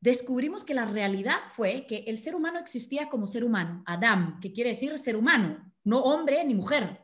descubrimos 0.00 0.64
que 0.64 0.74
la 0.74 0.84
realidad 0.84 1.38
fue 1.56 1.86
que 1.86 2.04
el 2.06 2.18
ser 2.18 2.34
humano 2.34 2.58
existía 2.58 3.08
como 3.08 3.26
ser 3.26 3.44
humano, 3.44 3.82
Adam, 3.86 4.38
que 4.40 4.52
quiere 4.52 4.70
decir 4.70 4.96
ser 4.98 5.16
humano, 5.16 5.72
no 5.84 6.00
hombre 6.00 6.44
ni 6.44 6.54
mujer. 6.54 7.00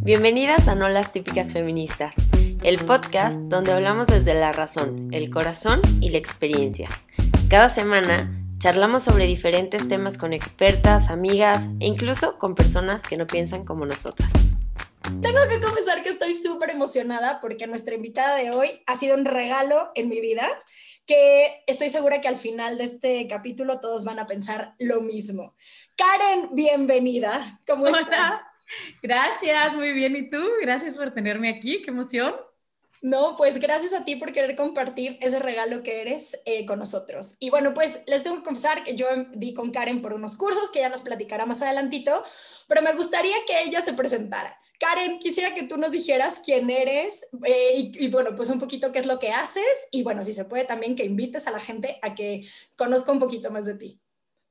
Bienvenidas 0.00 0.68
a 0.68 0.74
No 0.74 0.88
las 0.88 1.12
típicas 1.12 1.52
feministas, 1.52 2.14
el 2.62 2.78
podcast 2.84 3.38
donde 3.42 3.72
hablamos 3.72 4.08
desde 4.08 4.34
la 4.34 4.52
razón, 4.52 5.08
el 5.12 5.30
corazón 5.30 5.80
y 6.00 6.10
la 6.10 6.18
experiencia. 6.18 6.88
Cada 7.48 7.68
semana 7.68 8.44
charlamos 8.58 9.04
sobre 9.04 9.26
diferentes 9.26 9.86
temas 9.88 10.18
con 10.18 10.32
expertas, 10.32 11.10
amigas 11.10 11.70
e 11.78 11.86
incluso 11.86 12.38
con 12.38 12.54
personas 12.54 13.02
que 13.02 13.16
no 13.16 13.26
piensan 13.26 13.64
como 13.64 13.86
nosotras. 13.86 14.30
Tengo 15.04 15.40
que 15.50 15.60
confesar 15.60 16.02
que 16.02 16.08
estoy 16.08 16.32
súper 16.32 16.70
emocionada 16.70 17.38
porque 17.42 17.66
nuestra 17.66 17.94
invitada 17.94 18.36
de 18.36 18.50
hoy 18.50 18.82
ha 18.86 18.96
sido 18.96 19.14
un 19.14 19.26
regalo 19.26 19.92
en 19.94 20.08
mi 20.08 20.20
vida, 20.20 20.48
que 21.04 21.62
estoy 21.66 21.90
segura 21.90 22.22
que 22.22 22.28
al 22.28 22.36
final 22.36 22.78
de 22.78 22.84
este 22.84 23.28
capítulo 23.28 23.80
todos 23.80 24.04
van 24.04 24.18
a 24.18 24.26
pensar 24.26 24.74
lo 24.78 25.02
mismo. 25.02 25.54
Karen, 25.96 26.54
bienvenida. 26.54 27.58
¿Cómo, 27.66 27.86
estás? 27.88 28.40
Gracias, 29.02 29.76
muy 29.76 29.92
bien. 29.92 30.16
¿Y 30.16 30.30
tú? 30.30 30.42
Gracias 30.62 30.96
por 30.96 31.10
tenerme 31.12 31.50
aquí. 31.50 31.82
Qué 31.82 31.90
emoción. 31.90 32.34
No, 33.02 33.36
pues 33.36 33.60
gracias 33.60 33.92
a 33.92 34.06
ti 34.06 34.16
por 34.16 34.32
querer 34.32 34.56
compartir 34.56 35.18
ese 35.20 35.38
regalo 35.38 35.82
que 35.82 36.00
eres 36.00 36.40
eh, 36.46 36.64
con 36.64 36.78
nosotros. 36.78 37.36
Y 37.40 37.50
bueno, 37.50 37.74
pues 37.74 38.00
les 38.06 38.22
tengo 38.22 38.38
que 38.38 38.44
confesar 38.44 38.82
que 38.84 38.96
yo 38.96 39.06
di 39.34 39.52
con 39.52 39.70
Karen 39.70 40.00
por 40.00 40.14
unos 40.14 40.38
cursos 40.38 40.70
que 40.70 40.80
ya 40.80 40.88
nos 40.88 41.02
platicará 41.02 41.44
más 41.44 41.60
adelantito, 41.60 42.24
pero 42.66 42.80
me 42.80 42.94
gustaría 42.94 43.36
que 43.46 43.64
ella 43.64 43.82
se 43.82 43.92
presentara. 43.92 44.58
Karen, 44.78 45.18
quisiera 45.18 45.54
que 45.54 45.64
tú 45.64 45.76
nos 45.76 45.92
dijeras 45.92 46.40
quién 46.44 46.68
eres 46.68 47.26
eh, 47.44 47.92
y, 47.94 48.08
bueno, 48.08 48.34
pues 48.34 48.50
un 48.50 48.58
poquito 48.58 48.92
qué 48.92 48.98
es 48.98 49.06
lo 49.06 49.18
que 49.18 49.30
haces 49.30 49.88
y 49.92 50.02
bueno, 50.02 50.24
si 50.24 50.34
se 50.34 50.44
puede 50.44 50.64
también 50.64 50.96
que 50.96 51.04
invites 51.04 51.46
a 51.46 51.50
la 51.50 51.60
gente 51.60 51.98
a 52.02 52.14
que 52.14 52.46
conozca 52.76 53.12
un 53.12 53.18
poquito 53.18 53.50
más 53.50 53.66
de 53.66 53.74
ti. 53.74 54.00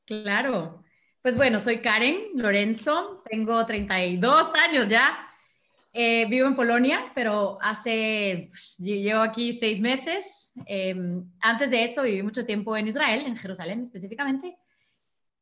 Claro. 0.05 0.83
Pues 1.21 1.37
bueno, 1.37 1.59
soy 1.59 1.79
Karen 1.79 2.31
Lorenzo, 2.35 3.23
tengo 3.29 3.65
32 3.65 4.53
años 4.55 4.87
ya, 4.87 5.29
eh, 5.95 6.25
vivo 6.25 6.47
en 6.47 6.55
Polonia, 6.55 7.11
pero 7.13 7.59
hace, 7.61 8.47
pues, 8.49 8.75
llevo 8.77 9.21
aquí 9.21 9.53
seis 9.53 9.79
meses. 9.79 10.51
Em, 10.65 11.31
antes 11.39 11.69
de 11.69 11.83
esto 11.83 12.01
viví 12.01 12.23
mucho 12.23 12.45
tiempo 12.45 12.75
en 12.75 12.87
Israel, 12.87 13.23
en 13.27 13.37
Jerusalén 13.37 13.81
específicamente. 13.81 14.57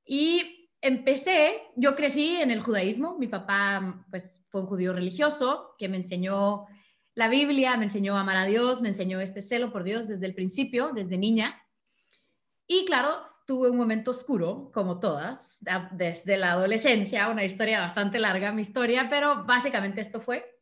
Y 0.05 0.60
empecé, 0.81 1.61
yo 1.75 1.95
crecí 1.95 2.37
en 2.37 2.51
el 2.51 2.61
judaísmo, 2.61 3.17
mi 3.17 3.27
papá 3.27 4.05
pues 4.09 4.43
fue 4.49 4.61
un 4.61 4.67
judío 4.67 4.93
religioso 4.93 5.75
que 5.77 5.87
me 5.87 5.97
enseñó 5.97 6.65
la 7.13 7.27
Biblia, 7.27 7.77
me 7.77 7.85
enseñó 7.85 8.17
a 8.17 8.21
amar 8.21 8.37
a 8.37 8.45
Dios, 8.45 8.81
me 8.81 8.89
enseñó 8.89 9.19
este 9.19 9.41
celo 9.41 9.71
por 9.71 9.83
Dios 9.83 10.07
desde 10.07 10.25
el 10.25 10.33
principio, 10.33 10.91
desde 10.93 11.17
niña. 11.17 11.61
Y 12.67 12.85
claro, 12.85 13.23
tuve 13.45 13.69
un 13.69 13.77
momento 13.77 14.11
oscuro, 14.11 14.71
como 14.73 14.99
todas, 14.99 15.59
desde 15.91 16.37
la 16.37 16.53
adolescencia, 16.53 17.29
una 17.29 17.43
historia 17.43 17.81
bastante 17.81 18.17
larga, 18.17 18.51
mi 18.51 18.61
historia, 18.61 19.07
pero 19.09 19.45
básicamente 19.45 20.01
esto 20.01 20.19
fue. 20.19 20.57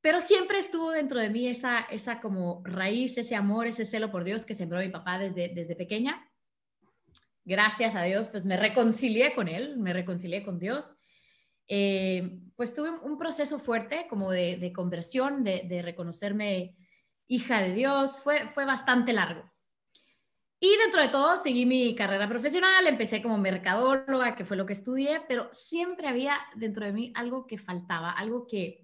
Pero 0.00 0.20
siempre 0.20 0.58
estuvo 0.58 0.90
dentro 0.90 1.20
de 1.20 1.30
mí 1.30 1.46
esa, 1.46 1.80
esa 1.80 2.20
como 2.20 2.62
raíz, 2.64 3.16
ese 3.18 3.36
amor, 3.36 3.68
ese 3.68 3.84
celo 3.84 4.10
por 4.10 4.24
Dios 4.24 4.44
que 4.44 4.54
sembró 4.54 4.80
mi 4.80 4.88
papá 4.88 5.18
desde, 5.18 5.48
desde 5.54 5.76
pequeña 5.76 6.28
gracias 7.44 7.94
a 7.94 8.02
Dios, 8.02 8.28
pues 8.28 8.44
me 8.44 8.56
reconcilié 8.56 9.34
con 9.34 9.48
Él, 9.48 9.78
me 9.78 9.92
reconcilié 9.92 10.44
con 10.44 10.58
Dios. 10.58 10.96
Eh, 11.68 12.40
pues 12.56 12.74
tuve 12.74 12.90
un 12.90 13.16
proceso 13.18 13.58
fuerte 13.58 14.06
como 14.08 14.30
de, 14.30 14.72
conversión, 14.74 15.44
de, 15.44 15.80
reconocerme 15.82 16.76
hija 17.28 17.62
de 17.62 17.72
Dios, 17.72 18.22
fue, 18.22 18.48
fue 18.48 18.64
bastante 18.64 19.12
largo. 19.12 19.50
Y 20.60 20.76
dentro 20.76 21.00
de 21.00 21.08
todo 21.08 21.38
seguí 21.38 21.66
mi 21.66 21.94
carrera 21.96 22.28
profesional, 22.28 22.86
empecé 22.86 23.20
como 23.20 23.36
mercadóloga, 23.36 24.36
que 24.36 24.44
fue 24.44 24.56
lo 24.56 24.64
que 24.64 24.74
estudié, 24.74 25.20
pero 25.26 25.48
siempre 25.52 26.06
había 26.06 26.38
dentro 26.54 26.86
de 26.86 26.92
mí 26.92 27.12
algo 27.16 27.46
que 27.48 27.58
faltaba, 27.58 28.12
algo 28.12 28.46
que, 28.46 28.81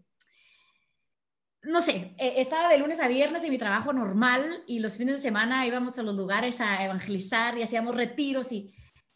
no 1.62 1.82
sé, 1.82 2.14
eh, 2.18 2.34
estaba 2.36 2.68
de 2.68 2.78
lunes 2.78 3.00
a 3.00 3.08
viernes 3.08 3.42
en 3.42 3.50
mi 3.50 3.58
trabajo 3.58 3.92
normal 3.92 4.44
y 4.66 4.78
los 4.78 4.96
fines 4.96 5.16
de 5.16 5.22
semana 5.22 5.66
íbamos 5.66 5.98
a 5.98 6.02
los 6.02 6.14
lugares 6.14 6.60
a 6.60 6.84
evangelizar 6.84 7.58
y 7.58 7.62
hacíamos 7.62 7.94
retiros 7.94 8.52
y, 8.52 8.74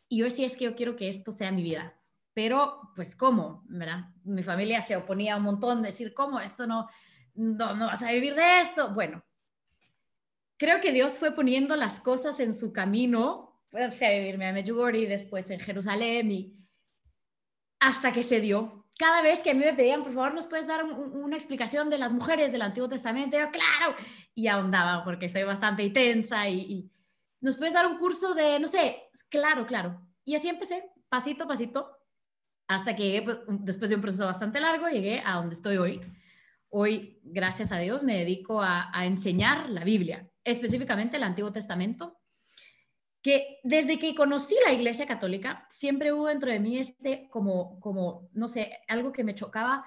y 0.09 0.19
yo 0.19 0.25
decía, 0.25 0.47
es 0.47 0.57
que 0.57 0.65
yo 0.65 0.75
quiero 0.75 0.97
que 0.97 1.09
esto 1.09 1.33
sea 1.33 1.53
mi 1.53 1.63
vida. 1.63 1.99
Pero, 2.35 2.93
pues, 2.97 3.15
¿cómo? 3.15 3.63
¿verdad? 3.69 4.07
Mi 4.25 4.43
familia 4.43 4.81
se 4.83 4.97
oponía 4.97 5.37
un 5.37 5.43
montón, 5.43 5.83
decir, 5.83 6.15
¿cómo? 6.15 6.41
Esto 6.41 6.67
no, 6.67 6.89
no, 7.35 7.75
no 7.75 7.87
vas 7.87 8.03
a 8.03 8.11
vivir 8.11 8.35
de 8.35 8.61
esto. 8.61 8.93
Bueno, 8.95 9.23
creo 10.57 10.81
que 10.81 10.93
Dios 10.93 11.19
fue 11.19 11.33
poniendo 11.33 11.77
las 11.77 12.01
cosas 12.01 12.41
en 12.41 12.55
su 12.55 12.73
camino. 12.73 13.63
Fui 13.69 13.81
a 13.83 14.11
vivirme 14.11 14.47
a 14.47 14.53
Medjugorje, 14.53 15.07
después 15.07 15.51
en 15.51 15.61
Jerusalén 15.61 16.31
y 16.31 16.57
hasta 17.81 18.13
que 18.13 18.23
se 18.23 18.41
dio 18.41 18.82
cada 18.99 19.23
vez 19.23 19.43
que 19.43 19.51
a 19.51 19.55
mí 19.55 19.61
me 19.61 19.75
pedían, 19.75 20.03
por 20.03 20.13
favor, 20.13 20.35
¿nos 20.35 20.47
puedes 20.47 20.67
dar 20.67 20.85
una 20.85 21.37
explicación 21.37 21.91
de 21.91 21.99
las 21.99 22.13
mujeres 22.13 22.53
del 22.53 22.63
Antiguo 22.63 22.89
Testamento? 22.89 23.39
Yo, 23.39 23.51
claro, 23.51 23.97
y 24.35 24.47
ahondaba 24.47 25.05
porque 25.05 25.29
soy 25.29 25.43
bastante 25.45 25.85
intensa 25.85 26.49
y, 26.49 26.91
¿nos 27.41 27.57
puedes 27.57 27.75
dar 27.75 27.87
un 27.87 27.99
curso 27.99 28.35
de, 28.35 28.61
no 28.61 28.69
sé, 28.69 29.11
claro, 29.29 29.67
claro. 29.67 30.01
Y 30.25 30.35
así 30.37 30.49
empecé, 30.49 30.85
pasito 31.09 31.45
a 31.45 31.49
pasito, 31.49 31.91
hasta 32.69 32.95
que 32.95 33.23
pues, 33.23 33.41
después 33.49 33.89
de 33.89 33.97
un 33.97 34.03
proceso 34.03 34.27
bastante 34.27 34.61
largo 34.61 34.89
llegué 34.89 35.23
a 35.25 35.35
donde 35.35 35.55
estoy 35.55 35.77
hoy. 35.77 36.01
Hoy, 36.69 37.21
gracias 37.25 37.73
a 37.73 37.79
Dios, 37.79 38.03
me 38.03 38.17
dedico 38.17 38.63
a 38.63 38.91
enseñar 39.05 39.69
la 39.69 39.85
Biblia, 39.85 40.31
específicamente 40.43 41.19
el 41.19 41.23
Antiguo 41.23 41.53
Testamento, 41.53 42.22
que 43.23 43.61
desde 43.63 43.99
que 43.99 44.15
conocí 44.15 44.57
la 44.67 44.73
Iglesia 44.73 45.07
Católica, 45.07 45.65
siempre 45.71 46.13
hubo 46.13 46.27
dentro 46.27 46.51
de 46.51 46.59
mí 46.59 46.79
este 46.79 47.29
como, 47.31 47.79
como, 47.79 48.29
no 48.33 48.49
sé, 48.49 48.81
algo 48.89 49.13
que 49.13 49.23
me 49.23 49.35
chocaba 49.35 49.85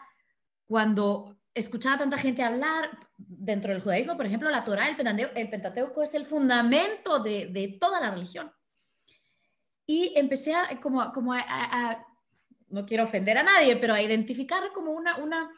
cuando 0.66 1.38
escuchaba 1.54 1.96
a 1.96 2.00
tanta 2.00 2.18
gente 2.18 2.44
hablar 2.44 2.98
dentro 3.18 3.74
del 3.74 3.82
judaísmo, 3.82 4.18
por 4.18 4.26
ejemplo, 4.26 4.50
la 4.50 4.64
Torah, 4.64 4.88
el 4.88 4.96
Pentateuco, 4.96 5.34
el 5.36 5.50
Pentateuco 5.50 6.04
es 6.04 6.14
el 6.14 6.26
fundamento 6.26 7.20
de, 7.20 7.48
de, 7.48 7.78
toda 7.80 8.00
la 8.00 8.12
religión. 8.12 8.52
Y 9.86 10.14
empecé 10.16 10.54
a, 10.54 10.80
como, 10.82 11.12
como 11.12 11.34
a, 11.34 12.06
no 12.70 12.86
quiero 12.86 13.04
ofender 13.04 13.38
a 13.38 13.44
nadie, 13.44 13.76
pero 13.78 13.94
a 13.94 14.02
identificar 14.02 14.72
como 14.74 14.92
una, 14.92 15.18
una, 15.18 15.52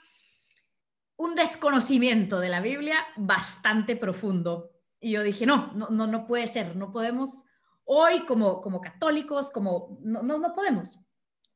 un 1.16 1.36
desconocimiento 1.36 2.40
de 2.40 2.50
la 2.50 2.62
Biblia 2.62 2.98
bastante 3.16 3.96
profundo. 3.96 4.72
Y 5.00 5.12
yo 5.12 5.24
dije, 5.24 5.46
no, 5.46 5.72
no, 5.74 5.90
no, 5.90 6.06
no 6.06 6.28
puede 6.28 6.48
ser, 6.48 6.76
no 6.76 6.92
podemos 6.92 7.46
Hoy 7.88 8.26
como, 8.26 8.62
como 8.62 8.82
católicos, 8.82 9.50
como 9.52 9.98
no, 10.02 10.22
no, 10.22 10.38
no 10.38 10.54
podemos. 10.54 11.00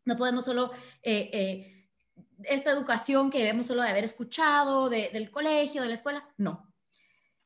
No 0.06 0.18
podemos 0.18 0.46
solo... 0.46 0.72
Eh, 1.02 1.30
eh, 1.34 1.78
esta 2.44 2.72
educación 2.72 3.30
que 3.30 3.40
debemos 3.40 3.68
solo 3.68 3.84
de 3.84 3.90
haber 3.90 4.04
escuchado 4.04 4.90
del 4.90 5.30
colegio, 5.30 5.82
de 5.82 5.90
la 5.90 5.94
escuela, 5.94 6.28
no. 6.38 6.74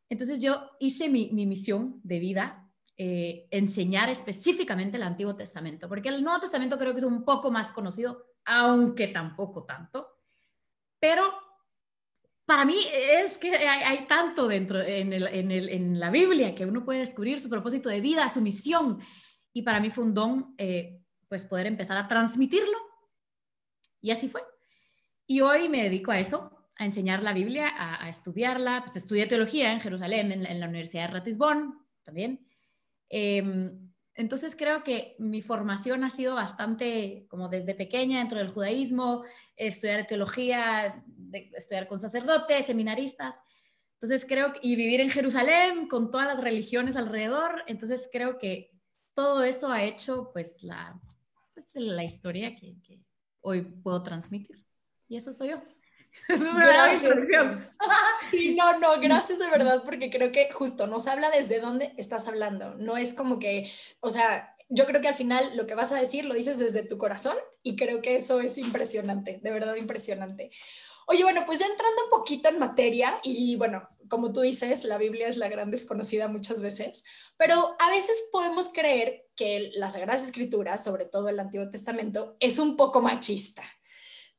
Entonces 0.09 0.39
yo 0.39 0.71
hice 0.79 1.09
mi, 1.09 1.31
mi 1.33 1.45
misión 1.45 1.99
de 2.03 2.19
vida, 2.19 2.71
eh, 2.97 3.47
enseñar 3.51 4.09
específicamente 4.09 4.97
el 4.97 5.03
Antiguo 5.03 5.35
Testamento, 5.35 5.89
porque 5.89 6.09
el 6.09 6.23
Nuevo 6.23 6.39
Testamento 6.39 6.77
creo 6.77 6.93
que 6.93 6.99
es 6.99 7.05
un 7.05 7.25
poco 7.25 7.51
más 7.51 7.71
conocido, 7.71 8.35
aunque 8.45 9.07
tampoco 9.07 9.65
tanto, 9.65 10.07
pero 10.99 11.23
para 12.45 12.63
mí 12.63 12.77
es 12.93 13.37
que 13.37 13.55
hay, 13.55 14.05
tanto 14.05 14.47
dentro 14.47 14.79
en, 14.81 15.99
la 15.99 16.11
Biblia 16.11 16.53
que 16.53 16.65
uno 16.65 16.85
puede 16.85 16.99
descubrir 16.99 17.39
su 17.39 17.49
propósito 17.49 17.89
de 17.89 18.01
vida, 18.01 18.29
su 18.29 18.41
misión. 18.41 18.99
Y 19.51 19.63
para 19.63 19.79
mí 19.79 19.89
fue 19.89 20.03
un 20.03 20.13
don, 20.13 20.53
eh, 20.57 21.01
pues, 21.27 21.43
poder 21.43 21.65
empezar 21.65 21.97
a 21.97 22.07
transmitirlo. 22.07 22.77
Y 23.99 24.11
así 24.11 24.29
fue. 24.29 24.43
Y 25.25 25.41
hoy 25.41 25.69
me 25.69 25.81
dedico 25.81 26.11
a 26.11 26.19
eso, 26.19 26.69
a 26.77 26.85
enseñar 26.85 27.23
la 27.23 27.33
Biblia, 27.33 27.73
a, 27.75 28.07
estudiarla. 28.09 28.83
Pues 28.83 28.95
estudié 28.95 29.25
teología 29.25 29.71
en 29.71 29.81
Jerusalén, 29.81 30.31
en, 30.31 30.59
la 30.59 30.67
Universidad 30.67 31.07
de 31.07 31.13
Ratisbon 31.15 31.83
también. 32.03 32.47
Em, 33.09 33.84
entonces 34.15 34.55
creo 34.55 34.83
que 34.83 35.15
mi 35.19 35.41
formación 35.41 36.03
ha 36.05 36.09
sido 36.09 36.35
bastante 36.35 37.25
como 37.29 37.49
desde 37.49 37.75
pequeña 37.75 38.19
dentro 38.19 38.39
del 38.39 38.49
judaísmo, 38.51 39.23
estudiar 39.57 40.07
teología, 40.07 41.03
estudiar 41.53 41.87
con 41.87 41.99
sacerdotes, 41.99 42.65
seminaristas. 42.65 43.37
Entonces 43.95 44.25
creo 44.25 44.53
que, 44.53 44.59
y 44.61 44.75
vivir 44.77 45.01
en 45.01 45.11
Jerusalén 45.11 45.87
con 45.87 46.11
todas 46.11 46.27
las 46.27 46.39
religiones 46.41 46.95
alrededor, 46.95 47.63
entonces 47.67 48.09
creo 48.11 48.37
que 48.37 48.71
todo 49.13 49.43
eso 49.43 49.69
ha 49.69 49.83
hecho 49.83 50.31
pues 50.31 50.63
la, 50.63 50.99
pues, 51.53 51.67
la 51.75 52.03
historia 52.03 52.55
que, 52.55 52.77
que 52.83 53.01
hoy 53.41 53.63
puedo 53.63 54.01
transmitir. 54.01 54.65
Y 55.09 55.17
eso 55.17 55.33
soy 55.33 55.49
yo. 55.49 55.61
Gracias. 56.27 57.17
Sí, 58.31 58.55
no, 58.55 58.79
no, 58.79 58.99
gracias 58.99 59.37
de 59.37 59.49
verdad, 59.49 59.83
porque 59.85 60.09
creo 60.09 60.31
que 60.31 60.51
justo 60.51 60.87
nos 60.87 61.07
habla 61.07 61.29
desde 61.29 61.59
dónde 61.59 61.93
estás 61.97 62.27
hablando. 62.27 62.73
No 62.75 62.97
es 62.97 63.13
como 63.13 63.37
que, 63.37 63.69
o 63.99 64.09
sea, 64.09 64.55
yo 64.69 64.85
creo 64.85 65.01
que 65.01 65.07
al 65.07 65.15
final 65.15 65.55
lo 65.55 65.67
que 65.67 65.75
vas 65.75 65.91
a 65.91 65.99
decir 65.99 66.25
lo 66.25 66.33
dices 66.33 66.57
desde 66.57 66.83
tu 66.83 66.97
corazón 66.97 67.35
y 67.61 67.75
creo 67.75 68.01
que 68.01 68.15
eso 68.15 68.39
es 68.41 68.57
impresionante, 68.57 69.39
de 69.43 69.51
verdad 69.51 69.75
impresionante. 69.75 70.49
Oye, 71.07 71.23
bueno, 71.23 71.43
pues 71.45 71.59
ya 71.59 71.67
entrando 71.67 72.05
un 72.05 72.09
poquito 72.09 72.49
en 72.49 72.57
materia 72.57 73.19
y 73.23 73.55
bueno, 73.57 73.87
como 74.09 74.33
tú 74.33 74.41
dices, 74.41 74.85
la 74.85 74.97
Biblia 74.97 75.27
es 75.27 75.37
la 75.37 75.49
gran 75.49 75.69
desconocida 75.69 76.27
muchas 76.27 76.61
veces, 76.61 77.03
pero 77.37 77.75
a 77.79 77.89
veces 77.91 78.17
podemos 78.31 78.69
creer 78.69 79.27
que 79.35 79.71
las 79.75 79.93
Sagradas 79.93 80.23
Escrituras, 80.23 80.83
sobre 80.83 81.05
todo 81.05 81.29
el 81.29 81.39
Antiguo 81.39 81.69
Testamento, 81.69 82.35
es 82.39 82.57
un 82.57 82.75
poco 82.75 83.01
machista. 83.01 83.63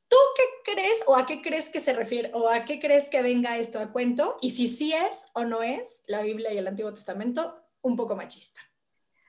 ¿Tú 0.07 0.17
qué 0.35 0.73
crees 0.73 1.03
o 1.07 1.15
a 1.15 1.25
qué 1.25 1.41
crees 1.41 1.69
que 1.69 1.79
se 1.79 1.93
refiere 1.93 2.31
o 2.33 2.49
a 2.49 2.65
qué 2.65 2.79
crees 2.79 3.09
que 3.09 3.21
venga 3.21 3.57
esto 3.57 3.79
a 3.79 3.91
cuento? 3.91 4.37
Y 4.41 4.51
si 4.51 4.67
sí 4.67 4.93
es 4.93 5.27
o 5.33 5.43
no 5.43 5.63
es 5.63 6.03
la 6.07 6.21
Biblia 6.21 6.53
y 6.53 6.57
el 6.57 6.67
Antiguo 6.67 6.93
Testamento 6.93 7.61
un 7.81 7.95
poco 7.95 8.15
machista. 8.15 8.61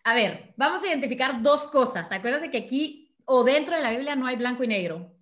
A 0.04 0.14
ver, 0.14 0.54
vamos 0.56 0.82
a 0.82 0.86
identificar 0.86 1.42
dos 1.42 1.69
cosas. 1.69 2.10
Acuérdate 2.10 2.50
que 2.50 2.58
aquí 2.58 3.14
o 3.25 3.44
dentro 3.44 3.76
de 3.76 3.82
la 3.82 3.90
Biblia 3.90 4.16
no 4.16 4.26
hay 4.26 4.36
blanco 4.36 4.64
y 4.64 4.69
negro. 4.69 5.14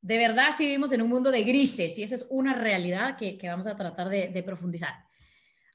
De 0.00 0.18
verdad 0.18 0.50
sí 0.56 0.64
vivimos 0.66 0.92
en 0.92 1.02
un 1.02 1.08
mundo 1.08 1.30
de 1.30 1.42
grises 1.42 1.98
y 1.98 2.02
esa 2.04 2.14
es 2.14 2.26
una 2.30 2.54
realidad 2.54 3.16
que, 3.16 3.38
vamos 3.44 3.66
a 3.66 3.76
tratar 3.76 4.08
de, 4.08 4.28
de 4.28 4.42
profundizar. 4.42 4.94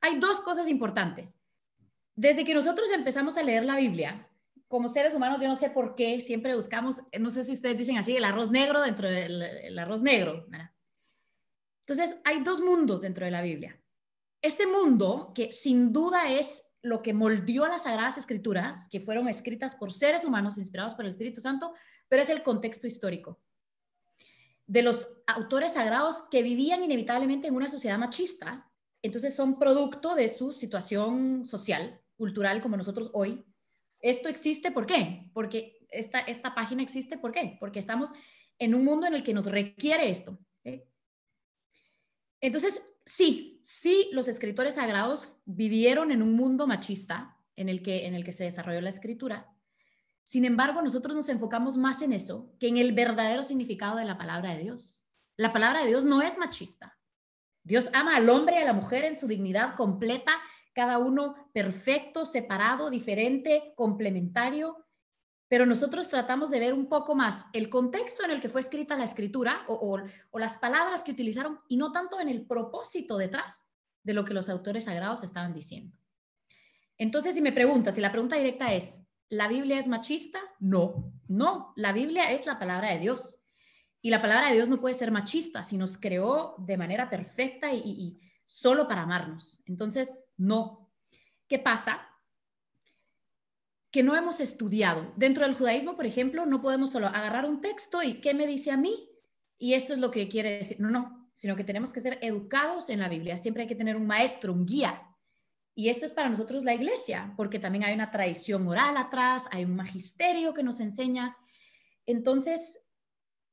Hay 0.02 0.18
dos 0.20 0.42
cosas 0.42 0.68
importantes. 0.70 1.38
Desde 2.16 2.44
que 2.44 2.54
nosotros 2.54 2.90
empezamos 2.92 3.38
a 3.38 3.44
leer 3.44 3.66
la 3.66 3.76
Biblia, 3.76 4.31
como 4.72 4.90
seres 4.90 5.14
humanos, 5.14 5.40
yo 5.42 5.48
no 5.48 5.56
sé 5.56 5.70
por 5.70 5.94
qué 5.94 6.20
siempre 6.20 6.56
buscamos, 6.56 7.04
no 7.20 7.30
sé 7.30 7.44
si 7.44 7.52
ustedes 7.52 7.78
dicen 7.78 7.98
así, 7.98 8.16
el 8.16 8.24
arroz 8.24 8.50
negro 8.50 8.82
dentro 8.82 9.08
del 9.08 9.78
arroz 9.78 10.02
negro. 10.02 10.48
Entonces, 11.86 12.18
hay 12.24 12.42
dos 12.42 12.62
mundos 12.62 13.02
dentro 13.02 13.26
de 13.26 13.32
la 13.32 13.42
Biblia. 13.42 13.80
Este 14.42 14.66
mundo, 14.66 15.34
que 15.36 15.52
sin 15.52 15.94
duda 15.94 16.32
es 16.32 16.64
lo 16.82 17.04
que 17.04 17.14
moldeó 17.14 17.68
las 17.68 17.84
Sagradas 17.84 18.18
Escrituras, 18.18 18.88
que 18.90 19.02
fueron 19.02 19.28
escritas 19.28 19.76
por 19.76 19.92
seres 19.92 20.26
humanos 20.26 20.58
inspirados 20.58 20.96
por 20.96 21.06
el 21.06 21.12
Espíritu 21.12 21.42
Santo, 21.42 21.74
pero 22.08 22.24
es 22.24 22.30
el 22.30 22.42
contexto 22.42 22.88
histórico 22.88 23.40
de 24.72 24.84
los 24.84 25.06
autores 25.28 25.74
sagrados 25.74 26.24
que 26.32 26.44
vivían 26.44 26.82
inevitablemente 26.82 27.50
en 27.50 27.56
una 27.56 27.68
sociedad 27.68 27.98
machista, 27.98 28.72
entonces 29.02 29.36
son 29.36 29.60
producto 29.60 30.16
de 30.16 30.30
su 30.30 30.54
situación 30.54 31.46
social, 31.46 32.00
cultural, 32.16 32.62
como 32.62 32.78
nosotros 32.78 33.10
hoy, 33.12 33.44
esto 34.02 34.30
existe, 34.30 34.72
¿por 34.72 34.86
qué? 34.86 35.30
Porque 35.34 35.86
esta, 35.90 36.20
esta 36.20 36.56
página 36.56 36.82
existe, 36.82 37.18
¿por 37.18 37.32
qué? 37.32 37.58
Porque 37.60 37.80
estamos 37.80 38.12
en 38.60 38.76
un 38.76 38.84
mundo 38.84 39.08
en 39.08 39.14
el 39.14 39.24
que 39.24 39.34
nos 39.34 39.46
requiere 39.46 40.10
esto. 40.10 40.40
Entonces, 42.42 42.82
sí, 43.06 43.62
sí, 43.64 44.10
los 44.14 44.28
escritores 44.28 44.76
sagrados 44.76 45.38
vivieron 45.46 46.12
en 46.12 46.24
un 46.24 46.34
mundo 46.34 46.66
machista 46.66 47.38
en 47.56 47.70
el 47.70 47.84
que, 47.84 48.08
en 48.08 48.16
el 48.16 48.24
que 48.24 48.34
se 48.34 48.46
desarrolló 48.46 48.82
la 48.82 48.90
escritura. 48.90 49.48
Sin 50.24 50.46
embargo, 50.46 50.82
nosotros 50.82 51.16
nos 51.16 51.30
enfocamos 51.30 51.78
más 51.78 52.02
en 52.02 52.14
eso 52.14 52.56
que 52.60 52.68
en 52.68 52.78
el 52.78 52.94
verdadero 52.94 53.44
significado 53.44 53.98
de 53.98 54.06
la 54.06 54.18
palabra 54.18 54.56
de 54.56 54.64
Dios. 54.64 55.08
La 55.38 55.54
palabra 55.54 55.82
de 55.82 55.88
Dios 55.88 56.06
no 56.06 56.22
es 56.22 56.38
machista. 56.38 56.98
Dios 57.64 57.90
ama 57.94 58.16
al 58.16 58.30
hombre 58.30 58.56
y 58.56 58.62
a 58.62 58.66
la 58.66 58.74
mujer 58.74 59.04
en 59.04 59.16
su 59.16 59.28
dignidad 59.28 59.76
completa 59.76 60.34
cada 60.74 60.98
uno 61.00 61.50
perfecto, 61.54 62.26
separado, 62.26 62.90
diferente, 62.90 63.74
complementario, 63.76 64.86
pero 65.48 65.66
nosotros 65.66 66.08
tratamos 66.08 66.50
de 66.50 66.60
ver 66.60 66.74
un 66.74 66.88
poco 66.88 67.14
más 67.14 67.46
el 67.52 67.70
contexto 67.70 68.24
en 68.24 68.32
el 68.32 68.40
que 68.40 68.48
fue 68.48 68.62
escrita 68.62 68.98
la 68.98 69.04
escritura 69.04 69.66
o, 69.68 70.00
las 70.40 70.58
palabras 70.58 71.04
que 71.04 71.12
utilizaron 71.12 71.60
y 71.68 71.76
no 71.76 71.92
tanto 71.92 72.22
en 72.22 72.30
el 72.30 72.46
propósito 72.46 73.18
detrás 73.18 73.62
de 74.04 74.14
lo 74.14 74.24
que 74.24 74.34
los 74.34 74.48
autores 74.48 74.86
sagrados 74.86 75.24
estaban 75.24 75.54
diciendo. 75.54 75.94
Entonces, 76.98 77.36
si 77.36 77.42
me 77.42 77.52
preguntas, 77.52 77.96
si 77.96 78.02
la 78.02 78.14
pregunta 78.14 78.38
directa 78.38 78.74
es, 78.74 79.02
¿la 79.28 79.50
Biblia 79.50 79.78
es 79.78 79.90
machista? 79.90 80.40
No, 80.60 81.12
no, 81.28 81.74
la 81.76 81.92
Biblia 81.92 82.32
es 82.32 82.46
la 82.46 82.58
palabra 82.58 82.92
de 82.92 83.00
Dios. 83.00 83.44
Y 84.02 84.10
la 84.10 84.22
palabra 84.22 84.48
de 84.48 84.56
Dios 84.56 84.70
no 84.70 84.80
puede 84.80 84.96
ser 84.96 85.12
machista, 85.12 85.64
si 85.64 85.78
nos 85.78 85.98
creó 85.98 86.56
de 86.60 86.78
manera 86.78 87.10
perfecta 87.10 87.74
y 87.74 88.22
solo 88.52 88.86
para 88.86 89.04
amarnos. 89.04 89.62
Entonces, 89.66 90.28
no. 90.36 90.92
¿Qué 91.48 91.58
pasa? 91.58 92.06
Que 93.92 94.04
no 94.04 94.14
hemos 94.14 94.42
estudiado. 94.42 95.14
Dentro 95.16 95.46
del 95.46 95.56
judaísmo, 95.56 95.96
por 95.96 96.06
ejemplo, 96.06 96.46
no 96.46 96.62
podemos 96.62 96.92
solo 96.92 97.08
agarrar 97.08 97.46
un 97.46 97.62
texto 97.62 98.04
y 98.04 98.20
qué 98.20 98.34
me 98.34 98.46
dice 98.46 98.72
a 98.72 98.76
mí 98.76 99.10
y 99.58 99.74
esto 99.74 99.94
es 99.94 100.00
lo 100.00 100.12
que 100.12 100.28
quiere 100.28 100.58
decir. 100.58 100.82
No, 100.82 100.90
no, 100.90 101.30
sino 101.32 101.56
que 101.56 101.64
tenemos 101.64 101.94
que 101.94 102.02
ser 102.02 102.20
educados 102.22 102.90
en 102.90 103.00
la 103.00 103.08
Biblia. 103.08 103.38
Siempre 103.38 103.64
hay 103.64 103.70
que 103.70 103.76
tener 103.76 103.96
un 103.96 104.06
maestro, 104.06 104.52
un 104.52 104.66
guía. 104.66 105.02
Y 105.74 105.88
esto 105.88 106.06
es 106.06 106.12
para 106.12 106.28
nosotros 106.28 106.66
la 106.66 106.74
iglesia, 106.74 107.34
porque 107.38 107.58
también 107.58 107.86
hay 107.86 107.94
una 107.94 108.12
tradición 108.12 108.68
oral 108.68 108.98
atrás, 108.98 109.46
hay 109.52 109.64
un 109.64 109.78
magisterio 109.78 110.54
que 110.54 110.64
nos 110.64 110.82
enseña. 110.82 111.38
Entonces, 112.06 112.82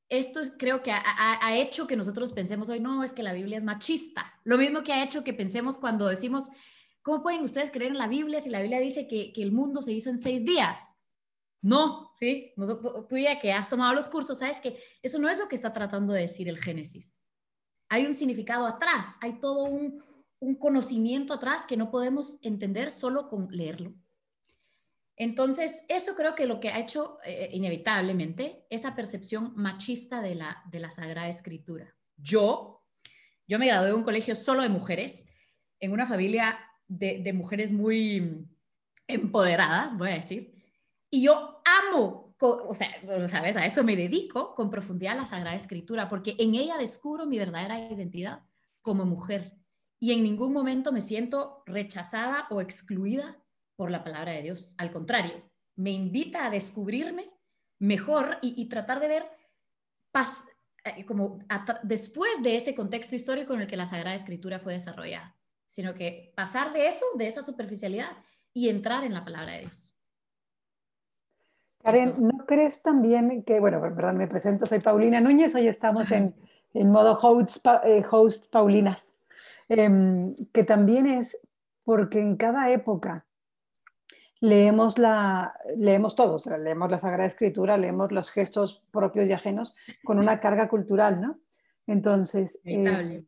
esto 0.09 0.41
creo 0.59 0.83
que 0.83 0.91
ha, 0.91 1.57
hecho 1.57 1.87
que 1.87 1.97
nosotros 1.97 2.33
pensemos 2.33 2.69
hoy, 2.69 2.81
no, 2.81 3.05
es 3.05 3.13
que 3.13 3.23
la 3.23 3.33
Biblia 3.35 3.59
es 3.59 3.65
machista. 3.65 4.33
Lo 4.45 4.57
mismo 4.57 4.83
que 4.83 4.93
ha 4.93 5.05
hecho 5.05 5.23
que 5.23 5.35
pensemos 5.35 5.79
cuando 5.79 6.07
decimos, 6.07 6.49
¿cómo 7.03 7.23
pueden 7.23 7.43
ustedes 7.43 7.71
creer 7.71 7.93
en 7.93 7.99
la 7.99 8.09
Biblia 8.09 8.41
si 8.41 8.49
la 8.49 8.61
Biblia 8.61 8.81
dice 8.81 9.07
que, 9.07 9.33
el 9.37 9.53
mundo 9.53 9.83
se 9.83 9.93
hizo 9.93 10.09
en 10.09 10.19
seis 10.19 10.45
días? 10.45 10.79
No, 11.61 12.13
¿sí? 12.19 12.55
tú 13.09 13.19
ya 13.19 13.39
que 13.39 13.53
has 13.53 13.69
tomado 13.69 13.93
los 13.93 14.09
cursos, 14.09 14.39
sabes 14.39 14.61
que 14.61 14.81
eso 15.03 15.19
no 15.19 15.29
es 15.29 15.39
lo 15.39 15.49
que 15.49 15.57
está 15.57 15.73
tratando 15.73 16.13
de 16.13 16.23
decir 16.23 16.49
el 16.49 16.59
Génesis. 16.59 17.13
Hay 17.91 18.07
un 18.07 18.15
significado 18.15 18.67
atrás, 18.67 19.17
hay 19.21 19.41
todo 19.41 19.65
un, 19.65 20.03
un 20.41 20.55
conocimiento 20.55 21.35
atrás 21.35 21.67
que 21.67 21.77
no 21.77 21.91
podemos 21.91 22.39
entender 22.43 22.91
solo 22.93 23.29
con 23.29 23.49
leerlo. 23.51 23.95
Entonces, 25.21 25.85
eso 25.89 26.15
creo 26.15 26.37
que 26.37 26.47
lo 26.47 26.61
que 26.61 26.69
ha 26.69 26.79
hecho 26.79 27.19
eh, 27.25 27.51
inevitablemente 27.53 28.65
esa 28.71 28.95
percepción 28.95 29.53
machista 29.57 30.23
de 30.23 30.37
la, 30.37 30.63
de 30.71 30.79
la 30.79 30.93
Sagrada 30.93 31.29
Escritura. 31.29 31.93
Yo, 32.17 32.85
yo 33.49 33.59
me 33.59 33.67
gradué 33.67 33.89
de 33.89 33.95
un 33.95 34.05
colegio 34.05 34.37
solo 34.37 34.63
de 34.63 34.69
mujeres, 34.69 35.25
en 35.81 35.93
una 35.93 36.07
familia 36.07 36.59
de, 36.87 37.33
mujeres 37.33 37.73
muy 37.73 38.47
empoderadas, 39.09 39.97
voy 39.99 40.11
a 40.11 40.15
decir, 40.15 40.55
y 41.11 41.23
yo 41.23 41.63
amo, 41.65 42.35
o 42.41 42.75
sea, 42.75 42.89
¿sabes? 43.29 43.57
A 43.57 43.67
eso 43.67 43.83
me 43.83 43.97
dedico 43.97 44.55
con 44.55 44.71
profundidad 44.71 45.15
a 45.15 45.23
la 45.23 45.27
Sagrada 45.27 45.57
Escritura, 45.57 46.09
porque 46.09 46.37
en 46.39 46.55
ella 46.55 46.77
descubro 46.79 47.27
mi 47.27 47.39
verdadera 47.39 47.79
identidad 47.79 48.43
como 48.83 49.05
mujer 49.05 49.59
y 50.01 50.13
en 50.13 50.23
ningún 50.23 50.53
momento 50.53 50.93
me 50.93 51.03
siento 51.03 51.63
rechazada 51.67 52.47
o 52.51 52.61
excluida 52.61 53.37
por 53.79 53.93
la 53.93 54.03
palabra 54.03 54.33
de 54.33 54.43
Dios. 54.43 54.75
Al 54.77 54.91
contrario, 54.91 55.41
me 55.77 55.93
invita 55.93 56.45
a 56.45 56.51
descubrirme 56.51 57.31
mejor 57.79 58.39
y, 58.43 58.69
tratar 58.69 58.99
de 58.99 59.07
ver 59.07 59.23
eh, 60.85 61.05
como 61.07 61.39
después 61.85 62.43
de 62.43 62.57
ese 62.57 62.75
contexto 62.75 63.15
histórico 63.15 63.55
en 63.55 63.61
el 63.61 63.67
que 63.69 63.77
la 63.77 63.87
Sagrada 63.87 64.17
Escritura 64.17 64.59
fue 64.59 64.73
desarrollada, 64.73 65.37
sino 65.69 65.95
que 65.95 66.33
pasar 66.35 66.73
de 66.73 66.89
eso, 66.89 67.07
de 67.17 67.29
esa 67.29 67.43
superficialidad 67.43 68.11
y 68.53 68.69
entrar 68.69 69.05
en 69.05 69.15
la 69.15 69.25
palabra 69.25 69.53
de 69.53 69.61
Dios. 69.61 69.95
Karen, 71.85 72.17
¿no 72.19 72.47
crees 72.47 72.83
también 72.83 73.45
que, 73.45 73.61
bueno, 73.61 73.81
verdad, 73.81 74.13
me 74.13 74.27
presento, 74.27 74.67
soy 74.67 74.81
Paulina 74.81 75.21
Núñez, 75.21 75.55
hoy 75.55 75.69
estamos 75.69 76.11
en, 76.11 76.35
modo 76.75 77.13
host, 77.13 77.65
eh, 77.85 78.05
host 78.11 78.51
Paulinas, 78.51 79.13
em, 79.69 80.35
que 80.53 80.65
también 80.65 81.07
es 81.07 81.39
porque 81.85 82.19
en 82.19 82.37
cada 82.37 82.71
época 82.73 83.28
leemos, 84.41 84.99
la, 84.99 85.59
leemos 85.77 86.15
todos, 86.15 86.47
leemos 86.47 86.91
la 86.91 86.99
Sagrada 86.99 87.27
Escritura, 87.27 87.77
leemos 87.77 88.13
los 88.13 88.31
gestos 88.31 88.85
propios 88.91 89.29
y 89.29 89.33
ajenos 89.33 89.77
con 90.05 90.19
una 90.19 90.41
carga 90.41 90.69
cultural, 90.69 91.21
¿no? 91.21 91.39
Entonces, 91.87 92.61
eh, 92.65 93.25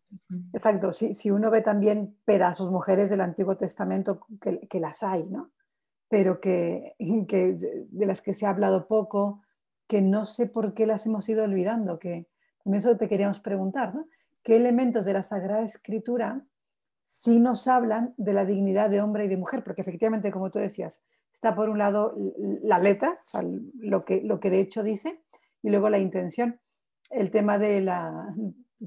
exacto, 0.52 0.92
si, 0.92 1.14
si, 1.14 1.30
uno 1.30 1.50
ve 1.50 1.62
también 1.62 2.18
pedazos, 2.26 2.70
mujeres 2.70 3.08
del 3.08 3.22
Antiguo 3.22 3.56
Testamento, 3.56 4.26
que, 4.40 4.68
que 4.68 4.80
las 4.80 5.02
hay, 5.02 5.24
¿no? 5.24 5.50
Pero 6.08 6.40
que, 6.40 6.94
que, 7.28 7.86
de 7.88 8.06
las 8.06 8.20
que 8.20 8.34
se 8.34 8.46
ha 8.46 8.50
hablado 8.50 8.86
poco, 8.86 9.42
que 9.86 10.02
no 10.02 10.26
sé 10.26 10.46
por 10.46 10.74
qué 10.74 10.86
las 10.86 11.06
hemos 11.06 11.28
ido 11.28 11.44
olvidando, 11.44 11.98
que 11.98 12.28
también 12.62 12.80
eso 12.80 12.96
te 12.96 13.08
queríamos 13.08 13.40
preguntar, 13.40 13.94
¿no? 13.94 14.06
¿Qué 14.42 14.56
elementos 14.56 15.04
de 15.04 15.14
la 15.14 15.22
Sagrada 15.22 15.62
Escritura 15.62 16.44
sí 17.10 17.40
nos 17.40 17.66
hablan 17.66 18.14
de 18.18 18.32
la 18.32 18.44
dignidad 18.44 18.88
de 18.88 19.00
hombre 19.00 19.24
y 19.24 19.28
de 19.28 19.36
mujer, 19.36 19.64
porque 19.64 19.80
efectivamente, 19.80 20.30
como 20.30 20.52
tú 20.52 20.60
decías, 20.60 21.02
está 21.32 21.56
por 21.56 21.68
un 21.68 21.78
lado 21.78 22.14
la 22.62 22.78
letra, 22.78 23.18
o 23.20 23.24
sea, 23.24 23.42
lo, 23.42 24.04
que, 24.04 24.22
lo 24.22 24.38
que 24.38 24.48
de 24.48 24.60
hecho 24.60 24.84
dice, 24.84 25.20
y 25.60 25.70
luego 25.70 25.90
la 25.90 25.98
intención. 25.98 26.60
El 27.10 27.32
tema 27.32 27.58
de 27.58 27.80
la, 27.80 28.32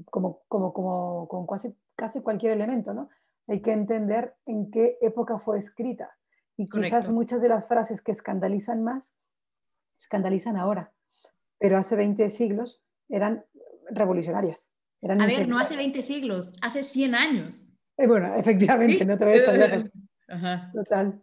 como, 0.06 0.40
como, 0.48 0.72
como 0.72 1.28
con 1.28 1.46
casi, 1.46 1.76
casi 1.94 2.22
cualquier 2.22 2.52
elemento, 2.52 2.94
¿no? 2.94 3.10
Hay 3.46 3.60
que 3.60 3.72
entender 3.72 4.34
en 4.46 4.70
qué 4.70 4.96
época 5.02 5.38
fue 5.38 5.58
escrita. 5.58 6.16
Y 6.56 6.70
quizás 6.70 7.10
muchas 7.10 7.42
de 7.42 7.50
las 7.50 7.68
frases 7.68 8.00
que 8.00 8.12
escandalizan 8.12 8.82
más, 8.82 9.18
escandalizan 10.00 10.56
ahora, 10.56 10.94
pero 11.58 11.76
hace 11.76 11.94
20 11.94 12.30
siglos 12.30 12.82
eran 13.10 13.44
revolucionarias. 13.90 14.72
Eran 15.02 15.20
a 15.20 15.26
ver, 15.26 15.46
no 15.46 15.58
hace 15.58 15.76
20 15.76 16.02
siglos, 16.02 16.56
hace 16.62 16.82
100 16.82 17.14
años. 17.14 17.73
Eh, 17.96 18.06
bueno, 18.06 18.34
efectivamente, 18.36 19.04
no 19.04 19.18
te 19.18 19.24
voy 19.24 19.38
a 19.38 19.52
lejos. 19.52 19.90
Ajá. 20.28 20.70
Total. 20.74 21.22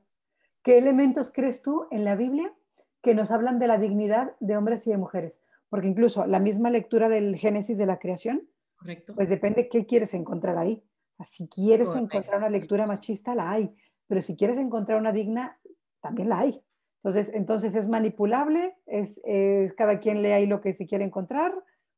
¿Qué 0.64 0.78
elementos 0.78 1.32
crees 1.34 1.62
tú 1.62 1.88
en 1.92 2.06
la 2.06 2.16
Biblia 2.16 2.54
que 3.02 3.16
nos 3.16 3.32
hablan 3.32 3.58
de 3.58 3.68
la 3.68 3.78
dignidad 3.78 4.36
de 4.40 4.58
hombres 4.58 4.86
y 4.86 4.92
de 4.92 4.98
mujeres? 4.98 5.42
Porque 5.70 5.88
incluso 5.88 6.26
la 6.28 6.40
misma 6.40 6.70
lectura 6.70 7.10
del 7.10 7.36
Génesis 7.36 7.78
de 7.78 7.86
la 7.86 7.98
creación 7.98 8.48
Correcto. 8.82 9.14
Pues 9.14 9.30
depende 9.30 9.70
qué 9.70 9.86
quieres 9.86 10.16
encontrar 10.16 10.58
ahí. 10.58 10.84
O 11.12 11.16
sea, 11.18 11.26
si 11.26 11.48
quieres 11.48 11.96
encontrar 11.96 12.38
una 12.38 12.50
lectura 12.50 12.88
machista, 12.88 13.36
la 13.36 13.52
hay, 13.52 13.76
pero 14.08 14.24
si 14.24 14.36
quieres 14.36 14.58
encontrar 14.58 14.98
una 14.98 15.12
digna, 15.12 15.60
también 16.00 16.30
la 16.30 16.40
hay. 16.40 16.64
Entonces, 16.96 17.32
entonces 17.36 17.76
es 17.76 17.88
manipulable, 17.88 18.76
es, 18.88 19.22
es 19.24 19.74
cada 19.74 20.00
quien 20.00 20.24
lee 20.24 20.32
ahí 20.32 20.48
lo 20.48 20.62
que 20.62 20.74
se 20.74 20.88
quiere 20.88 21.06
encontrar 21.06 21.54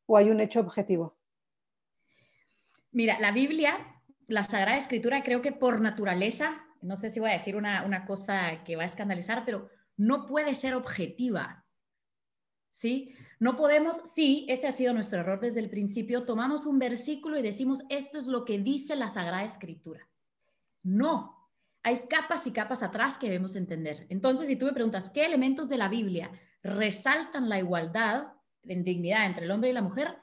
o 0.07 0.17
hay 0.17 0.29
un 0.29 0.41
hecho 0.41 0.59
objetivo. 0.59 1.15
Mira, 2.91 3.17
la 3.21 3.31
Biblia, 3.31 3.77
la 4.27 4.43
Sagrada 4.43 4.77
Escritura, 4.77 5.23
creo 5.23 5.41
que 5.41 5.51
por 5.51 5.81
naturaleza, 5.81 6.63
no 6.81 6.95
sé 6.95 7.09
si 7.09 7.19
voy 7.19 7.29
a 7.29 7.33
decir 7.33 7.55
una, 7.55 7.83
una 7.83 8.05
cosa 8.05 8.63
que 8.63 8.75
va 8.75 8.83
a 8.83 8.87
escandalizar, 8.87 9.43
pero 9.45 9.69
no 9.97 10.25
puede 10.25 10.55
ser 10.55 10.73
objetiva. 10.73 11.65
¿Sí? 12.71 13.13
No 13.39 13.55
podemos, 13.55 14.01
sí, 14.13 14.45
este 14.49 14.67
ha 14.67 14.71
sido 14.71 14.93
nuestro 14.93 15.19
error 15.19 15.39
desde 15.39 15.59
el 15.59 15.69
principio, 15.69 16.25
tomamos 16.25 16.65
un 16.65 16.79
versículo 16.79 17.37
y 17.37 17.41
decimos, 17.41 17.83
esto 17.89 18.17
es 18.17 18.27
lo 18.27 18.45
que 18.45 18.59
dice 18.59 18.95
la 18.95 19.09
Sagrada 19.09 19.43
Escritura. 19.43 20.09
No, 20.83 21.43
hay 21.83 22.07
capas 22.09 22.47
y 22.47 22.51
capas 22.51 22.81
atrás 22.81 23.17
que 23.17 23.27
debemos 23.27 23.55
entender. 23.55 24.07
Entonces, 24.09 24.47
si 24.47 24.55
tú 24.55 24.65
me 24.65 24.73
preguntas, 24.73 25.09
¿qué 25.09 25.25
elementos 25.25 25.69
de 25.69 25.77
la 25.77 25.89
Biblia 25.89 26.31
resaltan 26.63 27.49
la 27.49 27.59
igualdad 27.59 28.33
en 28.63 28.83
dignidad 28.83 29.25
entre 29.25 29.45
el 29.45 29.51
hombre 29.51 29.69
y 29.69 29.73
la 29.73 29.81
mujer? 29.81 30.22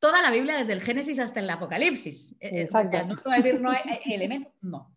Toda 0.00 0.22
la 0.22 0.30
Biblia 0.30 0.56
desde 0.56 0.72
el 0.72 0.80
Génesis 0.80 1.18
hasta 1.18 1.40
el 1.40 1.48
Apocalipsis. 1.48 2.32
Eh, 2.40 2.48
eh, 2.48 2.62
Exacto. 2.62 3.06
no 3.06 3.16
te 3.16 3.30
a 3.30 3.36
decir 3.36 3.60
no 3.60 3.70
hay 3.70 4.00
elementos, 4.06 4.54
no. 4.62 4.96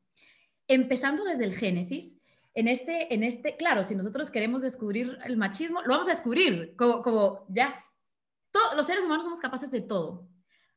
Empezando 0.67 1.24
desde 1.25 1.43
el 1.43 1.53
Génesis, 1.53 2.17
en 2.55 2.67
este, 2.67 3.13
en 3.13 3.24
este, 3.24 3.55
claro, 3.57 3.83
si 3.83 3.95
nosotros 3.95 4.31
queremos 4.31 4.62
descubrir 4.62 5.17
el 5.25 5.38
machismo, 5.38 5.81
lo 5.81 5.89
vamos 5.89 6.07
a 6.07 6.12
descubrir, 6.12 6.75
como, 6.77 7.01
como 7.01 7.45
ya, 7.50 7.83
todos 8.51 8.75
los 8.75 8.86
seres 8.86 9.03
humanos 9.03 9.25
somos 9.25 9.39
capaces 9.39 9.72
de 9.72 9.81
todo. 9.81 10.29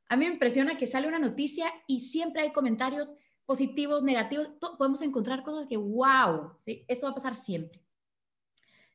A 0.09 0.17
mí 0.17 0.27
me 0.27 0.33
impresiona 0.33 0.77
que 0.77 0.87
sale 0.87 1.09
una 1.09 1.19
noticia 1.19 1.73
y 1.87 2.01
siempre 2.01 2.43
hay 2.43 2.53
comentarios 2.53 3.15
positivos, 3.45 4.03
negativos, 4.03 4.51
podemos 4.77 5.03
encontrar 5.03 5.43
cosas 5.45 5.67
que, 5.69 5.77
wow, 5.77 6.53
¿sí? 6.57 6.85
eso 6.89 7.07
va 7.07 7.13
a 7.13 7.15
pasar 7.15 7.35
siempre. 7.35 7.81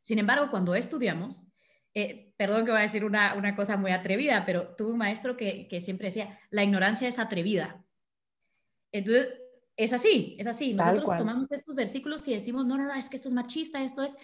Sin 0.01 0.19
embargo, 0.19 0.49
cuando 0.49 0.75
estudiamos, 0.75 1.47
eh, 1.93 2.33
perdón 2.37 2.65
que 2.65 2.71
voy 2.71 2.79
a 2.79 2.83
decir 2.83 3.03
una, 3.03 3.35
una, 3.35 3.55
cosa 3.55 3.75
muy 3.77 3.91
atrevida, 3.91 4.45
pero 4.45 4.75
tuve 4.75 4.91
un 4.91 4.97
maestro 4.97 5.35
que, 5.35 5.67
que, 5.67 5.81
siempre 5.81 6.07
decía, 6.07 6.39
la 6.49 6.63
ignorancia 6.63 7.07
es 7.07 7.19
atrevida. 7.19 7.83
Entonces, 8.91 9.27
es 9.75 9.93
así, 9.93 10.35
es 10.39 10.47
así. 10.47 10.73
Nosotros 10.73 11.17
tomamos 11.17 11.51
estos 11.51 11.75
versículos 11.75 12.27
y 12.27 12.33
decimos, 12.33 12.65
no, 12.65 12.77
no, 12.77 12.85
no, 12.85 12.93
es 12.93 13.09
que 13.09 13.15
esto 13.15 13.29
es 13.29 13.35
machista, 13.35 13.83
esto 13.83 14.03
es... 14.03 14.15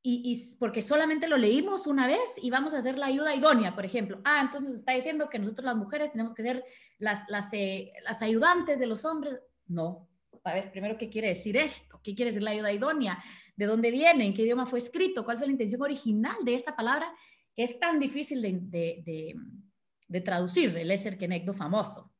Y, 0.00 0.22
y, 0.32 0.56
porque 0.56 0.80
solamente 0.80 1.26
lo 1.26 1.36
leímos 1.36 1.86
una 1.86 2.06
vez 2.06 2.20
y 2.40 2.50
vamos 2.50 2.72
a 2.72 2.78
hacer 2.78 2.96
la 2.96 3.06
ayuda 3.06 3.34
idónea, 3.34 3.74
por 3.74 3.84
ejemplo. 3.84 4.20
Ah, 4.24 4.40
entonces 4.42 4.70
nos 4.70 4.78
está 4.78 4.92
diciendo 4.92 5.28
que 5.28 5.38
nosotros 5.38 5.64
las 5.64 5.76
mujeres 5.76 6.12
tenemos 6.12 6.32
que 6.32 6.42
ser 6.42 6.64
las, 6.98 7.28
las, 7.28 7.52
eh, 7.52 7.92
las 8.04 8.22
ayudantes 8.22 8.78
de 8.78 8.86
los 8.86 9.04
hombres. 9.04 9.40
No. 9.66 10.08
A 10.44 10.54
ver, 10.54 10.70
primero, 10.70 10.96
¿qué 10.96 11.10
quiere 11.10 11.28
decir 11.28 11.56
esto? 11.56 12.00
¿Qué 12.02 12.14
quiere 12.14 12.30
decir 12.30 12.44
la 12.44 12.52
ayuda 12.52 12.72
idónea? 12.72 13.18
De 13.58 13.66
dónde 13.66 13.90
viene, 13.90 14.24
en 14.24 14.34
qué 14.34 14.42
idioma 14.42 14.66
fue 14.66 14.78
escrito, 14.78 15.24
cuál 15.24 15.36
fue 15.36 15.48
la 15.48 15.52
intención 15.52 15.82
original 15.82 16.36
de 16.44 16.54
esta 16.54 16.76
palabra 16.76 17.12
que 17.56 17.64
es 17.64 17.76
tan 17.80 17.98
difícil 17.98 18.40
de, 18.40 20.22
traducir, 20.24 20.76
el 20.76 20.90
Eser 20.92 21.18
Kenegdo 21.18 21.52
famoso, 21.52 22.14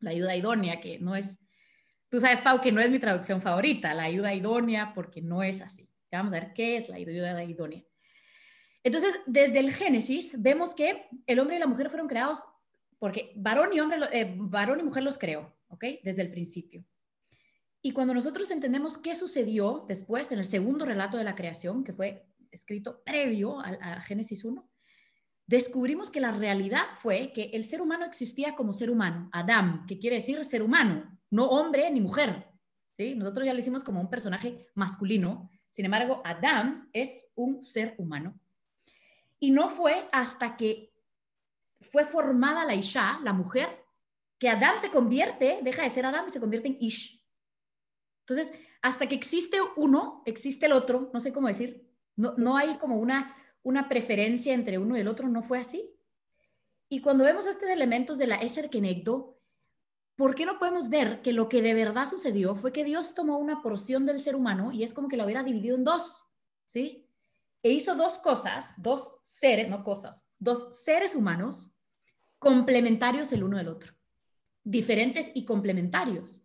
la 0.00 0.10
ayuda 0.10 0.34
idónea, 0.34 0.80
que 0.80 0.98
no 0.98 1.14
es, 1.14 1.38
tú 2.08 2.18
sabes, 2.18 2.40
Pau, 2.40 2.60
que 2.60 2.72
no 2.72 2.80
es 2.80 2.90
mi 2.90 2.98
traducción 2.98 3.40
favorita, 3.40 3.94
la 3.94 4.02
ayuda 4.02 4.34
idónea, 4.34 4.92
porque 4.92 5.22
no 5.22 5.44
es 5.44 5.60
así. 5.60 5.88
Vamos 6.10 6.32
a 6.32 6.40
ver 6.40 6.52
qué 6.52 6.76
es 6.76 6.88
la 6.88 6.96
ayuda 6.96 7.44
idónea. 7.44 7.84
Entonces, 8.82 9.14
desde 9.26 9.60
el 9.60 9.72
Génesis 9.72 10.32
vemos 10.36 10.74
que 10.74 11.06
el 11.28 11.38
hombre 11.38 11.56
y 11.56 11.60
la 11.60 11.68
mujer 11.68 11.90
fueron 11.90 12.08
creados 12.08 12.42
porque 12.98 13.32
varón 13.36 13.72
y 13.72 13.78
hombre, 13.78 14.00
eh, 14.12 14.34
varón 14.36 14.80
y 14.80 14.82
mujer 14.82 15.04
los 15.04 15.16
creó, 15.16 15.56
¿ok? 15.68 15.84
Desde 16.02 16.22
el 16.22 16.30
principio. 16.32 16.84
Y 17.84 17.90
cuando 17.90 18.14
nosotros 18.14 18.48
entendemos 18.52 18.96
qué 18.96 19.16
sucedió 19.16 19.84
después 19.88 20.30
en 20.30 20.38
el 20.38 20.46
segundo 20.46 20.84
relato 20.84 21.18
de 21.18 21.24
la 21.24 21.34
creación, 21.34 21.82
que 21.82 21.92
fue 21.92 22.28
escrito 22.52 23.02
previo 23.04 23.58
a, 23.58 24.00
Génesis 24.02 24.44
1, 24.44 24.70
descubrimos 25.48 26.08
que 26.08 26.20
la 26.20 26.30
realidad 26.30 26.84
fue 27.00 27.32
que 27.32 27.50
el 27.52 27.64
ser 27.64 27.82
humano 27.82 28.04
existía 28.04 28.54
como 28.54 28.72
ser 28.72 28.88
humano, 28.88 29.28
Adam, 29.32 29.84
que 29.86 29.98
quiere 29.98 30.16
decir 30.16 30.44
ser 30.44 30.62
humano, 30.62 31.18
no 31.30 31.46
hombre 31.46 31.90
ni 31.90 32.00
mujer. 32.00 32.46
¿sí? 32.92 33.16
Nosotros 33.16 33.46
ya 33.46 33.52
lo 33.52 33.58
hicimos 33.58 33.82
como 33.82 34.00
un 34.00 34.08
personaje 34.08 34.68
masculino, 34.76 35.50
sin 35.72 35.86
embargo, 35.86 36.20
Adam 36.24 36.88
es 36.92 37.26
un 37.34 37.62
ser 37.62 37.94
humano. 37.98 38.38
Y 39.40 39.50
no 39.50 39.68
fue 39.68 40.06
hasta 40.12 40.56
que 40.56 40.92
fue 41.80 42.04
formada 42.04 42.64
la 42.64 42.74
Isha, 42.74 43.18
la 43.24 43.32
mujer, 43.32 43.68
que 44.38 44.48
Adam 44.48 44.78
se 44.78 44.90
convierte, 44.90 45.60
deja 45.62 45.82
de 45.82 45.90
ser 45.90 46.06
Adam 46.06 46.26
y 46.28 46.30
se 46.30 46.38
convierte 46.38 46.68
en 46.68 46.76
Ish, 46.78 47.21
entonces, 48.26 48.52
hasta 48.82 49.06
que 49.06 49.14
existe 49.14 49.58
uno, 49.76 50.22
existe 50.26 50.66
el 50.66 50.72
otro, 50.72 51.10
no 51.12 51.20
sé 51.20 51.32
cómo 51.32 51.48
decir, 51.48 51.88
no, 52.16 52.32
no 52.36 52.56
hay 52.56 52.76
como 52.78 52.96
una, 52.96 53.34
una 53.62 53.88
preferencia 53.88 54.54
entre 54.54 54.78
uno 54.78 54.96
y 54.96 55.00
el 55.00 55.08
otro, 55.08 55.28
no 55.28 55.42
fue 55.42 55.58
así. 55.58 55.92
Y 56.88 57.00
cuando 57.00 57.24
vemos 57.24 57.46
estos 57.46 57.68
elementos 57.68 58.18
de 58.18 58.26
la 58.26 58.36
Eser 58.36 58.70
Kenegdo, 58.70 59.40
¿por 60.16 60.34
qué 60.34 60.46
no 60.46 60.58
podemos 60.58 60.88
ver 60.88 61.22
que 61.22 61.32
lo 61.32 61.48
que 61.48 61.62
de 61.62 61.74
verdad 61.74 62.06
sucedió 62.06 62.54
fue 62.54 62.72
que 62.72 62.84
Dios 62.84 63.14
tomó 63.14 63.38
una 63.38 63.62
porción 63.62 64.04
del 64.04 64.20
ser 64.20 64.36
humano 64.36 64.72
y 64.72 64.82
es 64.82 64.92
como 64.94 65.08
que 65.08 65.16
lo 65.16 65.24
hubiera 65.24 65.42
dividido 65.42 65.76
en 65.76 65.84
dos, 65.84 66.26
¿sí? 66.66 67.08
E 67.62 67.70
hizo 67.70 67.94
dos 67.94 68.18
cosas, 68.18 68.74
dos 68.76 69.20
seres, 69.24 69.68
no 69.68 69.82
cosas, 69.84 70.28
dos 70.38 70.82
seres 70.82 71.14
humanos 71.14 71.72
complementarios 72.38 73.32
el 73.32 73.44
uno 73.44 73.56
del 73.56 73.68
otro, 73.68 73.94
diferentes 74.64 75.30
y 75.34 75.44
complementarios. 75.44 76.41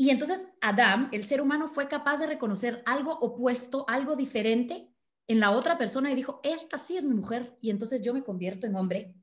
Y 0.00 0.10
entonces 0.10 0.46
Adam, 0.60 1.08
el 1.10 1.24
ser 1.24 1.40
humano, 1.42 1.66
fue 1.66 1.88
capaz 1.88 2.18
de 2.18 2.28
reconocer 2.28 2.84
algo 2.86 3.18
opuesto, 3.18 3.84
algo 3.88 4.14
diferente 4.14 4.94
en 5.26 5.40
la 5.40 5.50
otra 5.50 5.76
persona 5.76 6.10
y 6.10 6.14
dijo, 6.14 6.40
esta 6.44 6.78
sí 6.78 6.96
es 6.96 7.04
mi 7.04 7.14
mujer 7.14 7.56
y 7.60 7.70
entonces 7.70 8.00
yo 8.00 8.14
me 8.14 8.22
convierto 8.22 8.68
en 8.68 8.76
hombre. 8.76 9.14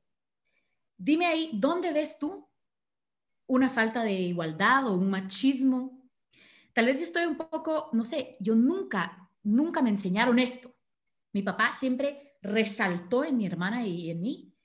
Dime 0.97 1.27
ahí, 1.27 1.49
¿dónde 1.53 1.93
ves 1.93 2.19
tú 2.19 2.47
una 3.47 3.69
falta 3.69 4.03
de 4.03 4.11
igualdad 4.11 4.85
o 4.87 4.95
un 4.95 5.09
machismo? 5.09 6.05
Tal 6.73 6.87
vez 6.87 6.99
yo 6.99 7.05
estoy 7.05 7.23
un 7.25 7.37
poco, 7.37 7.89
no 7.93 8.03
sé, 8.03 8.35
yo 8.41 8.53
nunca, 8.53 9.31
nunca 9.43 9.81
me 9.81 9.89
enseñaron 9.89 10.39
esto. 10.39 10.75
Mi 11.31 11.41
papá 11.41 11.71
siempre 11.79 12.37
resaltó 12.41 13.23
en 13.23 13.37
mi 13.37 13.45
hermana 13.45 13.87
y 13.87 14.09
en 14.09 14.19
mí 14.19 14.55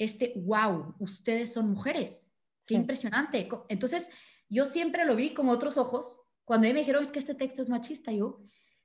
este, 0.00 0.32
wow, 0.36 0.94
ustedes 0.98 1.52
son 1.52 1.70
mujeres. 1.70 2.24
Qué 2.66 2.72
impresionante. 2.72 3.46
Entonces, 3.68 4.08
yo 4.50 4.64
siempre 4.66 5.06
lo 5.06 5.16
vi 5.16 5.32
con 5.32 5.48
otros 5.48 5.78
ojos. 5.78 6.20
Cuando 6.44 6.68
me 6.68 6.74
dijeron, 6.74 7.02
es 7.02 7.12
que 7.12 7.20
este 7.20 7.34
texto 7.34 7.62
es 7.62 7.68
machista, 7.68 8.12
yo 8.12 8.40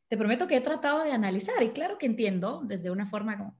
te 0.07 0.17
prometo 0.17 0.47
que 0.47 0.55
he 0.55 0.61
tratado 0.61 1.03
de 1.03 1.11
analizar 1.11 1.61
y 1.63 1.71
claro 1.71 1.97
que 1.97 2.05
entiendo 2.05 2.61
desde 2.63 2.91
una 2.91 3.07
forma 3.07 3.37
como, 3.37 3.57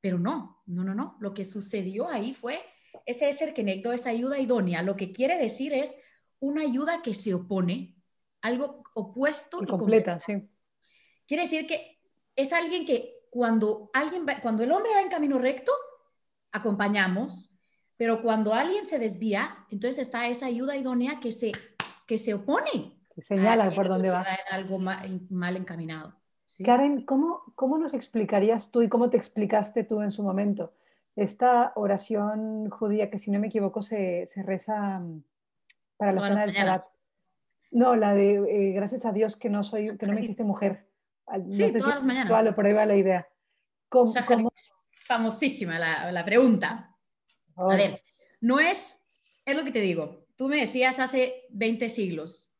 pero 0.00 0.18
no, 0.18 0.62
no, 0.66 0.84
no, 0.84 0.94
no. 0.94 1.16
Lo 1.20 1.32
que 1.32 1.44
sucedió 1.44 2.08
ahí 2.08 2.34
fue 2.34 2.60
ese 3.06 3.32
ser 3.32 3.54
que 3.54 3.62
necesitó 3.62 3.92
esa 3.92 4.10
ayuda 4.10 4.38
idónea. 4.38 4.82
Lo 4.82 4.96
que 4.96 5.12
quiere 5.12 5.38
decir 5.38 5.72
es 5.72 5.96
una 6.40 6.62
ayuda 6.62 7.00
que 7.02 7.14
se 7.14 7.32
opone, 7.32 7.96
algo 8.42 8.82
opuesto 8.94 9.62
y, 9.62 9.66
completa, 9.66 10.20
sí. 10.20 10.50
Quiere 11.26 11.44
decir 11.44 11.66
que 11.66 12.00
es 12.36 12.52
alguien 12.52 12.84
que 12.84 13.22
cuando 13.30 13.90
alguien 13.94 14.26
cuando 14.42 14.62
el 14.64 14.72
hombre 14.72 14.92
va 14.92 15.00
en 15.00 15.08
camino 15.08 15.38
recto, 15.38 15.72
acompañamos, 16.50 17.51
pero 18.02 18.20
cuando 18.20 18.52
alguien 18.52 18.84
se 18.84 18.98
desvía, 18.98 19.64
entonces 19.70 20.02
está 20.02 20.26
esa 20.26 20.46
ayuda 20.46 20.76
idónea 20.76 21.20
que 21.20 21.30
se, 21.30 21.52
que 22.04 22.18
se 22.18 22.34
opone. 22.34 22.98
Que 23.14 23.22
señala 23.22 23.70
por 23.70 23.86
dónde 23.86 24.10
va. 24.10 24.22
En 24.22 24.54
algo 24.56 24.80
mal, 24.80 25.56
encaminado. 25.56 26.12
Karen, 26.64 27.04
¿cómo, 27.04 27.44
¿cómo 27.54 27.78
nos 27.78 27.94
explicarías 27.94 28.72
tú 28.72 28.82
y 28.82 28.88
cómo 28.88 29.08
te 29.08 29.18
explicaste 29.18 29.84
tú 29.84 30.00
en 30.02 30.10
su 30.10 30.24
momento 30.24 30.74
esta 31.14 31.70
oración 31.76 32.70
judía 32.70 33.08
que 33.08 33.20
si 33.20 33.30
no 33.30 33.38
me 33.38 33.46
equivoco 33.46 33.82
se, 33.82 34.26
se 34.26 34.42
reza 34.42 34.98
mm, 34.98 35.22
para 35.96 36.10
la 36.10 36.22
cena 36.22 36.40
del 36.40 36.54
Shabbat? 36.54 36.84
No, 37.70 37.94
la 37.94 38.14
de 38.14 38.32
eh, 38.34 38.72
gracias 38.72 39.06
a 39.06 39.12
Dios 39.12 39.36
que 39.36 39.48
no 39.48 39.62
soy, 39.62 39.96
que 39.96 40.06
no 40.08 40.12
me 40.12 40.22
hiciste 40.22 40.42
mujer. 40.42 40.88
No 41.28 41.52
sí, 41.52 41.72
todas 41.78 41.94
las 41.94 42.04
mañanas. 42.04 42.52
por 42.52 42.66
ahí 42.66 42.72
va 42.72 42.84
la 42.84 42.96
idea. 42.96 43.28
¿Cómo, 43.88 44.12
Famosísima 45.06 45.78
la, 45.78 46.10
la 46.10 46.24
pregunta. 46.24 46.91
A 47.56 47.66
oh. 47.66 47.68
ver, 47.68 48.02
no 48.40 48.60
es, 48.60 48.98
es 49.44 49.56
lo 49.56 49.64
que 49.64 49.70
te 49.70 49.80
digo, 49.80 50.26
tú 50.36 50.48
me 50.48 50.60
decías 50.60 50.98
hace 50.98 51.46
20 51.50 51.88
siglos, 51.88 52.52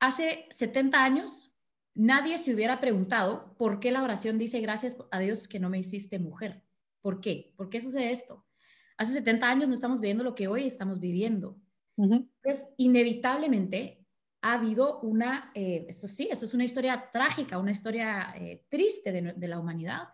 hace 0.00 0.46
70 0.50 1.02
años 1.02 1.54
nadie 1.94 2.38
se 2.38 2.52
hubiera 2.52 2.80
preguntado 2.80 3.54
por 3.56 3.80
qué 3.80 3.92
la 3.92 4.02
oración 4.02 4.38
dice 4.38 4.60
gracias 4.60 4.96
a 5.10 5.18
Dios 5.18 5.48
que 5.48 5.60
no 5.60 5.70
me 5.70 5.78
hiciste 5.78 6.18
mujer. 6.18 6.62
¿Por 7.00 7.20
qué? 7.20 7.52
¿Por 7.56 7.68
qué 7.68 7.80
sucede 7.80 8.10
esto? 8.10 8.44
Hace 8.96 9.12
70 9.12 9.48
años 9.48 9.68
no 9.68 9.74
estamos 9.74 10.00
viviendo 10.00 10.24
lo 10.24 10.34
que 10.34 10.48
hoy 10.48 10.66
estamos 10.66 11.00
viviendo. 11.00 11.58
Entonces, 11.96 12.66
inevitablemente 12.76 14.04
ha 14.42 14.54
habido 14.54 15.00
una, 15.00 15.52
eh, 15.54 15.86
esto 15.88 16.08
sí, 16.08 16.28
esto 16.30 16.44
es 16.44 16.54
una 16.54 16.64
historia 16.64 17.10
trágica, 17.12 17.58
una 17.58 17.70
historia 17.70 18.34
eh, 18.36 18.64
triste 18.68 19.12
de, 19.12 19.48
la 19.48 19.58
humanidad, 19.58 20.08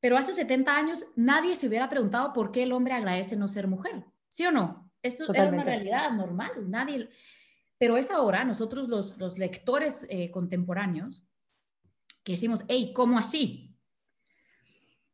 pero 0.00 0.16
hace 0.16 0.32
70 0.32 0.76
años 0.76 1.06
nadie 1.14 1.54
se 1.54 1.68
hubiera 1.68 1.88
preguntado 1.88 2.32
por 2.32 2.50
qué 2.50 2.62
el 2.62 2.72
hombre 2.72 2.94
agradece 2.94 3.36
no 3.36 3.48
ser 3.48 3.68
mujer. 3.68 4.04
¿Sí 4.28 4.46
o 4.46 4.52
no? 4.52 4.90
Esto 5.02 5.24
es 5.24 5.28
una 5.30 5.64
realidad 5.64 6.10
normal, 6.12 6.50
nadie... 6.68 7.08
Pero 7.78 7.96
es 7.96 8.10
ahora, 8.10 8.44
nosotros 8.44 8.88
los, 8.88 9.16
los 9.16 9.38
lectores 9.38 10.06
eh, 10.10 10.30
contemporáneos, 10.30 11.24
que 12.22 12.32
decimos, 12.32 12.62
hey, 12.68 12.92
¿cómo 12.94 13.18
así? 13.18 13.74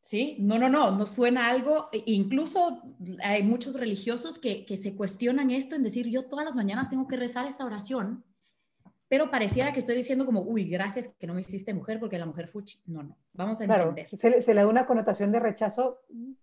¿Sí? 0.02 0.36
No, 0.40 0.58
no, 0.58 0.68
no, 0.68 0.90
nos 0.90 1.10
suena 1.10 1.48
algo, 1.48 1.88
e 1.92 2.02
incluso 2.06 2.82
hay 3.22 3.44
muchos 3.44 3.74
religiosos 3.74 4.40
que, 4.40 4.66
que 4.66 4.76
se 4.76 4.96
cuestionan 4.96 5.50
esto 5.50 5.76
en 5.76 5.84
decir, 5.84 6.08
yo 6.08 6.24
todas 6.24 6.44
las 6.44 6.56
mañanas 6.56 6.90
tengo 6.90 7.06
que 7.06 7.16
rezar 7.16 7.46
esta 7.46 7.64
oración 7.64 8.24
pero 9.08 9.30
pareciera 9.30 9.72
que 9.72 9.78
estoy 9.78 9.96
diciendo 9.96 10.26
como, 10.26 10.40
uy, 10.40 10.68
gracias 10.68 11.08
que 11.18 11.26
no 11.26 11.34
me 11.34 11.42
hiciste 11.42 11.72
mujer 11.72 12.00
porque 12.00 12.18
la 12.18 12.26
mujer 12.26 12.48
fuchi. 12.48 12.80
No, 12.86 13.02
no, 13.02 13.16
vamos 13.32 13.60
a 13.60 13.64
entender. 13.64 14.08
Se, 14.10 14.40
se, 14.40 14.54
le 14.54 14.60
da 14.60 14.66
una 14.66 14.86
connotación 14.86 15.30
de 15.30 15.40
rechazo 15.40 16.00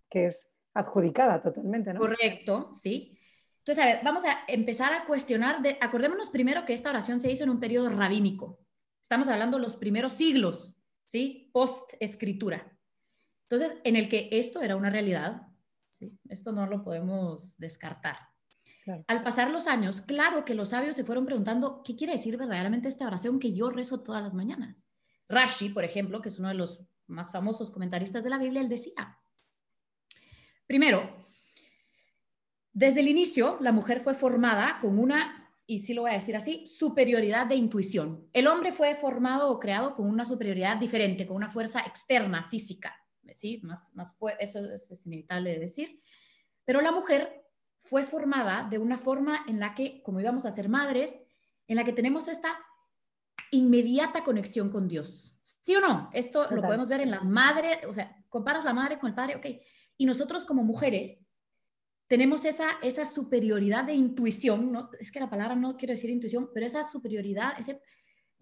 que 0.09 0.27
es 0.27 0.47
adjudicada 0.73 1.41
totalmente, 1.41 1.93
¿no? 1.93 1.99
Correcto, 1.99 2.69
sí. 2.71 3.17
Entonces, 3.59 3.83
a 3.83 3.87
ver, 3.87 3.99
vamos 4.03 4.23
a 4.25 4.39
empezar 4.47 4.93
a 4.93 5.05
cuestionar, 5.05 5.61
de, 5.61 5.77
acordémonos 5.79 6.29
primero 6.29 6.65
que 6.65 6.73
esta 6.73 6.89
oración 6.89 7.19
se 7.19 7.31
hizo 7.31 7.43
en 7.43 7.49
un 7.49 7.59
periodo 7.59 7.89
rabínico. 7.89 8.57
Estamos 9.01 9.27
hablando 9.27 9.57
de 9.57 9.63
los 9.63 9.75
primeros 9.75 10.13
siglos, 10.13 10.77
¿sí? 11.05 11.49
Post-escritura. 11.53 12.77
Entonces, 13.49 13.77
en 13.83 13.95
el 13.95 14.09
que 14.09 14.29
esto 14.31 14.61
era 14.61 14.75
una 14.75 14.89
realidad, 14.89 15.47
¿sí? 15.89 16.17
Esto 16.29 16.51
no 16.51 16.65
lo 16.65 16.83
podemos 16.83 17.57
descartar. 17.57 18.17
Al 19.07 19.23
pasar 19.23 19.51
los 19.51 19.67
años, 19.67 20.01
claro 20.01 20.43
que 20.43 20.55
los 20.55 20.69
sabios 20.69 20.95
se 20.95 21.05
fueron 21.05 21.25
preguntando, 21.25 21.81
¿qué 21.83 21.95
quiere 21.95 22.13
decir 22.13 22.37
verdaderamente 22.37 22.89
esta 22.89 23.07
oración 23.07 23.39
que 23.39 23.53
yo 23.53 23.69
rezo 23.69 24.01
todas 24.01 24.21
las 24.21 24.33
mañanas? 24.33 24.89
Rashi, 25.29 25.69
por 25.69 25.83
ejemplo, 25.83 26.21
que 26.21 26.29
es 26.29 26.39
uno 26.39 26.49
de 26.49 26.55
los 26.55 26.81
más 27.07 27.31
famosos 27.31 27.71
comentaristas 27.71 28.23
de 28.23 28.29
la 28.29 28.37
Biblia, 28.37 28.61
él 28.61 28.69
decía, 28.69 29.19
primero, 30.67 31.15
desde 32.73 32.99
el 32.99 33.07
inicio, 33.07 33.57
la 33.61 33.71
mujer 33.71 33.99
fue 33.99 34.15
formada 34.15 34.79
con 34.81 34.99
una, 34.99 35.53
y 35.65 35.79
sí 35.79 35.93
lo 35.93 36.01
voy 36.01 36.11
a 36.11 36.15
decir 36.15 36.35
así, 36.35 36.65
superioridad 36.67 37.45
de 37.45 37.55
intuición. 37.55 38.27
El 38.33 38.47
hombre 38.47 38.73
fue 38.73 38.95
formado 38.95 39.49
o 39.49 39.59
creado 39.59 39.93
con 39.93 40.07
una 40.07 40.25
superioridad 40.25 40.77
diferente, 40.77 41.25
con 41.25 41.37
una 41.37 41.49
fuerza 41.49 41.81
externa, 41.81 42.49
física, 42.49 42.95
¿sí? 43.31 43.61
Más, 43.63 43.93
más 43.95 44.17
eso 44.39 44.59
es 44.73 45.05
inevitable 45.05 45.51
de 45.51 45.59
decir. 45.59 46.01
Pero 46.65 46.81
la 46.81 46.91
mujer 46.91 47.42
fue 47.83 48.03
formada 48.03 48.67
de 48.69 48.77
una 48.77 48.97
forma 48.97 49.43
en 49.47 49.59
la 49.59 49.75
que, 49.75 50.01
como 50.03 50.19
íbamos 50.19 50.45
a 50.45 50.51
ser 50.51 50.69
madres, 50.69 51.13
en 51.67 51.75
la 51.75 51.83
que 51.83 51.93
tenemos 51.93 52.27
esta 52.27 52.57
inmediata 53.51 54.23
conexión 54.23 54.69
con 54.69 54.87
Dios. 54.87 55.37
¿Sí 55.41 55.75
o 55.75 55.81
no? 55.81 56.09
Esto 56.13 56.49
lo 56.49 56.61
podemos 56.61 56.89
ver 56.89 57.01
en 57.01 57.11
la 57.11 57.21
madre, 57.21 57.81
o 57.87 57.93
sea, 57.93 58.15
comparas 58.29 58.65
la 58.65 58.73
madre 58.73 58.97
con 58.97 59.09
el 59.09 59.15
padre, 59.15 59.35
ok. 59.35 59.45
Y 59.97 60.05
nosotros 60.05 60.45
como 60.45 60.63
mujeres 60.63 61.17
tenemos 62.07 62.45
esa, 62.45 62.65
esa 62.81 63.05
superioridad 63.05 63.83
de 63.83 63.93
intuición, 63.93 64.71
¿no? 64.71 64.89
es 64.99 65.11
que 65.11 65.19
la 65.19 65.29
palabra 65.29 65.55
no 65.55 65.75
quiero 65.75 65.93
decir 65.93 66.09
intuición, 66.09 66.49
pero 66.53 66.65
esa 66.65 66.83
superioridad, 66.83 67.53
ese 67.59 67.81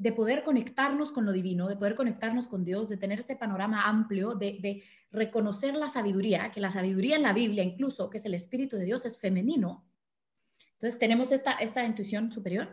de 0.01 0.12
poder 0.12 0.43
conectarnos 0.43 1.12
con 1.12 1.27
lo 1.27 1.31
divino, 1.31 1.70
de 1.70 1.75
poder 1.75 1.93
conectarnos 1.93 2.48
con 2.48 2.65
Dios, 2.65 2.89
de 2.89 2.98
tener 2.98 3.20
este 3.20 3.36
panorama 3.36 3.88
amplio, 3.88 4.34
de, 4.34 4.84
reconocer 5.12 5.75
la 5.75 5.89
sabiduría, 5.89 6.50
que 6.51 6.62
la 6.62 6.72
sabiduría 6.72 7.17
en 7.17 7.22
la 7.22 7.34
Biblia 7.34 7.63
incluso, 7.63 8.10
que 8.10 8.17
es 8.17 8.25
el 8.25 8.34
Espíritu 8.34 8.77
de 8.77 8.86
Dios, 8.86 9.05
es 9.05 9.20
femenino. 9.20 9.86
Entonces 10.74 10.98
tenemos 10.98 11.31
esta, 11.31 11.51
esta 11.51 11.86
intuición 11.86 12.31
superior. 12.31 12.70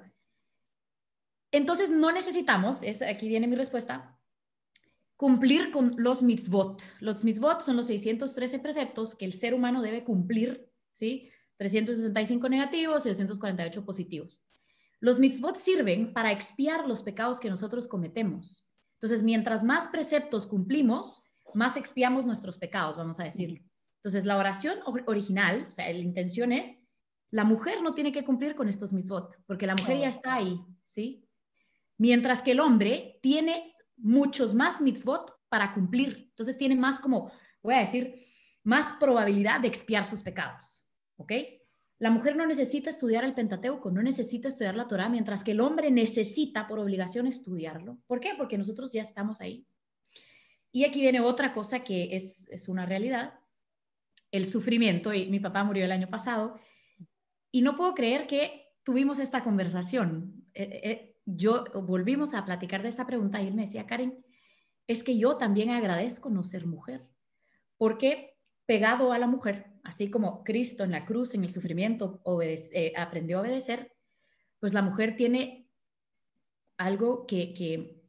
Entonces 1.51 1.91
no 1.91 2.13
necesitamos, 2.13 2.83
es, 2.83 3.03
aquí 3.03 3.29
viene 3.29 3.49
mi 3.49 3.57
respuesta, 3.57 4.19
cumplir 5.17 5.71
con 5.71 5.97
los 5.99 6.23
mitzvot. 6.23 6.83
Los 7.01 7.25
mitzvot 7.25 7.61
son 7.61 7.77
los 7.77 7.89
613 7.89 8.61
preceptos 8.61 9.17
que 9.17 9.27
el 9.27 9.35
ser 9.35 9.53
humano 9.53 9.83
debe 9.83 10.05
cumplir, 10.05 10.71
¿sí? 10.93 11.29
365 11.59 12.49
negativos 12.49 13.05
y 13.05 13.11
248 13.11 13.85
positivos. 13.85 14.45
Los 15.01 15.19
mitzvot 15.19 15.57
sirven 15.57 16.13
para 16.13 16.33
expiar 16.33 16.87
los 16.89 17.03
pecados 17.03 17.41
que 17.41 17.51
nosotros 17.51 17.87
cometemos. 17.87 18.69
Entonces, 18.95 19.23
mientras 19.23 19.63
más 19.63 19.89
preceptos 19.89 20.47
cumplimos, 20.47 21.23
más 21.55 21.77
expiamos 21.77 22.25
nuestros 22.27 22.59
pecados, 22.59 22.97
vamos 22.97 23.21
a 23.21 23.25
decirlo. 23.25 23.61
Entonces, 23.99 24.25
la 24.27 24.37
oración 24.37 24.79
original, 25.07 25.67
o 25.69 25.73
sea, 25.73 25.91
la 25.93 25.99
intención 25.99 26.53
es, 26.53 26.77
la 27.31 27.45
mujer 27.45 27.83
no 27.83 27.95
tiene 27.95 28.13
que 28.13 28.25
cumplir 28.25 28.55
con 28.55 28.69
estos 28.69 28.93
mitzvot, 28.93 29.43
porque 29.47 29.67
la 29.67 29.75
mujer 29.75 29.99
ya 29.99 30.09
está 30.09 30.35
ahí, 30.35 30.59
¿sí? 30.85 31.29
Mientras 31.97 32.43
que 32.43 32.53
el 32.53 32.61
hombre 32.61 33.19
tiene 33.23 33.75
muchos 33.97 34.55
más 34.55 34.81
mitzvot 34.81 35.33
para 35.49 35.75
cumplir. 35.75 36.29
Entonces, 36.31 36.57
tiene 36.57 36.75
más 36.75 37.01
como, 37.01 37.31
voy 37.63 37.75
a 37.75 37.81
decir, 37.81 38.25
más 38.65 38.95
probabilidad 38.99 39.61
de 39.61 39.69
expiar 39.69 40.05
sus 40.05 40.23
pecados, 40.23 40.85
¿ok? 41.17 41.33
La 41.99 42.11
mujer 42.11 42.37
no 42.37 42.47
necesita 42.47 42.91
estudiar 42.91 43.25
el 43.25 43.35
Pentateuco, 43.35 43.91
no 43.91 44.03
necesita 44.03 44.47
estudiar 44.47 44.77
la 44.77 44.87
Torah, 44.87 45.09
mientras 45.09 45.43
que 45.43 45.51
el 45.51 45.61
hombre 45.61 45.91
necesita 45.91 46.69
por 46.69 46.79
obligación 46.79 47.27
estudiarlo. 47.27 47.99
¿Por 48.07 48.21
qué? 48.21 48.35
Porque 48.37 48.57
nosotros 48.57 48.93
ya 48.93 49.03
estamos 49.03 49.41
ahí. 49.41 49.67
Y 50.71 50.85
aquí 50.85 51.01
viene 51.01 51.21
otra 51.21 51.55
cosa 51.55 51.83
que 51.83 52.15
es, 52.15 52.69
una 52.69 52.87
realidad, 52.87 53.35
el 54.31 54.47
sufrimiento. 54.47 55.13
Y 55.13 55.27
mi 55.27 55.41
papá 55.41 55.65
murió 55.65 55.85
el 55.85 55.93
año 55.93 56.09
pasado 56.09 56.61
y 57.51 57.63
no 57.63 57.75
puedo 57.75 57.95
creer 57.95 58.29
que 58.29 58.69
tuvimos 58.85 59.19
esta 59.19 59.43
conversación. 59.43 60.47
Eh, 60.55 60.81
eh, 60.85 61.17
yo 61.25 61.65
volvimos 61.83 62.33
a 62.33 62.45
platicar 62.45 62.83
de 62.83 62.91
esta 62.91 63.07
pregunta 63.07 63.43
y 63.43 63.49
él 63.49 63.55
me 63.55 63.67
decía, 63.67 63.87
Karen, 63.87 64.25
es 64.87 65.03
que 65.03 65.19
yo 65.19 65.37
también 65.37 65.71
agradezco 65.71 66.31
no 66.31 66.45
ser 66.45 66.67
mujer, 66.67 67.07
porque 67.77 68.39
pegado 68.67 69.13
a 69.13 69.19
la 69.19 69.27
mujer, 69.27 69.67
así 69.89 70.11
como 70.11 70.45
Cristo 70.45 70.85
en 70.85 70.91
la 70.91 71.07
cruz, 71.07 71.33
en 71.33 71.45
el 71.45 71.51
sufrimiento, 71.51 72.21
eh, 72.43 72.93
aprendió 72.95 73.39
a 73.39 73.41
obedecer, 73.41 73.91
pues 74.61 74.75
la 74.75 74.83
mujer 74.83 75.17
tiene 75.17 75.71
algo 76.77 77.27
que, 77.27 78.03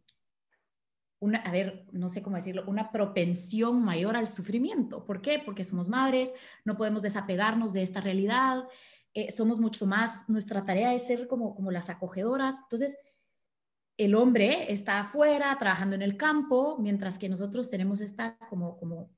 una, 1.19 1.39
a 1.39 1.51
ver, 1.53 1.87
no 1.93 2.09
sé 2.09 2.21
cómo 2.21 2.35
decirlo, 2.35 2.65
una 2.67 2.91
propensión 2.91 3.81
mayor 3.81 4.17
al 4.17 4.27
sufrimiento. 4.27 5.05
¿Por 5.05 5.21
qué? 5.21 5.41
Porque 5.43 5.63
somos 5.63 5.87
madres, 5.87 6.33
no 6.65 6.75
podemos 6.75 7.01
desapegarnos 7.01 7.71
de 7.71 7.83
esta 7.83 8.01
realidad, 8.01 8.67
eh, 9.13 9.31
somos 9.31 9.57
mucho 9.57 9.85
más, 9.85 10.27
nuestra 10.27 10.65
tarea 10.65 10.93
es 10.93 11.07
ser 11.07 11.29
como, 11.29 11.55
como 11.55 11.71
las 11.71 11.89
acogedoras. 11.89 12.57
Entonces, 12.63 12.99
el 13.95 14.15
hombre 14.15 14.71
está 14.73 14.99
afuera 14.99 15.55
trabajando 15.57 15.95
en 15.95 16.01
el 16.01 16.17
campo, 16.17 16.77
mientras 16.77 17.17
que 17.17 17.29
nosotros 17.29 17.69
tenemos 17.69 18.01
esta 18.01 18.37
como, 18.49 18.77
como 18.77 19.17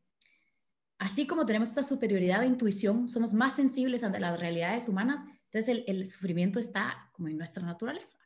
así 1.01 1.25
como 1.25 1.47
tenemos 1.47 1.69
esta 1.69 1.81
superioridad 1.81 2.41
de 2.41 2.45
intuición, 2.45 3.09
somos 3.09 3.33
más 3.33 3.55
sensibles 3.55 4.03
ante 4.03 4.19
las 4.19 4.39
realidades 4.39 4.87
humanas, 4.87 5.19
entonces 5.45 5.83
el, 5.87 6.05
sufrimiento 6.05 6.59
está 6.59 7.09
como 7.11 7.27
en 7.27 7.37
nuestra 7.37 7.65
naturaleza. 7.65 8.19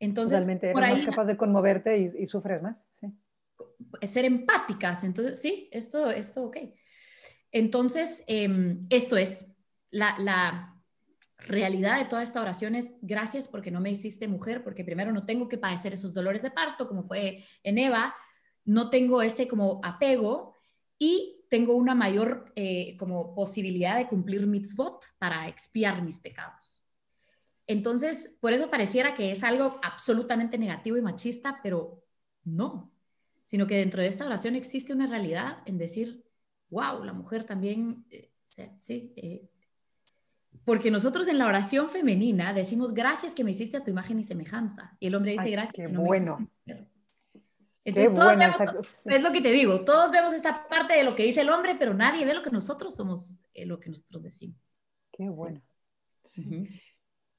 Entonces, 0.00 0.38
Realmente 0.38 0.70
eres 0.70 0.90
más 0.90 1.06
capaz 1.06 1.26
de 1.26 1.36
conmoverte 1.36 1.98
y, 1.98 2.26
sufres 2.26 2.60
más, 2.62 2.88
sí. 2.90 3.16
Ser 4.02 4.24
empáticas, 4.24 5.04
entonces, 5.04 5.40
sí, 5.40 5.68
esto, 5.70 6.10
esto, 6.10 6.42
ok. 6.42 6.56
Entonces, 7.52 8.24
em, 8.26 8.84
esto 8.90 9.16
es 9.16 9.46
la, 9.90 10.16
la 10.18 10.82
realidad 11.38 11.98
de 11.98 12.06
toda 12.06 12.24
esta 12.24 12.42
oración 12.42 12.74
es 12.74 12.92
gracias 13.02 13.46
porque 13.46 13.70
no 13.70 13.80
me 13.80 13.92
hiciste 13.92 14.26
mujer, 14.26 14.64
porque 14.64 14.84
primero 14.84 15.12
no 15.12 15.24
tengo 15.24 15.48
que 15.48 15.58
padecer 15.58 15.94
esos 15.94 16.12
dolores 16.12 16.42
de 16.42 16.50
parto, 16.50 16.88
como 16.88 17.04
fue 17.04 17.44
en 17.62 17.78
Eva, 17.78 18.16
no 18.64 18.90
tengo 18.90 19.22
este 19.22 19.46
como 19.46 19.80
apego 19.84 20.56
y 20.98 21.35
tengo 21.48 21.74
una 21.74 21.94
mayor 21.94 22.52
eh, 22.56 22.96
como 22.98 23.34
posibilidad 23.34 23.96
de 23.96 24.08
cumplir 24.08 24.46
mitzvot 24.46 25.04
para 25.18 25.48
expiar 25.48 26.02
mis 26.02 26.20
pecados. 26.20 26.84
Entonces, 27.66 28.34
por 28.40 28.52
eso 28.52 28.70
pareciera 28.70 29.14
que 29.14 29.32
es 29.32 29.42
algo 29.42 29.78
absolutamente 29.82 30.58
negativo 30.58 30.96
y 30.96 31.02
machista, 31.02 31.60
pero 31.62 32.04
no, 32.44 32.92
sino 33.44 33.66
que 33.66 33.76
dentro 33.76 34.02
de 34.02 34.08
esta 34.08 34.26
oración 34.26 34.54
existe 34.54 34.92
una 34.92 35.06
realidad 35.06 35.58
en 35.66 35.78
decir, 35.78 36.24
wow, 36.70 37.02
la 37.04 37.12
mujer 37.12 37.44
también, 37.44 38.06
eh, 38.10 38.30
sí, 38.44 39.12
eh", 39.16 39.48
porque 40.64 40.90
nosotros 40.90 41.28
en 41.28 41.38
la 41.38 41.46
oración 41.46 41.88
femenina 41.88 42.52
decimos, 42.52 42.94
gracias 42.94 43.34
que 43.34 43.44
me 43.44 43.50
hiciste 43.50 43.76
a 43.76 43.84
tu 43.84 43.90
imagen 43.90 44.18
y 44.18 44.24
semejanza, 44.24 44.96
y 45.00 45.08
el 45.08 45.14
hombre 45.14 45.32
dice, 45.32 45.50
gracias 45.50 45.72
que 45.72 45.92
no 45.92 46.02
bueno. 46.02 46.50
me 46.64 46.88
es 47.86 49.22
lo 49.22 49.32
que 49.32 49.40
te 49.40 49.50
digo, 49.50 49.84
todos 49.84 50.10
vemos 50.10 50.34
esta 50.34 50.66
parte 50.68 50.94
de 50.94 51.04
lo 51.04 51.14
que 51.14 51.24
dice 51.24 51.42
el 51.42 51.50
hombre, 51.50 51.76
pero 51.78 51.94
nadie 51.94 52.24
ve 52.24 52.34
lo 52.34 52.42
que 52.42 52.50
nosotros 52.50 52.94
somos, 52.94 53.38
eh, 53.54 53.64
lo 53.64 53.78
que 53.78 53.88
nosotros 53.88 54.22
decimos. 54.22 54.76
Qué 55.12 55.28
bueno. 55.28 55.62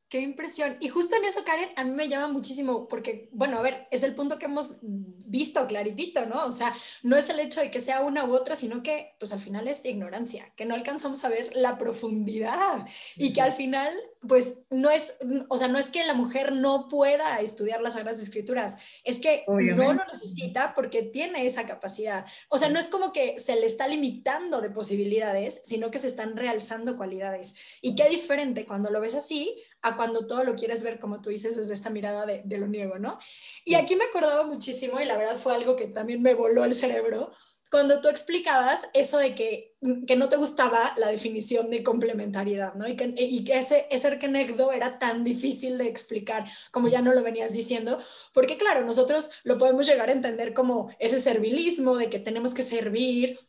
Qué 0.10 0.22
impresión. 0.22 0.78
Y 0.80 0.88
justo 0.88 1.18
en 1.18 1.26
eso, 1.26 1.44
Karen, 1.44 1.70
a 1.76 1.84
mí 1.84 1.92
me 1.92 2.08
llama 2.08 2.32
muchísimo 2.32 2.88
porque, 2.88 3.28
bueno, 3.34 3.58
a 3.58 3.62
ver, 3.62 3.88
es 3.92 4.04
el 4.04 4.16
punto 4.16 4.40
que 4.40 4.46
hemos 4.46 4.80
visto 4.82 5.68
claritito, 5.68 6.26
¿no? 6.26 6.46
O 6.46 6.54
sea, 6.54 6.74
no 7.04 7.18
es 7.18 7.30
el 7.30 7.42
hecho 7.42 7.60
de 7.60 7.70
que 7.70 7.82
sea 7.82 8.00
una 8.00 8.24
u 8.24 8.34
otra, 8.34 8.56
sino 8.56 8.82
que, 8.84 9.16
pues 9.20 9.34
al 9.34 9.40
final 9.40 9.68
es 9.68 9.86
ignorancia, 9.86 10.54
que 10.56 10.66
no 10.66 10.76
alcanzamos 10.76 11.26
a 11.26 11.30
ver 11.30 11.54
la 11.56 11.78
profundidad 11.78 12.88
y 13.18 13.34
que 13.34 13.42
al 13.42 13.52
final, 13.52 13.94
pues 14.28 14.60
no 14.70 14.90
es, 14.90 15.16
o 15.50 15.58
sea, 15.58 15.68
no 15.68 15.78
es 15.78 15.90
que 15.90 16.04
la 16.04 16.14
mujer 16.14 16.54
no 16.54 16.88
pueda 16.88 17.40
estudiar 17.40 17.82
las 17.82 17.94
Sagradas 17.94 18.22
Escrituras, 18.22 18.78
es 19.04 19.20
que 19.20 19.44
no 19.48 19.94
lo 19.94 20.06
necesita 20.06 20.74
porque 20.74 21.04
tiene 21.04 21.46
esa 21.46 21.66
capacidad. 21.66 22.26
O 22.50 22.58
sea, 22.58 22.70
no 22.70 22.80
es 22.80 22.88
como 22.88 23.14
que 23.14 23.40
se 23.40 23.56
le 23.56 23.66
está 23.66 23.88
limitando 23.88 24.62
de 24.62 24.70
posibilidades, 24.70 25.62
sino 25.64 25.92
que 25.92 26.00
se 26.00 26.08
están 26.08 26.36
realzando 26.36 26.98
cualidades. 26.98 27.56
Y 27.82 27.96
qué 27.96 28.10
diferente 28.10 28.66
cuando 28.66 28.90
lo 28.90 29.02
ves 29.02 29.16
así 29.16 29.56
a 29.82 29.96
cuando 29.96 30.26
todo 30.26 30.44
lo 30.44 30.56
quieres 30.56 30.84
ver, 30.84 31.00
como 31.00 31.22
tú 31.22 31.30
dices, 31.30 31.56
desde 31.56 31.74
esta 31.74 31.90
mirada 31.90 32.26
de, 32.26 32.58
lo 32.58 32.68
niego, 32.68 32.98
¿no? 33.00 33.18
Y 33.66 33.76
aquí 33.76 33.96
me 33.96 34.06
acordaba 34.06 34.44
muchísimo, 34.44 35.00
y 35.00 35.06
la 35.06 35.18
verdad 35.18 35.38
fue 35.38 35.54
algo 35.54 35.76
que 35.76 35.88
también 35.88 36.22
me 36.22 36.34
voló 36.34 36.66
el 36.66 36.74
cerebro, 36.74 37.32
cuando 37.70 38.02
tú 38.02 38.08
explicabas 38.08 38.88
eso 38.94 39.18
de 39.18 39.36
que, 39.36 39.76
que 40.08 40.16
no 40.16 40.30
te 40.30 40.38
gustaba 40.38 40.94
la 40.98 41.08
definición 41.08 41.70
de 41.70 41.84
complementariedad, 41.84 42.74
¿no? 42.76 42.88
Y 42.88 42.96
que, 42.96 43.14
y 43.18 43.44
que 43.44 43.58
ese, 43.58 43.88
ese 43.90 44.08
arquenegdo 44.08 44.72
era 44.72 45.00
tan 45.00 45.24
difícil 45.24 45.78
de 45.78 45.88
explicar, 45.88 46.46
como 46.72 46.88
ya 46.88 47.02
no 47.02 47.14
lo 47.14 47.24
venías 47.24 47.54
diciendo, 47.54 47.98
porque 48.34 48.58
claro, 48.58 48.86
nosotros 48.86 49.30
lo 49.44 49.58
podemos 49.58 49.86
llegar 49.86 50.10
a 50.10 50.14
entender 50.14 50.54
como 50.54 50.90
ese 51.00 51.20
servilismo 51.20 51.98
de 51.98 52.10
que 52.10 52.20
tenemos 52.20 52.54
que 52.54 52.64
servir, 52.64 53.40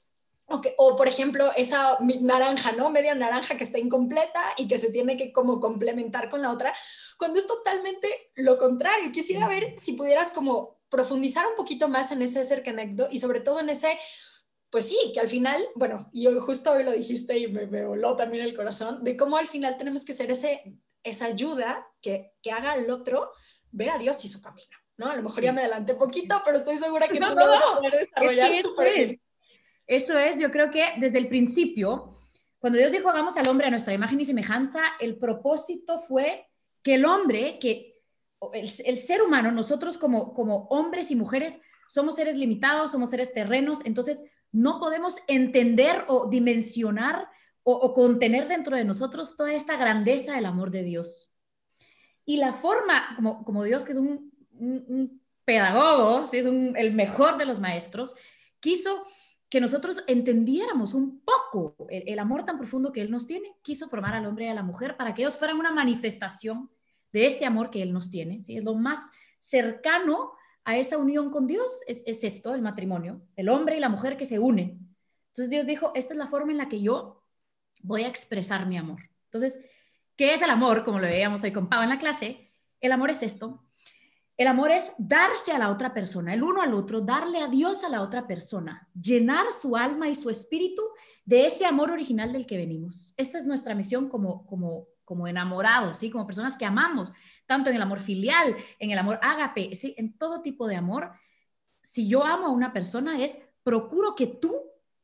o, 0.79 0.97
por 0.97 1.09
ejemplo, 1.09 1.53
esa 1.57 1.99
naranja, 2.01 2.73
¿no? 2.73 2.89
Media 2.89 3.15
naranja 3.15 3.57
que 3.57 3.65
está 3.65 3.79
incompleta 3.79 4.43
y 4.57 4.67
que 4.67 4.79
se 4.79 4.91
tiene 4.91 5.19
que 5.19 5.31
como 5.31 5.61
complementar 5.61 6.31
con 6.31 6.41
la 6.41 6.51
otra, 6.51 6.75
cuando 7.19 7.39
es 7.39 7.47
totalmente 7.47 8.09
lo 8.35 8.57
contrario. 8.57 9.13
Quisiera 9.13 9.47
ver 9.47 9.75
si 9.79 9.93
pudieras 9.93 10.31
como 10.31 10.78
profundizar 10.89 11.47
un 11.47 11.57
poquito 11.57 11.89
más 11.89 12.13
en 12.13 12.23
ese 12.23 12.43
ser 12.45 12.63
conecto 12.63 13.09
y 13.11 13.19
sobre 13.19 13.41
todo 13.41 13.61
en 13.61 13.69
ese, 13.69 13.99
pues 14.71 14.89
sí, 14.89 14.97
que 15.13 15.21
al 15.21 15.29
final, 15.29 15.63
bueno, 15.75 16.09
y 16.13 16.27
justo 16.41 16.73
hoy 16.73 16.85
lo 16.85 16.93
dijiste 16.93 17.39
y 17.39 17.49
me, 17.49 17.67
me, 17.67 17.85
voló 17.85 18.17
también 18.17 18.45
el 18.45 18.55
corazón, 18.55 19.05
de 19.05 19.17
cómo 19.17 19.37
al 19.37 19.47
final 19.47 19.77
tenemos 19.77 20.05
que 20.05 20.13
ser 20.13 20.31
ese, 20.31 20.79
esa 21.03 21.27
ayuda 21.27 21.87
que, 22.01 22.33
que 22.43 22.53
haga 22.53 22.73
al 22.73 22.91
otro 22.91 23.33
ver 23.71 23.91
a 23.91 23.99
Dios 23.99 24.25
y 24.25 24.29
su 24.29 24.41
camino, 24.41 24.77
¿no? 24.97 25.11
A 25.11 25.17
lo 25.17 25.23
mejor 25.23 25.43
ya 25.43 25.53
me 25.53 25.61
adelanté 25.61 25.95
poquito, 25.95 26.41
pero 26.45 26.59
estoy 26.59 26.77
segura 26.77 27.09
que 27.09 27.21
no, 27.21 27.31
tú 27.31 27.39
lo 27.39 27.47
vas 27.47 27.63
a 27.63 27.77
poder 27.77 27.99
desarrollar 27.99 28.55
súper 28.57 28.95
bien. 28.95 29.21
Eso 29.87 30.19
es, 30.19 30.39
yo 30.39 30.51
creo 30.51 30.71
que 30.71 30.85
desde 30.99 31.19
el 31.19 31.29
principio, 31.29 32.15
cuando 32.59 32.79
Dios 32.79 32.93
dijo 32.93 33.09
hagamos 33.09 33.37
al 33.37 33.49
hombre 33.49 33.67
a 33.67 33.71
nuestra 33.71 33.95
imagen 33.95 34.21
y 34.21 34.25
semejanza, 34.25 34.81
el 35.01 35.17
propósito 35.17 35.99
fue 35.99 36.47
que 36.83 36.95
el 36.95 37.05
hombre, 37.05 37.59
que 37.59 37.98
el, 38.53 38.99
ser 38.99 39.23
humano, 39.23 39.51
nosotros 39.51 39.99
como, 39.99 40.33
como 40.33 40.67
hombres 40.71 41.11
y 41.11 41.17
mujeres, 41.17 41.59
somos 41.89 42.17
seres 42.17 42.37
limitados, 42.37 42.91
somos 42.91 43.11
seres 43.11 43.33
terrenos, 43.33 43.81
entonces 43.85 44.23
no 44.53 44.79
podemos 44.79 45.17
entender 45.27 46.05
o 46.09 46.29
dimensionar 46.29 47.29
o, 47.71 47.93
contener 47.93 48.49
dentro 48.49 48.77
de 48.77 48.85
nosotros 48.85 49.37
toda 49.37 49.53
esta 49.53 49.77
grandeza 49.77 50.35
del 50.35 50.47
amor 50.47 50.71
de 50.71 50.83
Dios. 50.83 51.31
Y 52.25 52.39
la 52.39 52.55
forma, 52.55 53.15
como, 53.15 53.45
como 53.45 53.63
Dios, 53.63 53.85
que 53.85 53.93
es 53.93 53.99
un, 53.99 54.33
pedagogo, 55.45 56.31
es 56.33 56.47
el 56.47 56.95
mejor 56.95 57.37
de 57.37 57.45
los 57.45 57.61
maestros, 57.61 58.15
quiso 58.61 59.07
que 59.51 59.61
nosotros 59.61 60.03
entendiéramos 60.07 60.95
un 60.95 61.23
poco 61.23 61.77
el, 61.89 62.19
amor 62.19 62.45
tan 62.45 62.59
profundo 62.59 62.93
que 62.93 63.01
Él 63.01 63.11
nos 63.11 63.27
tiene, 63.27 63.55
quiso 63.63 63.89
formar 63.89 64.15
al 64.15 64.27
hombre 64.27 64.47
y 64.47 64.49
a 64.49 64.55
la 64.55 64.63
mujer 64.63 64.97
para 64.97 65.15
que 65.15 65.23
ellos 65.23 65.39
fueran 65.39 65.59
una 65.59 65.73
manifestación 65.73 66.71
de 67.13 67.27
este 67.27 67.45
amor 67.45 67.71
que 67.71 67.83
Él 67.83 67.93
nos 67.93 68.11
tiene. 68.11 68.43
¿sí? 68.43 68.57
Es 68.57 68.65
lo 68.65 68.75
más 68.75 69.01
cercano 69.41 70.33
a 70.65 70.77
esta 70.77 70.99
unión 70.99 71.31
con 71.31 71.47
Dios, 71.47 71.81
es, 71.87 72.03
es 72.07 72.25
esto, 72.25 72.55
el 72.55 72.63
matrimonio, 72.63 73.23
el 73.37 73.49
hombre 73.49 73.77
y 73.77 73.81
la 73.81 73.89
mujer 73.89 74.17
que 74.17 74.27
se 74.27 74.39
unen. 74.39 74.95
Entonces 75.29 75.51
Dios 75.51 75.67
dijo, 75.67 75.93
esta 75.95 76.13
es 76.13 76.19
la 76.19 76.27
forma 76.27 76.53
en 76.53 76.59
la 76.59 76.69
que 76.69 76.81
yo 76.83 77.25
voy 77.83 78.03
a 78.03 78.09
expresar 78.09 78.67
mi 78.67 78.77
amor. 78.77 79.09
Entonces, 79.25 79.61
¿qué 80.17 80.35
es 80.35 80.43
el 80.43 80.51
amor? 80.51 80.85
Como 80.85 80.99
lo 80.99 81.07
veíamos 81.07 81.43
hoy 81.43 81.53
con 81.53 81.69
Pau 81.69 81.83
en 81.83 81.89
la 81.89 81.99
clase, 81.99 82.53
el 82.81 82.93
amor 82.93 83.11
es 83.11 83.23
esto, 83.23 83.69
el 84.39 84.47
amor 84.47 84.71
es 84.71 84.93
darse 84.99 85.51
a 85.51 85.59
la 85.59 85.71
otra 85.71 85.93
persona, 85.93 86.33
el 86.33 86.45
uno 86.45 86.63
al 86.63 86.73
otro, 86.73 87.01
darle 87.01 87.39
a 87.39 87.49
Dios 87.49 87.83
a 87.83 87.89
la 87.89 88.03
otra 88.03 88.29
persona, 88.29 88.89
llenar 88.95 89.47
su 89.53 89.77
alma 89.77 90.09
y 90.09 90.15
su 90.15 90.31
espíritu 90.31 90.83
de 91.25 91.47
ese 91.47 91.67
amor 91.67 91.91
original 91.91 92.33
del 92.33 92.47
que 92.47 92.57
venimos. 92.57 93.15
Esta 93.17 93.39
es 93.39 93.47
nuestra 93.47 93.75
misión 93.75 94.09
como, 94.09 94.47
como, 94.47 94.87
como 95.09 95.27
enamorados, 95.27 95.97
¿sí? 95.97 96.11
como 96.11 96.27
personas 96.27 96.59
que 96.59 96.67
amamos, 96.67 97.15
tanto 97.47 97.71
en 97.71 97.77
el 97.77 97.81
amor 97.81 97.99
filial, 97.99 98.55
en 98.79 98.91
el 98.91 98.99
amor 98.99 99.19
ágape, 99.23 99.75
¿sí? 99.75 99.95
en 99.97 100.19
todo 100.19 100.43
tipo 100.43 100.69
de 100.69 100.77
amor. 100.77 101.13
Si 101.81 102.07
yo 102.07 102.27
amo 102.27 102.49
a 102.49 102.51
una 102.51 102.75
persona 102.75 103.25
es 103.25 103.41
procuro 103.63 104.15
que 104.15 104.27
tú 104.27 104.53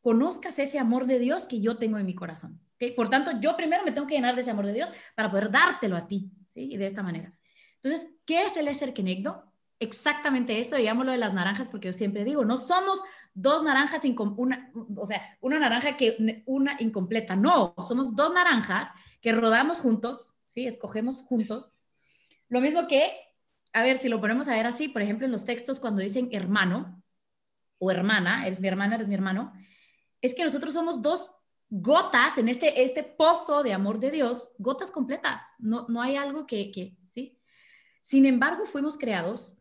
conozcas 0.03 0.59
ese 0.59 0.79
amor 0.79 1.07
de 1.07 1.19
Dios 1.19 1.47
que 1.47 1.59
yo 1.59 1.79
tengo 1.79 1.97
en 1.97 2.05
mi 2.05 2.15
corazón. 2.15 2.61
¿okay? 2.75 2.91
Por 2.91 3.09
tanto, 3.09 3.31
yo 3.41 3.57
primero 3.57 3.83
me 3.83 3.93
tengo 3.93 4.07
que 4.07 4.15
llenar 4.15 4.35
de 4.35 4.43
ese 4.43 4.51
amor 4.51 4.67
de 4.67 4.75
Dios 4.75 4.91
para 5.15 5.31
poder 5.31 5.51
dártelo 5.51 5.97
a 5.97 6.07
ti, 6.07 6.31
¿sí? 6.49 6.69
Y 6.71 6.77
de 6.77 6.85
esta 6.85 7.03
manera. 7.03 7.35
Entonces, 7.77 8.07
¿qué 8.27 8.43
es 8.43 8.59
el 8.59 8.69
Eser 8.69 8.93
Kenegdo? 8.93 9.51
Exactamente 9.81 10.59
esto, 10.59 10.77
digámoslo 10.77 11.13
de 11.13 11.19
las 11.19 11.33
naranjas, 11.33 11.69
porque 11.69 11.89
yo 11.89 11.95
siempre 11.95 12.25
digo, 12.25 12.45
no 12.45 12.59
somos 12.59 13.03
dos 13.33 13.63
naranjas, 13.63 14.03
una, 14.37 14.71
o 14.97 15.07
sea, 15.07 15.23
una 15.41 15.59
naranja 15.59 15.97
que 15.97 16.43
una 16.45 16.77
incompleta, 16.79 17.37
no, 17.37 17.75
somos 17.89 18.15
dos 18.15 18.35
naranjas 18.35 18.89
que 19.25 19.33
rodamos 19.33 19.81
juntos, 19.81 20.35
¿sí? 20.45 20.67
Escogemos 20.67 21.23
juntos. 21.23 21.71
Lo 22.51 22.61
mismo 22.61 22.87
que, 22.87 23.11
a 23.73 23.83
ver, 23.83 23.97
si 23.97 24.11
lo 24.11 24.21
ponemos 24.21 24.49
a 24.49 24.53
ver 24.53 24.67
así, 24.67 24.89
por 24.89 25.01
ejemplo, 25.01 25.25
en 25.25 25.33
los 25.33 25.47
textos 25.47 25.81
cuando 25.81 26.03
dicen 26.03 26.29
hermano 26.31 27.03
o 27.79 27.91
hermana, 27.91 28.47
eres 28.47 28.61
mi 28.61 28.69
hermana, 28.69 28.97
eres 28.97 29.09
mi 29.09 29.15
hermano, 29.15 29.55
es 30.21 30.35
que 30.35 30.45
nosotros 30.45 30.75
somos 30.75 31.01
dos 31.01 31.33
gotas 31.71 32.37
en 32.37 32.51
este, 32.51 32.83
este 32.83 33.03
pozo 33.03 33.63
de 33.63 33.73
amor 33.73 33.99
de 33.99 34.11
Dios, 34.11 34.51
gotas 34.59 34.91
completas, 34.91 35.55
no, 35.59 35.87
no 35.89 36.03
hay 36.03 36.17
algo 36.17 36.47
que, 36.47 36.71
que 36.71 36.95
sin 38.03 38.27
embargo, 38.27 38.67
fuimos 38.67 38.99
creados 38.99 39.57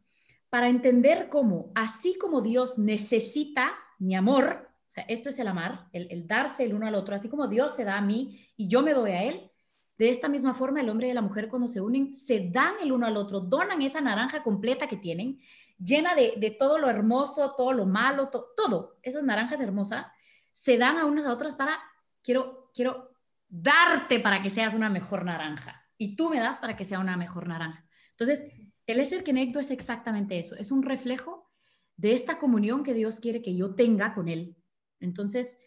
para 0.49 0.67
entender 0.67 1.29
cómo, 1.29 1.71
así 1.75 2.17
como 2.17 2.41
Dios 2.41 2.77
necesita 2.77 3.73
mi 3.97 4.15
amor, 4.15 4.69
o 4.89 4.91
sea, 4.91 5.05
esto 5.07 5.29
es 5.29 5.39
el 5.39 5.47
amar, 5.47 5.87
el, 5.93 6.27
darse 6.27 6.65
el 6.65 6.73
uno 6.73 6.85
al 6.85 6.95
otro, 6.95 7.15
así 7.15 7.29
como 7.29 7.47
Dios 7.47 7.73
se 7.73 7.85
da 7.85 7.97
a 7.97 8.01
mí 8.01 8.45
y 8.57 8.67
yo 8.67 8.81
me 8.81 8.93
doy 8.93 9.11
a 9.11 9.23
Él, 9.23 9.52
de 9.97 10.09
esta 10.09 10.27
misma 10.27 10.53
forma 10.53 10.81
el 10.81 10.89
hombre 10.89 11.09
y 11.09 11.13
la 11.13 11.21
mujer 11.21 11.49
cuando 11.49 11.67
se 11.67 11.81
unen 11.81 12.13
se 12.13 12.49
dan 12.49 12.73
el 12.81 12.91
uno 12.91 13.05
al 13.05 13.17
otro, 13.17 13.39
donan 13.39 13.81
esa 13.81 14.01
naranja 14.01 14.41
completa 14.41 14.87
que 14.87 14.97
tienen, 14.97 15.39
llena 15.77 16.15
de, 16.15 16.55
todo 16.57 16.77
lo 16.77 16.89
hermoso, 16.89 17.55
todo 17.55 17.73
lo 17.73 17.85
malo, 17.85 18.29
todo, 18.29 18.97
esas 19.01 19.23
naranjas 19.23 19.59
hermosas, 19.59 20.05
se 20.51 20.77
dan 20.77 20.97
a 20.97 21.05
unas 21.05 21.25
a 21.25 21.33
otras 21.33 21.55
para, 21.55 21.79
quiero, 22.21 22.71
quiero 22.73 23.11
darte 23.47 24.19
para 24.19 24.41
que 24.41 24.49
seas 24.49 24.73
una 24.73 24.89
mejor 24.89 25.25
naranja 25.25 25.83
y 25.97 26.15
tú 26.15 26.29
me 26.29 26.39
das 26.39 26.59
para 26.59 26.75
que 26.75 26.85
sea 26.85 26.99
una 26.99 27.17
mejor 27.17 27.47
naranja. 27.47 27.85
Entonces, 28.11 28.55
el 28.87 28.99
Eser 28.99 29.23
Kenegdo 29.23 29.59
es 29.59 29.71
exactamente 29.71 30.39
eso, 30.39 30.55
es 30.55 30.71
un 30.71 30.83
reflejo 30.83 31.49
de 31.95 32.13
esta 32.13 32.39
comunión 32.39 32.83
que 32.83 32.93
Dios 32.93 33.19
quiere 33.19 33.41
que 33.41 33.55
yo 33.55 33.75
tenga 33.75 34.13
con 34.13 34.27
Él. 34.27 34.55
Entonces, 34.99 35.59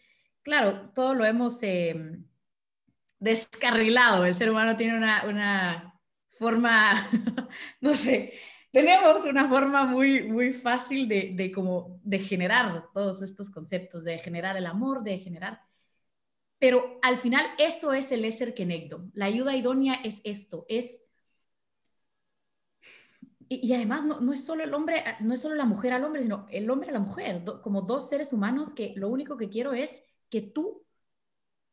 claro, 0.43 0.91
todo 0.93 1.13
lo 1.13 1.25
hemos 1.25 1.61
em, 1.63 2.25
descarrilado, 3.19 4.25
el 4.25 4.35
ser 4.35 4.49
humano 4.49 4.75
tiene 4.77 4.97
una, 4.97 5.93
forma, 6.31 6.93
no 7.81 7.93
sé, 7.95 8.33
tenemos 8.71 9.25
una 9.25 9.47
forma 9.47 9.85
muy, 9.85 10.23
muy 10.23 10.53
fácil 10.53 11.07
de, 11.07 11.51
como, 11.53 11.99
de 12.03 12.19
generar 12.19 12.85
todos 12.93 13.21
estos 13.21 13.49
conceptos, 13.49 14.03
de 14.03 14.19
generar 14.19 14.57
el 14.57 14.65
amor, 14.65 15.03
de 15.03 15.17
generar... 15.19 15.61
Pero 16.59 16.99
al 17.03 17.17
final 17.17 17.45
eso 17.59 17.93
es 17.93 18.11
el 18.11 18.25
Eser 18.25 18.55
Kenegdo. 18.55 19.09
La 19.13 19.25
ayuda 19.25 19.55
idónea 19.55 19.93
es 20.03 20.21
esto, 20.23 20.65
es 20.67 21.07
y, 23.49 23.73
además 23.73 24.03
no, 24.03 24.33
es 24.33 24.43
solo 24.43 24.63
el 24.63 24.73
hombre, 24.73 25.03
no 25.21 25.33
es 25.33 25.41
solo 25.41 25.55
la 25.55 25.65
mujer 25.65 25.93
al 25.93 26.03
hombre, 26.03 26.21
sino 26.21 26.47
el 26.49 26.69
hombre 26.69 26.89
a 26.89 26.93
la 26.93 26.99
mujer, 26.99 27.43
como 27.63 27.81
dos 27.81 28.09
seres 28.09 28.33
humanos 28.33 28.73
que 28.73 28.93
lo 28.95 29.09
único 29.09 29.37
que 29.37 29.49
quiero 29.49 29.73
es 29.73 30.03
que 30.29 30.41
tú 30.41 30.85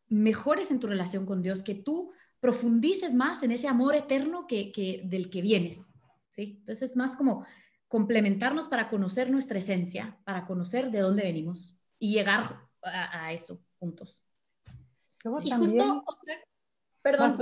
mejores 0.08 0.70
en 0.70 0.80
tu 0.80 0.86
relación 0.86 1.26
con 1.26 1.42
Dios, 1.42 1.62
que 1.62 1.74
tú 1.74 2.12
profundices 2.40 3.14
más 3.14 3.42
en 3.42 3.52
ese 3.52 3.68
amor 3.68 3.94
eterno 3.94 4.46
que, 4.46 5.02
del 5.04 5.30
que 5.30 5.42
vienes. 5.42 5.80
¿sí? 6.30 6.56
Entonces 6.58 6.90
es 6.90 6.96
más 6.96 7.16
como 7.16 7.46
complementarnos 7.88 8.68
para 8.68 8.88
conocer 8.88 9.30
nuestra 9.30 9.58
esencia, 9.58 10.18
para 10.24 10.44
conocer 10.44 10.90
de 10.90 11.00
dónde 11.00 11.22
venimos 11.22 11.76
y 11.98 12.12
llegar 12.12 12.60
a, 12.82 13.32
eso 13.32 13.60
juntos. 13.78 14.22
Y 15.42 15.50
justo 15.50 16.02
otra... 16.06 16.34
Perdón, 17.02 17.36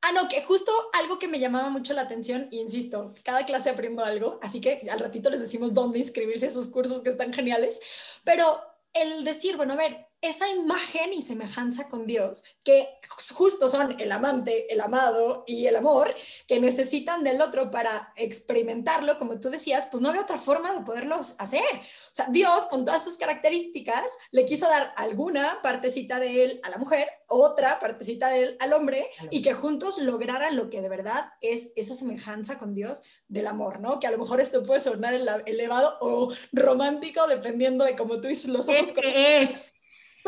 Ah, 0.00 0.12
no, 0.12 0.28
que 0.28 0.42
justo 0.42 0.70
algo 0.92 1.18
que 1.18 1.26
me 1.26 1.40
llamaba 1.40 1.70
mucho 1.70 1.92
la 1.92 2.02
atención, 2.02 2.46
y 2.52 2.60
insisto, 2.60 3.12
cada 3.24 3.44
clase 3.44 3.68
aprendo 3.68 4.04
algo, 4.04 4.38
así 4.42 4.60
que 4.60 4.88
al 4.90 5.00
ratito 5.00 5.28
les 5.28 5.40
decimos 5.40 5.74
dónde 5.74 5.98
inscribirse 5.98 6.46
a 6.46 6.50
esos 6.50 6.68
cursos 6.68 7.02
que 7.02 7.10
están 7.10 7.32
geniales, 7.32 7.80
pero 8.22 8.60
el 8.92 9.24
decir, 9.24 9.56
bueno, 9.56 9.72
a 9.72 9.76
ver, 9.76 10.07
esa 10.20 10.48
imagen 10.48 11.12
y 11.12 11.22
semejanza 11.22 11.88
con 11.88 12.06
Dios, 12.06 12.44
que 12.64 12.88
justo 13.08 13.68
son 13.68 14.00
el 14.00 14.10
amante, 14.10 14.72
el 14.72 14.80
amado 14.80 15.44
y 15.46 15.66
el 15.66 15.76
amor, 15.76 16.14
que 16.46 16.58
necesitan 16.58 17.22
del 17.22 17.40
otro 17.40 17.70
para 17.70 18.12
experimentarlo, 18.16 19.18
como 19.18 19.38
tú 19.38 19.50
decías, 19.50 19.88
pues 19.90 20.02
no 20.02 20.08
había 20.08 20.22
otra 20.22 20.38
forma 20.38 20.72
de 20.72 20.80
poderlos 20.80 21.36
hacer. 21.38 21.62
O 21.62 22.14
sea, 22.14 22.26
Dios, 22.30 22.64
con 22.64 22.84
todas 22.84 23.04
sus 23.04 23.16
características, 23.16 24.10
le 24.32 24.44
quiso 24.44 24.68
dar 24.68 24.92
alguna 24.96 25.60
partecita 25.62 26.18
de 26.18 26.44
él 26.44 26.60
a 26.64 26.70
la 26.70 26.78
mujer, 26.78 27.08
otra 27.28 27.78
partecita 27.78 28.28
de 28.30 28.42
él 28.42 28.56
al 28.60 28.72
hombre, 28.72 29.08
y 29.30 29.42
que 29.42 29.54
juntos 29.54 29.98
lograran 29.98 30.56
lo 30.56 30.68
que 30.70 30.80
de 30.80 30.88
verdad 30.88 31.32
es 31.40 31.72
esa 31.76 31.94
semejanza 31.94 32.58
con 32.58 32.74
Dios 32.74 33.02
del 33.28 33.46
amor, 33.46 33.80
¿no? 33.80 34.00
Que 34.00 34.06
a 34.06 34.10
lo 34.10 34.18
mejor 34.18 34.40
esto 34.40 34.62
puede 34.62 34.80
sonar 34.80 35.14
elevado 35.46 35.96
o 36.00 36.32
romántico, 36.52 37.26
dependiendo 37.26 37.84
de 37.84 37.94
cómo 37.94 38.20
tú 38.20 38.28
dices 38.28 38.50
los 38.50 38.68
ojos. 38.68 38.88
Es, 39.04 39.72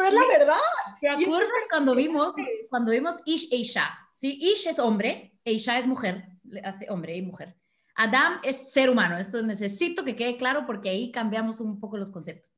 pero 0.00 0.08
es 0.08 0.14
la 0.14 0.38
verdad. 0.38 0.54
¿Te 1.00 1.08
acuerdas 1.08 1.48
cuando 1.70 1.94
vimos, 1.94 2.34
cuando 2.68 2.92
vimos 2.92 3.20
Ish 3.24 3.52
e 3.52 3.56
Isha? 3.56 3.98
¿sí? 4.14 4.38
Ish 4.40 4.68
es 4.68 4.78
hombre, 4.78 5.38
e 5.44 5.52
Isha 5.52 5.78
es 5.78 5.86
mujer, 5.86 6.28
hace 6.64 6.86
hombre 6.90 7.16
y 7.16 7.22
mujer. 7.22 7.56
Adam 7.96 8.40
es 8.42 8.70
ser 8.72 8.88
humano. 8.88 9.18
Esto 9.18 9.42
necesito 9.42 10.04
que 10.04 10.16
quede 10.16 10.36
claro 10.36 10.64
porque 10.66 10.90
ahí 10.90 11.10
cambiamos 11.10 11.60
un 11.60 11.80
poco 11.80 11.96
los 11.96 12.10
conceptos. 12.10 12.56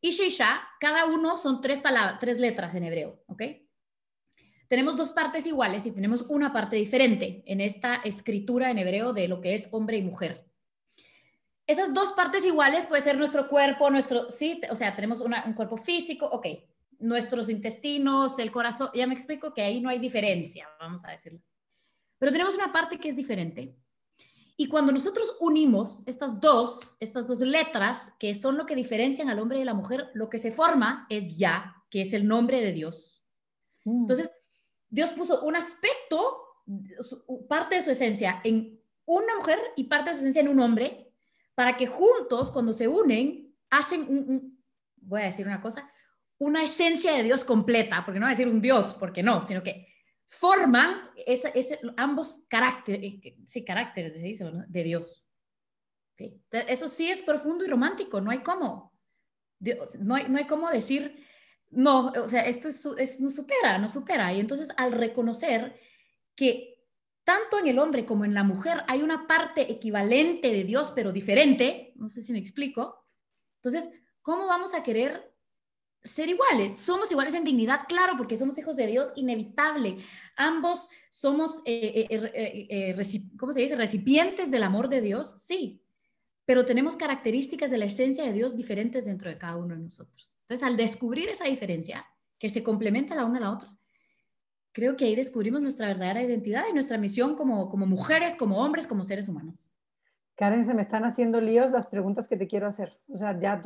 Ish 0.00 0.20
e 0.20 0.26
Isha, 0.26 0.60
cada 0.80 1.06
uno 1.06 1.36
son 1.36 1.60
tres 1.60 1.80
palabras, 1.80 2.18
tres 2.20 2.38
letras 2.38 2.74
en 2.74 2.84
hebreo, 2.84 3.22
¿ok? 3.26 3.42
Tenemos 4.68 4.96
dos 4.96 5.12
partes 5.12 5.46
iguales 5.46 5.86
y 5.86 5.92
tenemos 5.92 6.26
una 6.28 6.52
parte 6.52 6.76
diferente 6.76 7.42
en 7.46 7.62
esta 7.62 7.96
escritura 7.96 8.70
en 8.70 8.78
hebreo 8.78 9.14
de 9.14 9.26
lo 9.26 9.40
que 9.40 9.54
es 9.54 9.68
hombre 9.72 9.96
y 9.96 10.02
mujer 10.02 10.47
esas 11.68 11.92
dos 11.92 12.12
partes 12.14 12.44
iguales 12.46 12.86
puede 12.86 13.02
ser 13.02 13.18
nuestro 13.18 13.46
cuerpo, 13.46 13.90
nuestro, 13.90 14.30
sí, 14.30 14.60
o 14.70 14.74
sea, 14.74 14.96
tenemos 14.96 15.20
un 15.20 15.52
cuerpo 15.52 15.76
físico, 15.76 16.26
ok, 16.26 16.46
nuestros 17.00 17.50
intestinos, 17.50 18.38
el 18.38 18.50
corazón, 18.50 18.88
ya 18.94 19.06
me 19.06 19.12
explico 19.12 19.52
que 19.52 19.62
ahí 19.62 19.80
no 19.80 19.90
hay 19.90 19.98
diferencia, 19.98 20.66
vamos 20.80 21.04
a 21.04 21.10
decirlo. 21.10 21.40
Pero 22.18 22.32
tenemos 22.32 22.54
una 22.54 22.72
parte 22.72 22.98
que 22.98 23.10
es 23.10 23.14
diferente. 23.14 23.76
Y 24.56 24.66
cuando 24.66 24.92
nosotros 24.92 25.36
unimos 25.40 26.02
estas 26.06 26.40
dos, 26.40 26.96
estas 27.00 27.26
dos 27.26 27.40
letras, 27.40 28.14
que 28.18 28.34
son 28.34 28.56
lo 28.56 28.64
que 28.64 28.74
diferencian 28.74 29.28
al 29.28 29.38
hombre 29.38 29.58
y 29.58 29.62
a 29.62 29.66
la 29.66 29.74
mujer, 29.74 30.08
lo 30.14 30.30
que 30.30 30.38
se 30.38 30.50
forma 30.50 31.06
es 31.10 31.36
ya, 31.36 31.76
que 31.90 32.00
es 32.00 32.14
el 32.14 32.26
nombre 32.26 32.62
de 32.62 32.72
Dios. 32.72 33.22
Mm. 33.84 34.00
Entonces, 34.00 34.32
Dios 34.88 35.10
puso 35.10 35.42
un 35.42 35.54
aspecto, 35.54 36.64
parte 37.46 37.76
de 37.76 37.82
su 37.82 37.90
esencia 37.90 38.40
en 38.42 38.80
una 39.04 39.36
mujer 39.36 39.58
y 39.76 39.84
parte 39.84 40.10
de 40.10 40.14
su 40.14 40.20
esencia 40.20 40.40
en 40.40 40.48
un 40.48 40.60
hombre, 40.60 41.07
para 41.58 41.76
que 41.76 41.88
juntos, 41.88 42.52
cuando 42.52 42.72
se 42.72 42.86
unen, 42.86 43.52
hacen 43.68 44.02
un, 44.02 44.62
voy 44.94 45.22
a 45.22 45.24
decir 45.24 45.44
una 45.44 45.60
cosa, 45.60 45.92
una 46.38 46.62
esencia 46.62 47.12
de 47.12 47.24
Dios 47.24 47.42
completa, 47.42 48.04
porque 48.04 48.20
no 48.20 48.26
voy 48.26 48.32
a 48.32 48.36
decir 48.36 48.46
un 48.46 48.60
Dios, 48.60 48.94
porque 48.94 49.24
no, 49.24 49.44
sino 49.44 49.60
que 49.60 49.88
forman 50.24 51.10
ambos 51.96 52.44
caracteres, 52.48 53.14
eh, 53.24 53.36
sí, 53.44 53.64
caracteres 53.64 54.14
de 54.68 54.82
Dios. 54.84 55.26
Eso 56.52 56.86
sí 56.86 57.10
es 57.10 57.24
profundo 57.24 57.64
y 57.64 57.68
romántico, 57.68 58.20
no 58.20 58.30
hay 58.30 58.38
cómo. 58.38 58.96
no, 59.98 60.14
hay, 60.14 60.28
no 60.28 60.38
hay 60.38 60.46
cómo 60.46 60.70
decir, 60.70 61.26
no, 61.70 62.12
o 62.12 62.28
sea, 62.28 62.42
esto 62.42 62.68
es, 62.68 63.20
no 63.20 63.30
supera, 63.30 63.78
no 63.78 63.90
supera. 63.90 64.32
Y 64.32 64.38
entonces 64.38 64.68
al 64.76 64.92
reconocer 64.92 65.74
que 66.36 66.77
tanto 67.28 67.58
en 67.58 67.66
el 67.66 67.78
hombre 67.78 68.06
como 68.06 68.24
en 68.24 68.32
la 68.32 68.42
mujer 68.42 68.84
hay 68.86 69.02
una 69.02 69.26
parte 69.26 69.70
equivalente 69.70 70.50
de 70.50 70.64
Dios, 70.64 70.94
pero 70.96 71.12
diferente. 71.12 71.92
No 71.96 72.08
sé 72.08 72.22
si 72.22 72.32
me 72.32 72.38
explico. 72.38 73.04
Entonces, 73.56 73.90
¿cómo 74.22 74.46
vamos 74.46 74.72
a 74.72 74.82
querer 74.82 75.30
ser 76.02 76.30
iguales? 76.30 76.78
Somos 76.78 77.10
iguales 77.10 77.34
en 77.34 77.44
dignidad, 77.44 77.82
claro, 77.86 78.14
porque 78.16 78.38
somos 78.38 78.56
hijos 78.56 78.76
de 78.76 78.86
Dios, 78.86 79.12
inevitable. 79.14 79.98
Ambos 80.36 80.88
somos, 81.10 81.60
eh, 81.66 82.06
eh, 82.08 82.96
eh, 82.96 83.20
¿cómo 83.36 83.52
se 83.52 83.60
dice? 83.60 83.76
Recipientes 83.76 84.50
del 84.50 84.62
amor 84.62 84.88
de 84.88 85.02
Dios, 85.02 85.34
sí, 85.36 85.82
pero 86.46 86.64
tenemos 86.64 86.96
características 86.96 87.70
de 87.70 87.76
la 87.76 87.84
esencia 87.84 88.24
de 88.24 88.32
Dios 88.32 88.56
diferentes 88.56 89.04
dentro 89.04 89.28
de 89.28 89.36
cada 89.36 89.58
uno 89.58 89.74
de 89.74 89.82
nosotros. 89.82 90.38
Entonces, 90.40 90.66
al 90.66 90.78
descubrir 90.78 91.28
esa 91.28 91.44
diferencia, 91.44 92.06
que 92.38 92.48
se 92.48 92.62
complementa 92.62 93.14
la 93.14 93.26
una 93.26 93.36
a 93.36 93.42
la 93.42 93.52
otra, 93.52 93.77
creo 94.78 94.96
que 94.96 95.06
ahí 95.06 95.16
descubrimos 95.16 95.60
nuestra 95.60 95.88
verdadera 95.88 96.22
identidad 96.22 96.62
y 96.70 96.72
nuestra 96.72 96.98
misión 96.98 97.34
como, 97.34 97.68
como 97.68 97.84
mujeres, 97.84 98.34
como 98.36 98.58
hombres, 98.58 98.86
como 98.86 99.02
seres 99.02 99.28
humanos. 99.28 99.68
Karen, 100.36 100.64
se 100.64 100.72
me 100.72 100.82
están 100.82 101.04
haciendo 101.04 101.40
líos 101.40 101.72
las 101.72 101.88
preguntas 101.88 102.28
que 102.28 102.36
te 102.36 102.46
quiero 102.46 102.68
hacer. 102.68 102.92
O 103.08 103.18
sea, 103.18 103.36
ya 103.40 103.60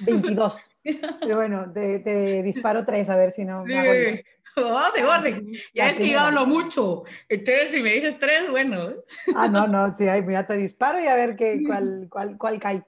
22. 0.00 0.70
Pero 1.20 1.36
bueno, 1.36 1.72
te, 1.72 2.42
disparo 2.42 2.84
tres 2.84 3.10
a 3.10 3.16
ver 3.16 3.30
si 3.30 3.44
no 3.44 3.64
me 3.64 3.78
hago 3.78 3.92
Vamos 4.56 4.94
de 4.94 5.04
orden. 5.04 5.52
Ya 5.72 5.90
es 5.90 5.96
que 5.96 6.08
yo 6.08 6.18
hablo 6.18 6.46
mucho. 6.46 7.04
Entonces, 7.28 7.70
si 7.70 7.80
me 7.80 7.94
dices 7.94 8.18
tres, 8.18 8.50
bueno. 8.50 8.88
Ah, 9.36 9.46
no, 9.46 9.68
no, 9.68 9.94
sí, 9.94 10.04
mira, 10.26 10.48
te 10.48 10.56
disparo 10.56 11.00
y 11.00 11.06
a 11.06 11.14
ver 11.14 11.36
qué, 11.36 11.62
cuál, 11.66 12.08
cuál, 12.10 12.36
cuál 12.38 12.58
cae. 12.58 12.84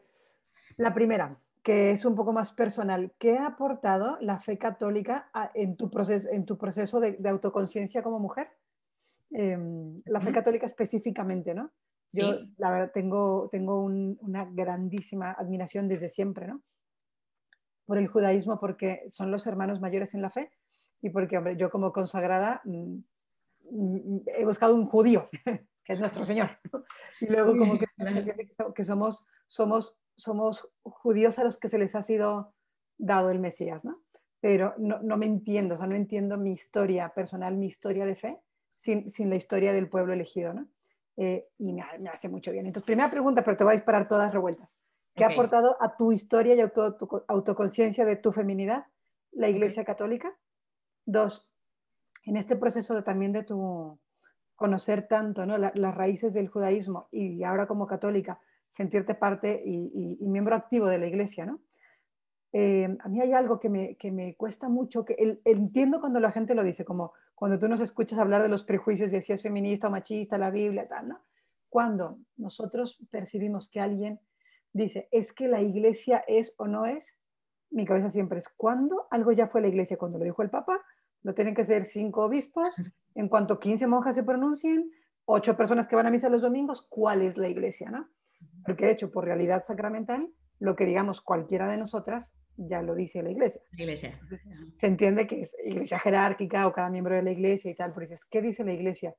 La 0.77 0.93
primera, 0.93 1.39
que 1.67 1.91
es 1.91 2.05
un 2.05 2.15
poco 2.15 2.33
más 2.33 2.53
personal. 2.53 3.13
¿Qué 3.19 3.39
ha 3.39 3.49
aportado 3.49 4.19
la 4.21 4.39
fe 4.39 4.57
católica 4.57 5.33
en 5.53 5.77
tu 5.77 5.91
proceso, 5.91 6.29
en 6.31 6.47
tu 6.47 6.57
proceso 6.57 7.01
de, 7.01 7.19
autoconciencia 7.29 8.05
como 8.05 8.21
mujer? 8.21 8.53
Em, 9.33 9.97
la 10.05 10.21
fe 10.21 10.31
católica 10.31 10.65
específicamente, 10.67 11.55
¿no? 11.55 11.73
Yo, 12.13 12.39
la 12.59 12.71
verdad, 12.71 12.93
tengo, 12.95 13.49
tengo 13.51 13.83
una 13.83 14.45
grandísima 14.45 15.33
admiración 15.33 15.89
desde 15.89 16.09
siempre, 16.09 16.47
¿no? 16.47 16.63
Por 17.85 17.99
el 17.99 18.07
judaísmo, 18.07 18.61
porque 18.61 19.03
son 19.09 19.33
los 19.33 19.45
hermanos 19.49 19.81
mayores 19.81 20.15
en 20.15 20.23
la 20.23 20.31
fe 20.31 20.53
y 21.03 21.11
porque, 21.11 21.37
hombre, 21.37 21.57
yo 21.57 21.69
como 21.69 21.93
consagrada 21.93 22.61
mm, 22.63 22.99
mm, 23.73 24.21
he 24.39 24.45
buscado 24.45 24.73
un 24.73 24.87
judío, 24.87 25.29
que 25.85 25.93
es 25.93 25.99
nuestro 25.99 26.25
Señor. 26.25 26.61
Y 27.21 27.27
luego 27.27 27.57
como 27.57 27.77
que, 27.77 27.87
que 28.77 28.85
somos, 28.85 29.27
somos 29.49 29.99
somos 30.17 30.69
judíos 30.83 31.39
a 31.39 31.45
los 31.45 31.59
que 31.59 31.69
se 31.69 31.79
les 31.79 31.95
ha 31.95 32.03
sido 32.03 32.55
dado 32.99 33.31
el 33.31 33.39
Mesías, 33.39 33.85
¿no? 33.85 34.03
Pero 34.41 34.75
no, 34.79 35.01
no 35.03 35.17
me 35.17 35.27
entiendo, 35.27 35.75
o 35.75 35.79
sea, 35.79 35.87
no 35.87 35.95
entiendo 35.95 36.37
mi 36.39 36.53
historia 36.53 37.13
personal, 37.15 37.57
mi 37.57 37.67
historia 37.67 38.05
de 38.07 38.17
fe, 38.17 38.41
sin, 38.75 39.11
sin 39.11 39.31
la 39.31 39.37
historia 39.37 39.73
del 39.73 39.89
pueblo 39.89 40.13
elegido, 40.13 40.55
¿no? 40.55 40.69
Eh, 41.17 41.49
y 41.59 41.73
me, 41.73 41.83
me, 41.99 42.11
hace 42.11 42.29
mucho 42.29 42.53
bien. 42.53 42.67
Entonces, 42.67 42.87
primera 42.87 43.11
pregunta, 43.11 43.43
pero 43.43 43.57
te 43.57 43.65
voy 43.65 43.73
a 43.73 43.77
disparar 43.77 44.07
todas 44.07 44.33
revueltas. 44.33 44.83
¿Qué 45.17 45.25
ha 45.25 45.29
aportado 45.29 45.79
a 45.81 45.97
tu 45.97 46.13
historia 46.13 46.55
y 46.55 46.61
a 46.61 46.69
tu, 46.69 46.83
autoconciencia 47.27 48.05
de 48.05 48.17
tu 48.17 48.33
feminidad 48.33 48.85
la 49.33 49.49
Iglesia 49.49 49.83
Católica? 49.83 50.37
Dos, 51.07 51.51
en 52.27 52.37
este 52.37 52.55
proceso 52.55 52.95
de, 52.95 53.03
también 53.03 53.33
de 53.33 53.43
tu 53.43 53.99
conocer 54.57 55.09
tanto 55.09 55.47
¿no? 55.47 55.57
las 55.57 55.95
raíces 55.95 56.35
del 56.35 56.49
judaísmo 56.49 57.09
y 57.11 57.45
ahora 57.45 57.67
como 57.67 57.87
católica, 57.87 58.41
sentirte 58.77 59.15
parte 59.15 59.63
y, 59.65 60.19
miembro 60.29 60.55
activo 60.55 60.87
de 60.87 60.99
la 60.99 61.07
iglesia, 61.07 61.47
¿no? 61.47 61.61
Eh, 62.53 62.95
a 63.01 63.09
mí 63.09 63.21
hay 63.21 63.33
algo 63.33 63.59
que 63.59 63.71
me, 63.71 63.97
que 63.97 64.13
me 64.13 64.37
cuesta 64.37 64.69
mucho, 64.69 65.05
que 65.05 65.41
entiendo 65.45 65.99
cuando 65.99 66.21
la 66.21 66.31
gente 66.31 66.55
lo 66.55 66.63
dice, 66.63 66.85
como 66.85 67.13
cuando 67.35 67.59
tú 67.59 67.69
nos 67.69 67.81
escuchas 67.81 68.19
hablar 68.19 68.43
de 68.43 68.49
los 68.49 68.65
prejuicios 68.65 69.11
de 69.11 69.23
si 69.23 69.33
es 69.33 69.43
feminista 69.43 69.89
o 69.89 69.91
machista, 69.91 70.37
la 70.37 70.51
Biblia, 70.51 70.85
tal, 70.85 71.09
¿no? 71.09 71.21
Cuando 71.71 72.19
nosotros 72.37 72.99
percibimos 73.11 73.71
que 73.71 73.81
alguien 73.81 74.21
dice, 74.75 75.09
es 75.11 75.33
que 75.33 75.49
la 75.49 75.63
iglesia 75.63 76.23
es 76.29 76.55
o 76.59 76.67
no 76.67 76.85
es, 76.85 77.19
mi 77.71 77.87
cabeza 77.87 78.11
siempre 78.11 78.39
es, 78.39 78.49
¿cuándo 78.57 79.07
algo 79.11 79.33
ya 79.33 79.47
fue 79.47 79.63
la 79.63 79.69
iglesia? 79.69 79.97
Cuando 79.97 80.19
lo 80.19 80.25
dijo 80.25 80.43
el 80.43 80.51
Papa, 80.51 80.85
lo 81.23 81.35
tienen 81.35 81.55
que 81.55 81.65
ser 81.65 81.87
cinco 81.87 82.25
obispos, 82.25 82.77
en 83.15 83.29
cuanto 83.29 83.59
15 83.59 83.87
monjas 83.87 84.15
se 84.15 84.23
pronuncien, 84.23 84.93
ocho 85.25 85.57
personas 85.57 85.87
que 85.87 85.97
van 85.97 86.07
a 86.07 86.11
misa 86.11 86.29
los 86.29 86.43
domingos, 86.43 86.87
¿cuál 86.89 87.23
es 87.23 87.39
la 87.39 87.49
iglesia, 87.49 87.91
no? 87.91 88.09
Porque 88.67 88.87
de 88.87 88.93
hecho, 88.93 89.11
por 89.11 89.25
realidad 89.25 89.63
sacramental, 89.63 90.29
lo 90.59 90.75
que 90.75 90.87
digamos 90.87 91.21
cualquiera 91.21 91.69
de 91.69 91.77
nosotras 91.77 92.35
ya 92.57 92.83
lo 92.83 92.95
dice 92.95 93.23
la 93.23 93.31
iglesia. 93.31 93.61
iglesia. 93.73 94.19
se 94.79 94.87
entiende 94.87 95.27
que 95.27 95.43
es 95.43 95.55
iglesia 95.65 95.99
jerárquica 95.99 96.67
o 96.67 96.73
cada 96.73 96.91
miembro 96.91 97.15
de 97.15 97.23
la 97.23 97.31
iglesia 97.31 97.71
y 97.71 97.75
tal, 97.75 97.93
pero 97.93 98.07
dices, 98.07 98.25
¿qué 98.25 98.41
dice 98.41 98.65
la 98.65 98.73
iglesia? 98.73 99.15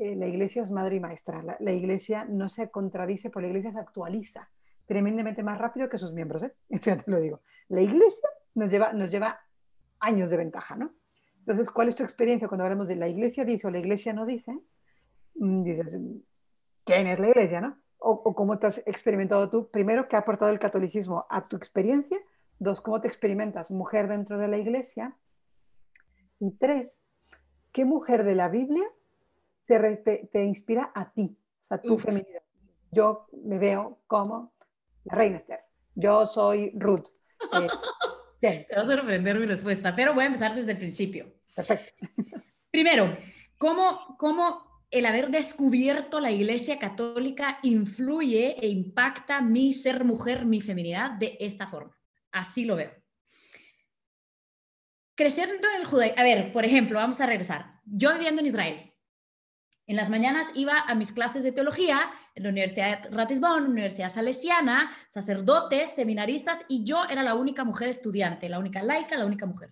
Eh, 0.00 0.16
la 0.16 0.26
iglesia 0.26 0.62
es 0.62 0.70
madre 0.70 0.96
y 0.96 1.00
maestra. 1.00 1.42
La, 1.60 1.72
iglesia 1.72 2.24
no 2.24 2.48
se 2.48 2.70
contradice, 2.70 3.30
porque 3.30 3.46
la 3.46 3.50
iglesia 3.50 3.72
se 3.72 3.78
actualiza 3.78 4.48
tremendamente 4.86 5.42
más 5.42 5.58
rápido 5.58 5.88
que 5.88 5.98
sus 5.98 6.12
miembros. 6.12 6.42
¿eh? 6.42 6.52
te 6.82 6.96
lo 7.06 7.20
digo. 7.20 7.38
La 7.68 7.82
iglesia 7.82 8.28
nos 8.54 8.70
lleva, 8.70 8.92
nos 8.92 9.10
lleva 9.10 9.38
años 10.00 10.30
de 10.30 10.36
ventaja, 10.36 10.76
¿no? 10.76 10.94
Entonces, 11.40 11.70
¿cuál 11.70 11.88
es 11.88 11.94
tu 11.94 12.02
experiencia 12.02 12.48
cuando 12.48 12.64
hablamos 12.64 12.88
de 12.88 12.96
la 12.96 13.06
iglesia 13.06 13.44
dice 13.44 13.66
o 13.66 13.70
la 13.70 13.78
iglesia 13.78 14.14
no 14.14 14.24
dice? 14.24 14.58
Mm, 15.34 15.62
dices, 15.62 15.98
¿quién 16.84 17.06
es 17.06 17.20
la 17.20 17.28
iglesia, 17.28 17.60
no? 17.60 17.78
O, 18.04 18.34
cómo 18.34 18.58
te 18.58 18.66
has 18.66 18.78
experimentado 18.86 19.48
tú? 19.48 19.70
Primero, 19.70 20.08
¿qué 20.08 20.16
ha 20.16 20.20
aportado 20.20 20.50
el 20.50 20.58
catolicismo 20.58 21.26
a 21.30 21.42
tu 21.42 21.56
experiencia? 21.56 22.18
Dos, 22.58 22.80
¿cómo 22.80 23.00
te 23.00 23.08
experimentas 23.08 23.70
mujer 23.70 24.08
dentro 24.08 24.38
de 24.38 24.48
la 24.48 24.58
iglesia? 24.58 25.16
Y 26.38 26.52
tres, 26.52 27.02
¿qué 27.72 27.84
mujer 27.84 28.24
de 28.24 28.34
la 28.34 28.48
Biblia 28.48 28.84
te, 29.66 30.28
te, 30.30 30.44
inspira 30.44 30.92
a 30.94 31.12
ti? 31.12 31.38
O 31.60 31.62
sea, 31.62 31.80
tu 31.80 31.98
feminidad. 31.98 32.42
Yo 32.90 33.26
me 33.32 33.58
veo 33.58 33.98
como 34.06 34.52
la 35.04 35.14
reina 35.14 35.38
Esther. 35.38 35.60
Yo 35.94 36.26
soy 36.26 36.72
Ruth. 36.76 37.08
Eh, 37.52 37.68
Te 38.68 38.76
va 38.76 38.82
a 38.82 38.86
sorprender 38.86 39.40
mi 39.40 39.46
respuesta, 39.46 39.96
pero 39.96 40.12
voy 40.12 40.24
a 40.24 40.26
empezar 40.26 40.54
desde 40.54 40.72
el 40.72 40.78
principio. 40.78 41.32
Perfecto. 41.56 42.06
Primero, 42.70 43.16
¿cómo, 43.56 44.16
cómo 44.18 44.73
el 44.90 45.06
haber 45.06 45.30
descubierto 45.30 46.20
la 46.20 46.30
Iglesia 46.30 46.78
Católica 46.78 47.58
influye 47.62 48.56
e 48.60 48.68
impacta 48.68 49.40
mi 49.40 49.72
ser 49.72 50.04
mujer, 50.04 50.46
mi 50.46 50.60
feminidad 50.60 51.12
de 51.12 51.36
esta 51.40 51.66
forma? 51.66 51.98
Así 52.30 52.64
lo 52.64 52.76
veo. 52.76 52.92
Creciendo 55.14 55.68
en 55.74 55.80
el 55.80 55.86
judaísmo, 55.86 56.20
a 56.20 56.22
ver, 56.24 56.52
por 56.52 56.64
ejemplo, 56.64 56.98
vamos 56.98 57.20
a 57.20 57.26
regresar. 57.26 57.80
Yo 57.84 58.12
viviendo 58.14 58.40
en 58.40 58.48
Israel, 58.48 58.94
en 59.86 59.96
las 59.96 60.08
mañanas 60.08 60.46
iba 60.54 60.80
a 60.80 60.94
mis 60.94 61.12
clases 61.12 61.42
de 61.42 61.52
teología 61.52 62.10
en 62.34 62.44
la 62.44 62.48
Universidad 62.48 63.06
Ratisbon, 63.12 63.64
Universidad 63.64 64.12
Salesiana, 64.12 64.90
sacerdotes, 65.10 65.90
seminaristas, 65.90 66.64
y 66.68 66.84
yo 66.84 67.04
era 67.04 67.22
la 67.22 67.34
única 67.34 67.64
mujer 67.64 67.88
estudiante, 67.88 68.48
la 68.48 68.58
única 68.58 68.82
laica, 68.82 69.16
la 69.16 69.26
única 69.26 69.44
mujer. 69.44 69.70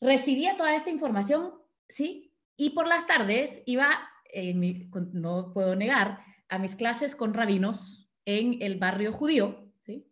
Recibía 0.00 0.56
toda 0.56 0.74
esta 0.74 0.90
información, 0.90 1.52
¿sí? 1.88 2.27
Y 2.58 2.70
por 2.70 2.86
las 2.86 3.06
tardes 3.06 3.62
iba, 3.64 3.98
no 5.12 5.54
puedo 5.54 5.74
negar, 5.74 6.20
a 6.50 6.58
mis 6.58 6.76
clases 6.76 7.16
con 7.16 7.32
rabinos 7.32 8.10
en 8.26 8.60
el 8.60 8.78
barrio 8.78 9.12
judío, 9.12 9.72
¿sí? 9.80 10.06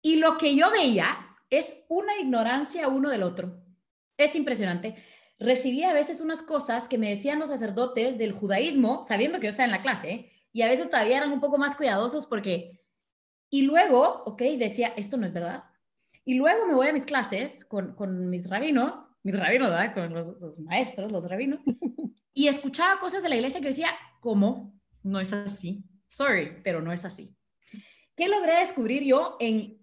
Y 0.00 0.16
lo 0.16 0.38
que 0.38 0.56
yo 0.56 0.70
veía 0.70 1.36
es 1.50 1.84
una 1.88 2.18
ignorancia 2.18 2.88
uno 2.88 3.10
del 3.10 3.22
otro. 3.22 3.62
Es 4.16 4.34
impresionante 4.34 4.96
recibía 5.42 5.90
a 5.90 5.94
veces 5.94 6.20
unas 6.20 6.42
cosas 6.42 6.88
que 6.88 6.98
me 6.98 7.10
decían 7.10 7.38
los 7.38 7.50
sacerdotes 7.50 8.16
del 8.16 8.32
judaísmo, 8.32 9.02
sabiendo 9.02 9.38
que 9.38 9.46
yo 9.46 9.50
estaba 9.50 9.66
en 9.66 9.72
la 9.72 9.82
clase, 9.82 10.10
¿eh? 10.10 10.30
y 10.52 10.62
a 10.62 10.68
veces 10.68 10.88
todavía 10.88 11.18
eran 11.18 11.32
un 11.32 11.40
poco 11.40 11.58
más 11.58 11.76
cuidadosos 11.76 12.26
porque... 12.26 12.80
Y 13.50 13.62
luego, 13.62 14.22
ok, 14.24 14.40
decía, 14.56 14.94
esto 14.96 15.18
no 15.18 15.26
es 15.26 15.32
verdad. 15.34 15.64
Y 16.24 16.34
luego 16.34 16.66
me 16.66 16.74
voy 16.74 16.88
a 16.88 16.92
mis 16.94 17.04
clases 17.04 17.66
con, 17.66 17.94
con 17.94 18.30
mis 18.30 18.48
rabinos, 18.48 19.02
mis 19.22 19.38
rabinos, 19.38 19.70
¿verdad? 19.70 19.94
Con 19.94 20.12
los, 20.12 20.40
los, 20.40 20.58
maestros, 20.60 21.12
los 21.12 21.28
rabinos, 21.28 21.60
y 22.34 22.48
escuchaba 22.48 22.98
cosas 22.98 23.22
de 23.22 23.28
la 23.28 23.36
iglesia 23.36 23.60
que 23.60 23.68
decía, 23.68 23.90
¿cómo? 24.20 24.78
No 25.02 25.20
es 25.20 25.32
así. 25.32 25.84
Sorry, 26.06 26.60
pero 26.62 26.80
no 26.82 26.92
es 26.92 27.04
así. 27.04 27.34
¿Qué 28.14 28.28
logré 28.28 28.56
descubrir 28.56 29.02
yo 29.02 29.36
en 29.40 29.80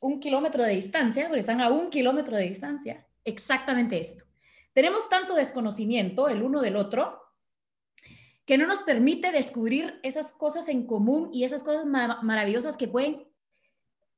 un 0.00 0.20
kilómetro 0.20 0.64
de 0.64 0.74
distancia? 0.74 1.28
Porque 1.28 1.40
están 1.40 1.60
a 1.60 1.68
un 1.68 1.90
kilómetro 1.90 2.36
de 2.36 2.48
distancia. 2.48 3.06
Exactamente 3.24 3.98
esto. 3.98 4.24
Tenemos 4.72 5.08
tanto 5.08 5.34
desconocimiento 5.34 6.28
el 6.28 6.42
uno 6.42 6.60
del 6.60 6.76
otro 6.76 7.20
que 8.44 8.58
no 8.58 8.66
nos 8.66 8.82
permite 8.82 9.30
descubrir 9.30 10.00
esas 10.02 10.32
cosas 10.32 10.68
en 10.68 10.86
común 10.86 11.30
y 11.32 11.44
esas 11.44 11.62
cosas 11.62 11.86
maravillosas 11.86 12.76
que 12.76 12.88
pueden 12.88 13.26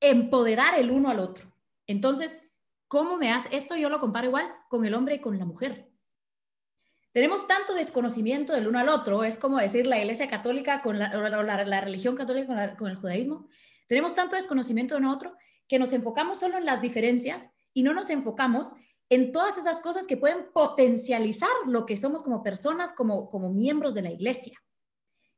empoderar 0.00 0.78
el 0.78 0.90
uno 0.90 1.10
al 1.10 1.20
otro. 1.20 1.54
Entonces, 1.86 2.42
¿cómo 2.88 3.16
me 3.16 3.32
hace? 3.32 3.54
Esto 3.56 3.76
yo 3.76 3.88
lo 3.88 4.00
comparo 4.00 4.26
igual 4.26 4.52
con 4.68 4.84
el 4.84 4.94
hombre 4.94 5.16
y 5.16 5.20
con 5.20 5.38
la 5.38 5.44
mujer. 5.44 5.90
Tenemos 7.12 7.46
tanto 7.46 7.72
desconocimiento 7.74 8.52
del 8.52 8.68
uno 8.68 8.78
al 8.78 8.90
otro, 8.90 9.24
es 9.24 9.38
como 9.38 9.58
decir 9.58 9.86
la 9.86 9.98
Iglesia 9.98 10.28
Católica 10.28 10.82
con 10.82 10.98
la, 10.98 11.08
la, 11.08 11.80
religión 11.80 12.14
católica 12.14 12.46
con, 12.46 12.76
con, 12.76 12.88
el 12.90 12.96
judaísmo. 12.96 13.48
Tenemos 13.88 14.14
tanto 14.14 14.36
desconocimiento 14.36 14.94
de 14.94 15.00
uno 15.00 15.10
a 15.10 15.14
otro 15.14 15.34
que 15.66 15.78
nos 15.78 15.92
enfocamos 15.92 16.38
solo 16.38 16.58
en 16.58 16.66
las 16.66 16.82
diferencias 16.82 17.50
y 17.72 17.82
no 17.82 17.94
nos 17.94 18.10
enfocamos 18.10 18.74
en 19.08 19.32
todas 19.32 19.56
esas 19.56 19.80
cosas 19.80 20.06
que 20.06 20.16
pueden 20.16 20.52
potencializar 20.52 21.48
lo 21.66 21.86
que 21.86 21.96
somos 21.96 22.22
como 22.22 22.42
personas, 22.42 22.92
como, 22.92 23.28
como 23.28 23.52
miembros 23.52 23.94
de 23.94 24.02
la 24.02 24.10
iglesia. 24.10 24.62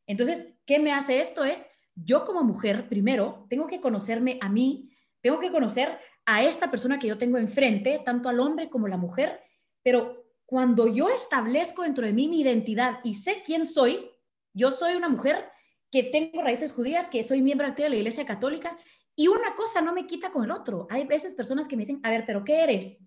Entonces, 0.06 0.46
¿qué 0.64 0.78
me 0.78 0.92
hace 0.92 1.20
esto? 1.20 1.44
Es, 1.44 1.68
yo 1.94 2.24
como 2.24 2.42
mujer, 2.42 2.88
primero, 2.88 3.46
tengo 3.48 3.66
que 3.66 3.80
conocerme 3.80 4.38
a 4.40 4.48
mí, 4.48 4.90
tengo 5.20 5.38
que 5.38 5.50
conocer 5.50 5.98
a 6.30 6.42
esta 6.42 6.70
persona 6.70 6.98
que 6.98 7.06
yo 7.06 7.16
tengo 7.16 7.38
enfrente, 7.38 8.02
tanto 8.04 8.28
al 8.28 8.38
hombre 8.38 8.68
como 8.68 8.84
a 8.84 8.90
la 8.90 8.98
mujer, 8.98 9.40
pero 9.82 10.26
cuando 10.44 10.86
yo 10.86 11.08
establezco 11.08 11.84
dentro 11.84 12.04
de 12.04 12.12
mí 12.12 12.28
mi 12.28 12.42
identidad 12.42 13.00
y 13.02 13.14
sé 13.14 13.40
quién 13.42 13.64
soy, 13.64 14.10
yo 14.52 14.70
soy 14.70 14.94
una 14.94 15.08
mujer 15.08 15.50
que 15.90 16.02
tengo 16.02 16.42
raíces 16.42 16.74
judías, 16.74 17.08
que 17.08 17.24
soy 17.24 17.40
miembro 17.40 17.66
activo 17.66 17.84
de 17.84 17.90
la 17.90 17.96
Iglesia 17.96 18.26
Católica, 18.26 18.76
y 19.16 19.28
una 19.28 19.54
cosa 19.54 19.80
no 19.80 19.94
me 19.94 20.06
quita 20.06 20.30
con 20.30 20.44
el 20.44 20.50
otro. 20.50 20.86
Hay 20.90 21.06
veces 21.06 21.32
personas 21.32 21.66
que 21.66 21.76
me 21.76 21.84
dicen, 21.84 22.00
a 22.02 22.10
ver, 22.10 22.24
pero 22.26 22.44
¿qué 22.44 22.62
eres? 22.62 23.06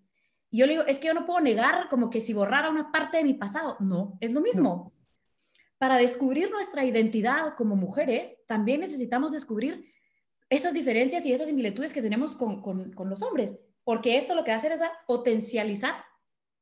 Y 0.49 0.57
yo 0.57 0.65
le 0.65 0.73
digo, 0.73 0.85
es 0.87 0.97
que 0.97 1.07
yo 1.07 1.13
no 1.13 1.27
puedo 1.27 1.41
negar 1.41 1.89
como 1.89 2.09
que 2.09 2.21
si 2.21 2.33
borrara 2.33 2.71
una 2.71 2.91
parte 2.91 3.17
de 3.17 3.23
mi 3.23 3.35
pasado. 3.35 3.77
No, 3.81 4.17
es 4.19 4.33
lo 4.33 4.41
mismo. 4.41 4.93
Para 5.77 5.97
descubrir 5.97 6.49
nuestra 6.49 6.83
identidad 6.85 7.53
como 7.55 7.75
mujeres, 7.75 8.39
también 8.47 8.81
necesitamos 8.81 9.31
descubrir 9.31 9.85
esas 10.51 10.73
diferencias 10.73 11.25
y 11.25 11.33
esas 11.33 11.47
similitudes 11.47 11.93
que 11.93 12.03
tenemos 12.03 12.35
con, 12.35 12.61
con, 12.61 13.09
los 13.09 13.21
hombres, 13.23 13.55
porque 13.83 14.17
esto 14.17 14.35
lo 14.35 14.43
que 14.43 14.51
va 14.51 14.57
a 14.57 14.59
hacer 14.59 14.73
es 14.73 14.81
potencializar 15.07 16.05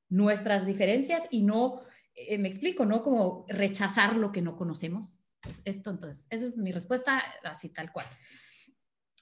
nuestras 0.08 0.66
diferencias 0.66 1.28
y 1.30 1.42
no, 1.42 1.82
eh, 2.16 2.38
me 2.38 2.48
explico, 2.48 2.86
no 2.86 3.04
como 3.04 3.46
rechazar 3.50 4.16
lo 4.16 4.32
que 4.32 4.42
no 4.42 4.56
conocemos. 4.56 5.20
Pues 5.42 5.62
esto 5.66 5.90
entonces, 5.90 6.28
esa 6.30 6.46
es 6.46 6.56
mi 6.56 6.72
respuesta 6.72 7.22
así 7.44 7.70
tal 7.70 7.92
cual. 7.92 8.06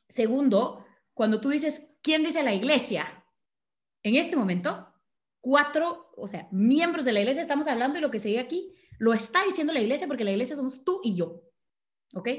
Segundo, 0.07 0.85
cuando 1.13 1.41
tú 1.41 1.49
dices, 1.49 1.81
¿quién 2.03 2.23
dice 2.23 2.43
la 2.43 2.53
iglesia? 2.53 3.23
en 4.07 4.15
este 4.15 4.35
momento, 4.35 4.93
cuatro, 5.41 6.11
o 6.15 6.27
sea, 6.27 6.47
miembros 6.51 7.03
de 7.03 7.11
la 7.11 7.19
iglesia, 7.19 7.41
estamos 7.41 7.67
hablando 7.67 7.97
y 7.97 8.01
lo 8.01 8.11
que 8.11 8.19
se 8.19 8.29
dice 8.29 8.39
aquí, 8.39 8.73
lo 8.99 9.13
está 9.13 9.43
diciendo 9.43 9.73
la 9.73 9.81
iglesia 9.81 10.07
porque 10.07 10.23
la 10.23 10.31
iglesia 10.31 10.55
somos 10.55 10.83
tú 10.83 11.01
y 11.03 11.15
yo, 11.15 11.43
¿ok? 12.13 12.29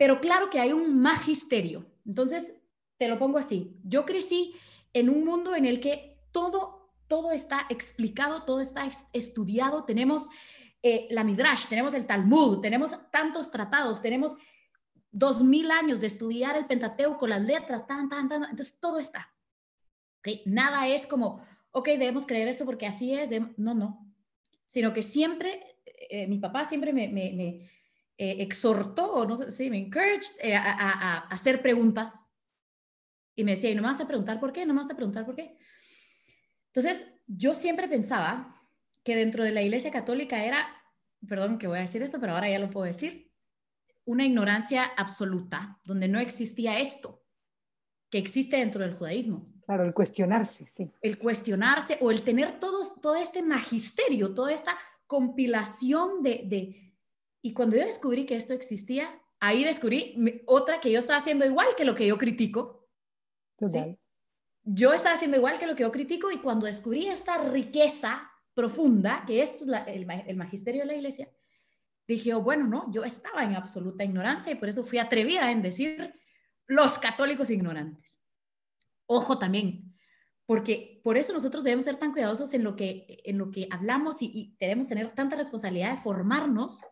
Pero 0.00 0.18
claro 0.18 0.48
que 0.48 0.58
hay 0.58 0.72
un 0.72 0.98
magisterio. 0.98 1.84
Entonces, 2.06 2.54
te 2.96 3.06
lo 3.06 3.18
pongo 3.18 3.36
así. 3.36 3.76
Yo 3.84 4.06
crecí 4.06 4.54
en 4.94 5.10
un 5.10 5.26
mundo 5.26 5.54
en 5.54 5.66
el 5.66 5.78
que 5.78 6.22
todo, 6.32 6.94
todo 7.06 7.32
está 7.32 7.66
explicado, 7.68 8.44
todo 8.44 8.62
está 8.62 8.88
estudiado. 9.12 9.84
Tenemos 9.84 10.30
eh, 10.82 11.06
la 11.10 11.22
Midrash, 11.22 11.66
tenemos 11.66 11.92
el 11.92 12.06
Talmud, 12.06 12.60
tenemos 12.60 12.98
tantos 13.12 13.50
tratados, 13.50 14.00
tenemos 14.00 14.36
dos 15.10 15.42
mil 15.42 15.70
años 15.70 16.00
de 16.00 16.06
estudiar 16.06 16.56
el 16.56 16.64
Pentateuco, 16.64 17.26
las 17.26 17.42
letras, 17.42 17.86
tan, 17.86 18.08
tan, 18.08 18.26
tan. 18.26 18.44
Entonces, 18.44 18.78
todo 18.80 19.00
está. 19.00 19.30
Nada 20.46 20.88
es 20.88 21.06
como, 21.06 21.42
ok, 21.72 21.88
debemos 21.88 22.24
creer 22.24 22.48
esto 22.48 22.64
porque 22.64 22.86
así 22.86 23.12
es. 23.12 23.28
No, 23.58 23.74
no. 23.74 24.10
Sino 24.64 24.94
que 24.94 25.02
siempre, 25.02 25.76
eh, 26.08 26.26
mi 26.26 26.38
papá 26.38 26.64
siempre 26.64 26.94
me, 26.94 27.06
me, 27.08 27.32
me 27.32 27.68
eh, 28.22 28.42
exhortó, 28.42 29.24
no 29.24 29.34
sé, 29.38 29.50
sí, 29.50 29.70
me 29.70 29.78
encouraged 29.78 30.34
eh, 30.42 30.54
a, 30.54 30.60
a, 30.60 30.90
a, 30.90 31.18
hacer 31.28 31.62
preguntas. 31.62 32.30
Y 33.34 33.44
me 33.44 33.52
decía, 33.52 33.70
¿y 33.70 33.74
no 33.74 33.80
me 33.80 33.88
vas 33.88 34.00
a 34.02 34.06
preguntar 34.06 34.38
por 34.38 34.52
qué? 34.52 34.66
¿No 34.66 34.74
me 34.74 34.80
vas 34.80 34.90
a 34.90 34.94
preguntar 34.94 35.24
por 35.24 35.34
qué? 35.34 35.56
Entonces, 36.66 37.06
yo 37.26 37.54
siempre 37.54 37.88
pensaba 37.88 38.62
que 39.02 39.16
dentro 39.16 39.42
de 39.42 39.52
la 39.52 39.62
Iglesia 39.62 39.90
Católica 39.90 40.44
era, 40.44 40.68
perdón 41.26 41.56
que 41.56 41.66
voy 41.66 41.78
a 41.78 41.80
decir 41.80 42.02
esto, 42.02 42.20
pero 42.20 42.34
ahora 42.34 42.50
ya 42.50 42.58
lo 42.58 42.68
puedo 42.68 42.84
decir, 42.84 43.32
una 44.04 44.26
ignorancia 44.26 44.84
absoluta, 44.98 45.80
donde 45.86 46.06
no 46.06 46.18
existía 46.20 46.78
esto 46.78 47.24
que 48.10 48.18
existe 48.18 48.58
dentro 48.58 48.82
del 48.82 48.96
judaísmo. 48.96 49.46
Claro, 49.64 49.84
el 49.84 49.94
cuestionarse, 49.94 50.66
sí. 50.66 50.90
El 51.00 51.18
cuestionarse 51.18 51.96
o 52.02 52.10
el 52.10 52.20
tener 52.20 52.60
todos, 52.60 53.00
todo 53.00 53.16
este 53.16 53.42
magisterio, 53.42 54.34
toda 54.34 54.52
esta 54.52 54.76
compilación 55.06 56.22
de, 56.22 56.42
de... 56.44 56.89
Y 57.42 57.54
cuando 57.54 57.76
yo 57.76 57.84
descubrí 57.84 58.26
que 58.26 58.36
esto 58.36 58.52
existía, 58.52 59.10
ahí 59.38 59.64
descubrí 59.64 60.42
otra 60.46 60.80
que 60.80 60.90
yo 60.90 60.98
estaba 60.98 61.18
haciendo 61.18 61.44
igual 61.46 61.68
que 61.76 61.84
lo 61.84 61.94
que 61.94 62.06
yo 62.06 62.18
critico. 62.18 62.88
¿sí? 63.58 63.98
Yo 64.62 64.92
estaba 64.92 65.14
haciendo 65.14 65.36
igual 65.36 65.58
que 65.58 65.66
lo 65.66 65.74
que 65.74 65.82
yo 65.82 65.92
critico 65.92 66.30
y 66.30 66.38
cuando 66.38 66.66
descubrí 66.66 67.06
esta 67.06 67.38
riqueza 67.38 68.30
profunda, 68.54 69.24
que 69.26 69.42
es 69.42 69.62
el, 69.62 70.06
el, 70.26 70.36
magisterio 70.36 70.82
de 70.82 70.86
la 70.86 70.94
iglesia, 70.94 71.30
dije, 72.06 72.34
oh, 72.34 72.42
bueno, 72.42 72.66
no, 72.66 72.92
yo 72.92 73.04
estaba 73.04 73.44
en 73.44 73.54
absoluta 73.54 74.04
ignorancia 74.04 74.52
y 74.52 74.56
por 74.56 74.68
eso 74.68 74.84
fui 74.84 74.98
atrevida 74.98 75.50
en 75.50 75.62
decir 75.62 76.14
los 76.66 76.98
católicos 76.98 77.50
ignorantes. 77.50 78.20
Ojo 79.06 79.38
también, 79.38 79.90
porque 80.46 81.00
por 81.04 81.16
eso 81.16 81.32
nosotros 81.32 81.62
debemos 81.62 81.84
ser 81.84 81.96
tan 81.96 82.12
cuidadosos 82.12 82.52
en 82.54 82.64
lo 82.64 82.74
que, 82.74 83.22
en 83.24 83.38
lo 83.38 83.52
que 83.52 83.68
hablamos 83.70 84.20
y, 84.20 84.56
debemos 84.58 84.88
tener 84.88 85.12
tanta 85.12 85.36
responsabilidad 85.36 85.92
de 85.92 86.02
formarnos, 86.02 86.86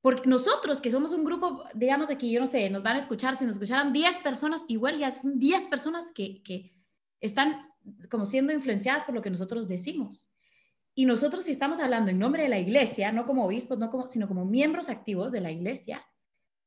porque 0.00 0.28
nosotros 0.28 0.80
que 0.80 0.90
somos 0.90 1.12
un 1.12 1.24
grupo, 1.24 1.64
digamos 1.74 2.10
aquí, 2.10 2.30
yo 2.30 2.40
no 2.40 2.46
sé, 2.46 2.68
nos 2.70 2.82
van 2.82 2.96
a 2.96 2.98
escuchar, 2.98 3.36
si 3.36 3.44
nos 3.44 3.54
escucharan 3.54 3.92
10 3.92 4.20
personas, 4.20 4.62
igual 4.68 4.98
ya 4.98 5.12
son 5.12 5.38
10 5.38 5.68
personas 5.68 6.12
que, 6.12 6.42
que 6.42 6.74
están 7.20 7.68
como 8.10 8.24
siendo 8.24 8.52
influenciadas 8.52 9.04
por 9.04 9.14
lo 9.14 9.22
que 9.22 9.30
nosotros 9.30 9.68
decimos. 9.68 10.30
Y 10.94 11.06
nosotros 11.06 11.44
si 11.44 11.52
estamos 11.52 11.80
hablando 11.80 12.10
en 12.10 12.18
nombre 12.18 12.42
de 12.42 12.48
la 12.48 12.58
iglesia, 12.58 13.12
no 13.12 13.24
como 13.24 13.44
obispos, 13.44 13.78
no 13.78 13.90
como, 13.90 14.08
sino 14.08 14.26
como 14.26 14.44
miembros 14.44 14.88
activos 14.88 15.32
de 15.32 15.40
la 15.40 15.50
iglesia, 15.50 16.04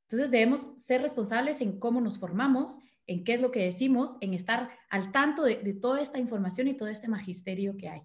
entonces 0.04 0.32
debemos 0.32 0.72
ser 0.76 1.02
responsables 1.02 1.62
en 1.62 1.80
cómo 1.80 2.00
nos 2.02 2.20
formamos 2.20 2.80
en 3.08 3.24
qué 3.24 3.34
es 3.34 3.42
lo 3.42 3.52
que 3.52 3.64
decimos, 3.64 4.18
en 4.22 4.34
estar 4.34 4.70
al 4.90 5.12
tanto 5.12 5.44
de, 5.44 5.56
toda 5.74 6.02
esta 6.02 6.20
información 6.20 6.68
y 6.68 6.76
todo 6.76 6.90
este 6.90 7.08
magisterio 7.08 7.76
que 7.78 7.90
hay. 7.90 8.02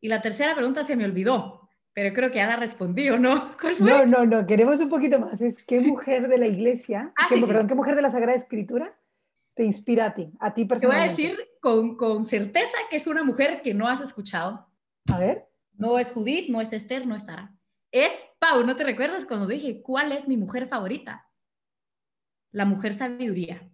Y 0.00 0.08
la 0.08 0.22
tercera 0.22 0.54
pregunta 0.54 0.84
se 0.84 0.96
me 0.96 1.04
olvidó, 1.04 1.59
pero 1.92 2.14
creo 2.14 2.30
que 2.30 2.44
respondí, 2.56 3.10
¿o 3.10 3.18
no? 3.18 3.50
No, 3.80 4.06
no, 4.06 4.26
no, 4.26 4.46
queremos 4.46 4.80
un 4.80 4.88
poquito 4.88 5.18
más. 5.18 5.40
Es 5.40 5.62
qué 5.64 5.80
mujer 5.80 6.28
de 6.28 6.38
la 6.38 6.46
iglesia, 6.46 7.12
ah, 7.18 7.26
qué, 7.28 7.40
perdón, 7.44 7.66
qué 7.66 7.74
mujer 7.74 7.96
de 7.96 8.02
la 8.02 8.10
Sagrada 8.10 8.36
Escritura 8.36 8.96
te 9.54 9.64
inspira 9.64 10.06
a 10.06 10.14
ti, 10.14 10.32
a 10.40 10.54
ti 10.54 10.64
Te 10.64 10.74
voy 10.74 10.76
a 10.76 10.80
personalmente? 10.80 11.22
decir 11.22 11.48
con, 11.60 11.96
con 11.96 12.24
certeza 12.24 12.76
que 12.88 12.96
es 12.96 13.06
una 13.06 13.24
mujer 13.24 13.62
que 13.62 13.74
no 13.74 13.88
has 13.88 14.00
escuchado. 14.00 14.68
A 15.12 15.18
ver. 15.18 15.48
No 15.72 15.98
es 15.98 16.12
Judith, 16.12 16.48
no 16.48 16.60
es 16.60 16.72
Esther, 16.72 17.06
no 17.06 17.16
es 17.16 17.24
Sara. 17.24 17.54
Es 17.90 18.12
Pau, 18.38 18.64
¿no 18.64 18.76
te 18.76 18.84
recuerdas 18.84 19.24
cuando 19.24 19.46
dije 19.46 19.82
cuál 19.82 20.12
es 20.12 20.28
mi 20.28 20.36
mujer 20.36 20.68
favorita? 20.68 21.28
La 22.52 22.64
mujer 22.64 22.94
sabiduría. 22.94 23.68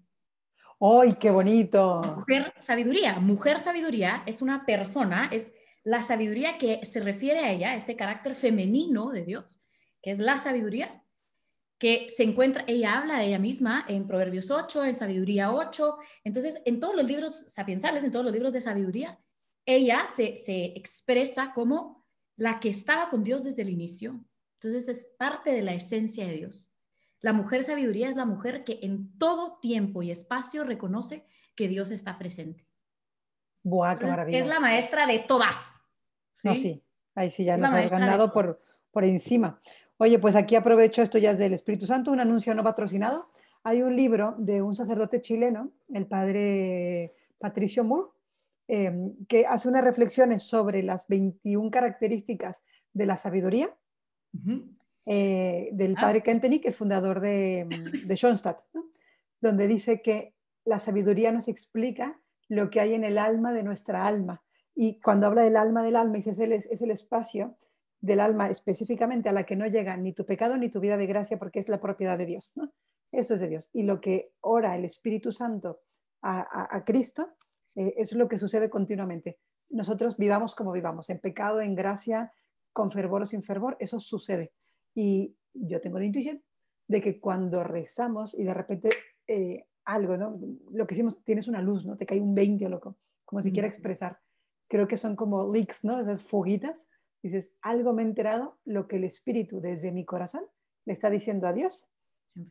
¡Ay, 0.80 1.14
qué 1.14 1.30
bonito! 1.30 2.00
Mujer 2.16 2.52
sabiduría. 2.60 3.18
Mujer 3.18 3.58
sabiduría 3.58 4.22
es 4.26 4.42
una 4.42 4.66
persona, 4.66 5.28
es 5.30 5.52
la 5.86 6.02
sabiduría 6.02 6.58
que 6.58 6.84
se 6.84 6.98
refiere 6.98 7.38
a 7.38 7.52
ella, 7.52 7.76
este 7.76 7.94
carácter 7.94 8.34
femenino 8.34 9.12
de 9.12 9.24
Dios, 9.24 9.62
que 10.02 10.10
es 10.10 10.18
la 10.18 10.36
sabiduría, 10.36 11.04
que 11.78 12.08
se 12.10 12.24
encuentra, 12.24 12.64
ella 12.66 12.98
habla 12.98 13.18
de 13.18 13.26
ella 13.26 13.38
misma 13.38 13.84
en 13.86 14.08
Proverbios 14.08 14.50
8, 14.50 14.84
en 14.84 14.96
Sabiduría 14.96 15.52
8, 15.52 15.96
entonces 16.24 16.60
en 16.64 16.80
todos 16.80 16.96
los 16.96 17.06
libros 17.06 17.52
sapiensales, 17.52 18.02
en 18.02 18.10
todos 18.10 18.24
los 18.24 18.34
libros 18.34 18.52
de 18.52 18.62
sabiduría, 18.62 19.20
ella 19.64 20.04
se, 20.16 20.42
se 20.44 20.64
expresa 20.76 21.52
como 21.54 22.04
la 22.36 22.58
que 22.58 22.68
estaba 22.68 23.08
con 23.08 23.22
Dios 23.22 23.44
desde 23.44 23.62
el 23.62 23.70
inicio. 23.70 24.24
Entonces 24.54 24.88
es 24.88 25.06
parte 25.16 25.52
de 25.52 25.62
la 25.62 25.74
esencia 25.74 26.26
de 26.26 26.32
Dios. 26.32 26.72
La 27.20 27.32
mujer 27.32 27.62
sabiduría 27.62 28.08
es 28.08 28.16
la 28.16 28.26
mujer 28.26 28.64
que 28.64 28.80
en 28.82 29.16
todo 29.18 29.60
tiempo 29.60 30.02
y 30.02 30.10
espacio 30.10 30.64
reconoce 30.64 31.24
que 31.54 31.68
Dios 31.68 31.92
está 31.92 32.18
presente. 32.18 32.66
¡Buah, 33.62 33.90
qué 33.90 33.92
Entonces, 33.92 34.10
maravilla! 34.10 34.38
es 34.38 34.46
la 34.48 34.60
maestra 34.60 35.06
de 35.06 35.20
todas. 35.20 35.75
No, 36.42 36.54
sí, 36.54 36.82
ahí 37.14 37.30
sí 37.30 37.44
ya 37.44 37.56
nos 37.56 37.72
has 37.72 37.90
ganado 37.90 38.32
por, 38.32 38.60
por 38.90 39.04
encima. 39.04 39.60
Oye, 39.98 40.18
pues 40.18 40.36
aquí 40.36 40.54
aprovecho, 40.56 41.02
esto 41.02 41.18
ya 41.18 41.30
es 41.30 41.38
del 41.38 41.54
Espíritu 41.54 41.86
Santo, 41.86 42.10
un 42.10 42.20
anuncio 42.20 42.54
no 42.54 42.62
patrocinado. 42.62 43.30
Hay 43.64 43.82
un 43.82 43.96
libro 43.96 44.34
de 44.38 44.62
un 44.62 44.74
sacerdote 44.74 45.20
chileno, 45.20 45.72
el 45.92 46.06
padre 46.06 47.14
Patricio 47.38 47.82
Moore, 47.82 48.10
eh, 48.68 48.92
que 49.28 49.46
hace 49.46 49.68
unas 49.68 49.84
reflexiones 49.84 50.42
sobre 50.42 50.82
las 50.82 51.08
21 51.08 51.70
características 51.70 52.64
de 52.92 53.06
la 53.06 53.16
sabiduría 53.16 53.70
eh, 55.06 55.70
del 55.72 55.94
Ah. 55.96 56.00
padre 56.00 56.22
Kentenich, 56.22 56.66
el 56.66 56.74
fundador 56.74 57.20
de, 57.20 57.64
mm, 57.64 58.06
de 58.06 58.16
Schoenstatt, 58.16 58.60
¿no? 58.74 58.86
donde 59.40 59.66
dice 59.66 60.02
que 60.02 60.34
la 60.64 60.80
sabiduría 60.80 61.30
nos 61.32 61.48
explica 61.48 62.20
lo 62.48 62.70
que 62.70 62.80
hay 62.80 62.94
en 62.94 63.04
el 63.04 63.18
alma 63.18 63.52
de 63.52 63.62
nuestra 63.62 64.06
alma. 64.06 64.42
Y 64.78 65.00
cuando 65.00 65.26
habla 65.26 65.42
del 65.42 65.56
alma 65.56 65.82
del 65.82 65.96
alma, 65.96 66.14
dice, 66.16 66.30
es 66.30 66.38
el, 66.38 66.52
es 66.52 66.82
el 66.82 66.90
espacio 66.90 67.56
del 68.00 68.20
alma 68.20 68.48
específicamente 68.50 69.28
a 69.28 69.32
la 69.32 69.44
que 69.46 69.56
no 69.56 69.66
llega 69.66 69.96
ni 69.96 70.12
tu 70.12 70.24
pecado 70.26 70.56
ni 70.58 70.68
tu 70.68 70.80
vida 70.80 70.96
de 70.98 71.06
gracia, 71.06 71.38
porque 71.38 71.58
es 71.58 71.68
la 71.70 71.80
propiedad 71.80 72.18
de 72.18 72.26
Dios. 72.26 72.52
¿no? 72.56 72.70
Eso 73.10 73.34
es 73.34 73.40
de 73.40 73.48
Dios. 73.48 73.70
Y 73.72 73.84
lo 73.84 74.00
que 74.02 74.32
ora 74.42 74.76
el 74.76 74.84
Espíritu 74.84 75.32
Santo 75.32 75.80
a, 76.20 76.40
a- 76.40 76.76
a 76.76 76.84
Cristo, 76.84 77.30
eh, 77.74 77.94
es 77.96 78.12
lo 78.12 78.28
que 78.28 78.38
sucede 78.38 78.68
continuamente. 78.68 79.38
Nosotros 79.70 80.16
vivamos 80.18 80.54
como 80.54 80.72
vivamos, 80.72 81.08
en 81.10 81.20
pecado, 81.20 81.60
en 81.62 81.74
gracia, 81.74 82.32
con 82.72 82.90
fervor 82.90 83.22
o 83.22 83.26
sin 83.26 83.42
fervor, 83.42 83.76
eso 83.80 83.98
sucede. 83.98 84.52
Y 84.94 85.34
yo 85.54 85.80
tengo 85.80 85.98
la 85.98 86.04
intuición 86.04 86.42
de 86.86 87.00
que 87.00 87.18
cuando 87.18 87.64
rezamos 87.64 88.34
y 88.38 88.44
de 88.44 88.52
repente 88.54 88.90
eh, 89.26 89.64
algo, 89.86 90.16
¿no? 90.18 90.38
Lo 90.70 90.86
que 90.86 90.94
hicimos, 90.94 91.24
tienes 91.24 91.48
una 91.48 91.62
luz, 91.62 91.86
¿no? 91.86 91.96
Te 91.96 92.04
cae 92.06 92.20
un 92.20 92.34
20 92.34 92.66
o 92.66 92.68
loco, 92.68 92.96
como 93.24 93.40
si 93.40 93.50
quiera 93.52 93.66
Ujú. 93.68 93.74
expresar. 93.74 94.18
Creo 94.68 94.88
que 94.88 94.96
son 94.96 95.16
como 95.16 95.52
leaks, 95.52 95.84
¿no? 95.84 96.00
Esas 96.00 96.22
foguitas. 96.22 96.86
Dices, 97.22 97.50
algo 97.62 97.92
me 97.92 98.02
he 98.02 98.06
enterado, 98.06 98.58
lo 98.64 98.86
que 98.86 98.96
el 98.96 99.04
Espíritu 99.04 99.60
desde 99.60 99.90
mi 99.92 100.04
corazón 100.04 100.44
le 100.84 100.92
está 100.92 101.10
diciendo 101.10 101.46
a 101.48 101.52
Dios 101.52 101.88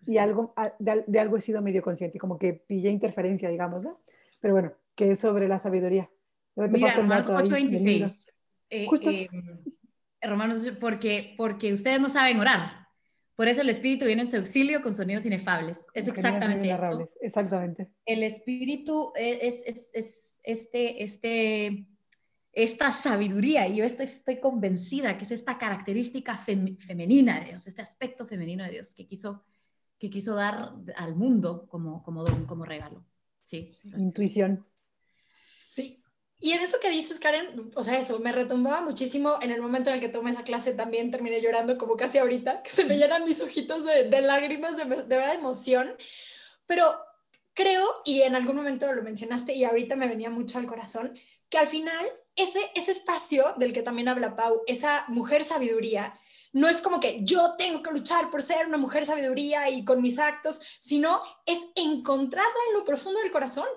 y 0.05 0.17
algo, 0.17 0.53
a- 0.57 0.73
de, 0.79 1.03
de 1.07 1.19
algo 1.19 1.37
he 1.37 1.41
sido 1.41 1.61
medio 1.61 1.81
consciente, 1.81 2.17
como 2.19 2.37
que 2.37 2.53
pillé 2.53 2.89
interferencia, 2.89 3.49
digamos, 3.49 3.83
¿no? 3.83 4.01
Pero 4.41 4.53
bueno, 4.53 4.73
que 4.95 5.11
es 5.11 5.19
sobre 5.19 5.47
la 5.47 5.59
sabiduría. 5.59 6.09
Te 6.55 6.67
Mira, 6.67 6.87
paso 6.87 6.99
el 7.01 7.05
Romanos 7.05 7.27
dato 7.27 7.37
ahí 7.55 7.67
del 7.69 7.83
8:26. 7.83 7.83
libro. 7.83 8.15
Eh, 8.69 8.85
Justo. 8.87 9.09
eh, 9.11 9.29
Romanos, 10.21 10.71
porque, 10.79 11.35
porque 11.37 11.71
ustedes 11.71 11.99
no 12.01 12.09
saben 12.09 12.39
orar. 12.39 12.87
Por 13.35 13.47
eso 13.47 13.61
el 13.61 13.69
Espíritu 13.69 14.05
viene 14.05 14.23
en 14.23 14.29
su 14.29 14.37
auxilio 14.37 14.81
con 14.81 14.93
sonidos 14.95 15.25
inefables. 15.25 15.85
Es 15.93 16.07
exactamente 16.07 16.69
esto. 16.71 17.05
Exactamente. 17.21 17.91
El 18.05 18.23
Espíritu 18.23 19.11
es, 19.15 19.63
es, 19.65 19.91
es 19.93 20.39
este, 20.43 21.03
este, 21.03 21.85
esta 22.55 22.93
sabiduría, 22.93 23.67
y 23.67 23.75
yo 23.75 23.85
estoy, 23.85 24.05
estoy 24.05 24.39
convencida 24.39 25.17
que 25.17 25.25
es 25.25 25.31
esta 25.31 25.57
característica 25.57 26.37
fem- 26.37 26.77
femenina 26.79 27.39
de 27.39 27.47
Dios, 27.47 27.67
este 27.67 27.81
aspecto 27.81 28.25
femenino 28.25 28.63
de 28.63 28.71
Dios 28.71 28.95
que 28.95 29.05
quiso, 29.05 29.43
que 29.99 30.09
quiso 30.09 30.35
dar 30.35 30.73
al 30.95 31.15
mundo 31.15 31.67
como, 31.67 32.01
como 32.01 32.23
don, 32.23 32.45
como 32.45 32.63
regalo. 32.63 33.05
Sí. 33.43 33.77
Intuición. 33.97 34.65
Sí. 35.65 36.01
Y 36.39 36.51
en 36.51 36.61
eso 36.61 36.77
que 36.81 36.89
dices, 36.89 37.19
Karen, 37.19 37.71
o 37.75 37.83
sea, 37.83 37.99
eso 37.99 38.19
me 38.19 38.31
retumbaba 38.31 38.81
muchísimo 38.81 39.37
en 39.41 39.51
el 39.51 39.61
momento 39.61 39.89
en 39.89 39.95
el 39.95 40.01
que 40.01 40.09
tomé 40.09 40.31
esa 40.31 40.43
clase 40.43 40.73
también 40.73 41.11
terminé 41.11 41.41
llorando 41.41 41.77
como 41.77 41.97
casi 41.97 42.19
ahorita, 42.19 42.63
que 42.63 42.69
se 42.69 42.85
me 42.85 42.97
llenan 42.97 43.25
mis 43.25 43.41
ojitos 43.41 43.83
de, 43.83 44.09
de 44.09 44.21
lágrimas, 44.21 44.77
de, 44.77 44.85
de 44.85 45.03
verdad 45.03 45.31
de 45.31 45.39
emoción. 45.39 45.95
Pero 46.65 46.85
creo, 47.53 47.85
y 48.05 48.21
en 48.21 48.35
algún 48.35 48.55
momento 48.55 48.91
lo 48.93 49.03
mencionaste 49.03 49.53
y 49.53 49.65
ahorita 49.65 49.95
me 49.95 50.07
venía 50.07 50.29
mucho 50.29 50.57
al 50.57 50.67
corazón, 50.67 51.17
que 51.55 51.59
al 51.59 51.67
final 51.69 52.05
ese, 52.35 52.59
ese 52.75 52.91
espacio 52.91 53.53
del 53.55 53.71
que 53.71 53.81
también 53.81 54.09
habla 54.09 54.35
Pau, 54.35 54.63
esa 54.67 55.05
mujer 55.07 55.41
sabiduría, 55.41 56.19
no 56.51 56.67
es 56.67 56.81
como 56.81 56.99
que 56.99 57.23
yo 57.23 57.55
tengo 57.57 57.81
que 57.81 57.91
luchar 57.91 58.29
por 58.29 58.41
ser 58.41 58.67
una 58.67 58.77
mujer 58.77 59.05
sabiduría 59.05 59.69
y 59.69 59.85
con 59.85 60.01
mis 60.01 60.19
actos, 60.19 60.59
sino 60.81 61.21
es 61.45 61.59
encontrarla 61.75 62.59
en 62.67 62.73
lo 62.73 62.83
profundo 62.83 63.21
del 63.21 63.31
corazón 63.31 63.67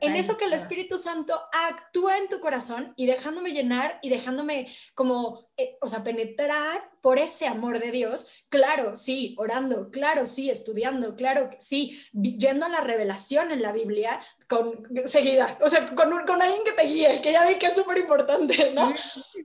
en 0.00 0.16
eso 0.16 0.36
que 0.36 0.44
el 0.44 0.52
Espíritu 0.52 0.96
Santo 0.98 1.40
actúa 1.52 2.18
en 2.18 2.28
tu 2.28 2.40
corazón 2.40 2.92
y 2.96 3.06
dejándome 3.06 3.52
llenar 3.52 3.98
y 4.02 4.08
dejándome 4.08 4.66
como, 4.94 5.48
eh, 5.56 5.76
o 5.80 5.88
sea, 5.88 6.04
penetrar 6.04 6.90
por 7.00 7.18
ese 7.18 7.46
amor 7.46 7.78
de 7.80 7.90
Dios, 7.90 8.44
claro, 8.50 8.94
sí, 8.94 9.34
orando, 9.38 9.90
claro, 9.90 10.26
sí, 10.26 10.50
estudiando, 10.50 11.16
claro, 11.16 11.48
sí, 11.58 11.98
yendo 12.12 12.66
a 12.66 12.68
la 12.68 12.82
revelación 12.82 13.50
en 13.52 13.62
la 13.62 13.72
Biblia 13.72 14.20
con 14.48 14.86
seguida, 15.06 15.58
o 15.62 15.70
sea, 15.70 15.86
con, 15.94 16.12
un- 16.12 16.26
con 16.26 16.42
alguien 16.42 16.62
que 16.64 16.72
te 16.72 16.82
guíe, 16.86 17.22
que 17.22 17.32
ya 17.32 17.46
vi 17.46 17.54
que 17.54 17.66
es 17.66 17.74
súper 17.74 17.98
importante, 17.98 18.72
¿no? 18.74 18.92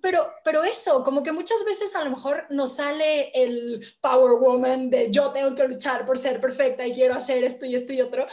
Pero, 0.02 0.28
pero 0.44 0.64
eso, 0.64 1.04
como 1.04 1.24
que 1.24 1.32
muchas 1.32 1.64
veces 1.64 1.96
a 1.96 2.04
lo 2.04 2.10
mejor 2.12 2.46
nos 2.50 2.76
sale 2.76 3.32
el 3.34 3.86
Power 4.02 4.40
Woman 4.42 4.90
de 4.90 5.10
yo 5.12 5.32
tengo 5.32 5.56
que 5.56 5.68
luchar 5.68 6.06
por 6.06 6.18
ser 6.18 6.42
perfecta 6.42 6.86
y 6.86 6.92
quiero 6.94 7.16
hacer 7.16 7.44
esto 7.46 7.66
y 7.66 7.76
esto 7.76 7.94
y 7.94 8.02
otro. 8.02 8.26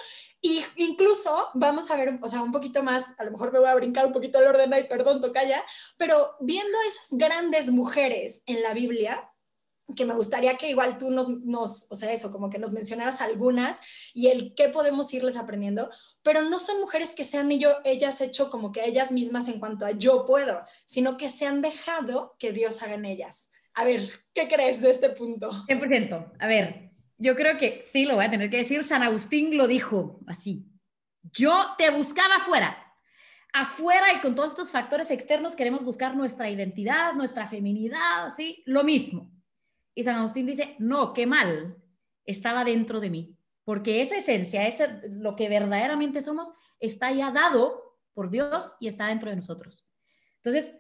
Y 0.45 0.64
incluso 0.74 1.49
vamos 1.55 1.88
a 1.93 1.97
ver, 1.97 2.18
o 2.20 2.26
sea, 2.26 2.43
un 2.43 2.51
poquito 2.51 2.82
más, 2.82 3.14
a 3.18 3.24
lo 3.24 3.30
mejor 3.30 3.53
me 3.53 3.61
voy 3.61 3.68
a 3.68 3.76
brincar 3.76 4.05
un 4.07 4.12
poquito 4.12 4.40
el 4.40 4.49
orden 4.49 4.72
y 4.76 4.88
perdón, 4.88 5.20
tocaya, 5.20 5.62
pero 5.97 6.34
viendo 6.40 6.76
esas 6.88 7.16
grandes 7.16 7.70
mujeres 7.70 8.43
en 8.47 8.61
la 8.61 8.74
Biblia, 8.74 9.32
que 9.95 10.05
me 10.05 10.14
gustaría 10.14 10.57
que 10.57 10.70
igual 10.70 10.99
tú 10.99 11.11
nos, 11.11 11.28
nos, 11.28 11.86
o 11.90 11.95
sea, 11.95 12.12
eso, 12.12 12.32
como 12.32 12.51
que 12.51 12.59
nos 12.59 12.72
mencionaras 12.72 13.20
algunas 13.20 13.80
y 14.14 14.28
el 14.28 14.55
qué 14.55 14.68
podemos 14.68 15.12
irles 15.14 15.36
aprendiendo, 15.36 15.90
pero 16.22 16.43
no 16.43 16.59
son 16.59 16.80
mujeres 16.80 17.11
que 17.11 17.24
sean 17.24 17.53
ello, 17.53 17.76
ellas 17.84 18.20
hecho 18.20 18.51
como 18.51 18.72
que 18.72 18.84
ellas 18.84 19.12
mismas 19.12 19.49
en 19.49 19.61
cuanto 19.61 19.86
a 19.86 19.93
yo 19.93 20.26
puedo, 20.26 20.62
sino 20.86 21.16
que 21.16 21.28
se 21.28 21.47
han 21.47 21.62
dejado 21.62 22.34
que 22.38 22.53
Dios 22.53 22.82
haga 22.82 22.95
en 22.95 23.05
ellas. 23.05 23.49
A 23.74 23.84
ver, 23.84 24.03
¿qué 24.34 24.49
crees 24.49 24.80
de 24.80 24.90
este 24.90 25.11
punto? 25.11 25.51
100%. 25.68 26.32
A 26.38 26.47
ver, 26.47 26.91
yo 27.23 27.37
creo 27.37 27.57
que 27.57 27.87
sí 27.93 28.05
lo 28.05 28.16
voy 28.16 28.25
a 28.25 28.31
tener 28.31 28.51
que 28.51 28.59
decir. 28.59 28.83
San 28.83 29.03
Agustín 29.03 29.57
lo 29.57 29.68
dijo 29.68 30.20
así. 30.27 30.66
Yo 31.23 31.75
te 31.79 31.91
buscaba 31.91 32.37
afuera. 32.37 32.77
Afuera 33.55 34.07
y 34.12 34.20
con 34.20 34.35
todos 34.35 34.51
estos 34.51 34.73
factores 34.73 35.11
externos 35.11 35.55
queremos 35.55 35.85
buscar 35.85 36.16
nuestra 36.16 36.51
identidad, 36.51 37.14
nuestra 37.14 37.47
feminidad, 37.47 38.35
¿sí? 38.37 38.62
Lo 38.66 38.83
mismo. 38.83 39.31
Y 39.95 40.03
San 40.03 40.16
Agustín 40.16 40.47
dice, 40.47 40.75
no, 40.81 41.12
qué 41.12 41.27
mal. 41.27 41.77
Estaba 42.25 42.64
dentro 42.64 42.99
de 42.99 43.11
mí. 43.11 43.39
Porque 43.62 44.01
esa 44.01 44.16
esencia, 44.16 44.66
ese, 44.66 45.01
lo 45.09 45.37
que 45.37 45.49
verdaderamente 45.49 46.23
somos, 46.23 46.53
está 46.81 47.12
ya 47.12 47.31
dado 47.31 48.01
por 48.14 48.31
Dios 48.31 48.77
y 48.81 48.89
está 48.89 49.07
dentro 49.07 49.31
de 49.31 49.37
nosotros. 49.37 49.87
Entonces, 50.37 50.73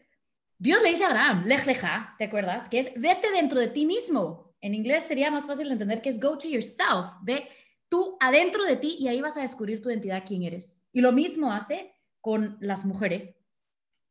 Dios 0.58 0.82
le 0.82 0.90
dice 0.90 1.04
a 1.04 1.08
Abraham, 1.08 1.44
lej 1.46 1.66
leja, 1.66 2.16
¿te 2.18 2.24
acuerdas? 2.24 2.68
Que 2.68 2.80
es 2.80 2.92
vete 2.96 3.30
dentro 3.30 3.60
de 3.60 3.68
ti 3.68 3.86
mismo. 3.86 4.51
En 4.62 4.74
inglés 4.74 5.02
sería 5.02 5.30
más 5.30 5.46
fácil 5.46 5.66
de 5.66 5.72
entender 5.74 6.00
que 6.00 6.08
es 6.08 6.18
go 6.18 6.38
to 6.38 6.48
yourself. 6.48 7.12
Ve 7.22 7.48
tú 7.88 8.16
adentro 8.20 8.64
de 8.64 8.76
ti 8.76 8.96
y 8.98 9.08
ahí 9.08 9.20
vas 9.20 9.36
a 9.36 9.42
descubrir 9.42 9.82
tu 9.82 9.90
identidad, 9.90 10.22
quién 10.26 10.44
eres. 10.44 10.86
Y 10.92 11.02
lo 11.02 11.12
mismo 11.12 11.52
hace 11.52 11.94
con 12.20 12.56
las 12.60 12.84
mujeres. 12.84 13.34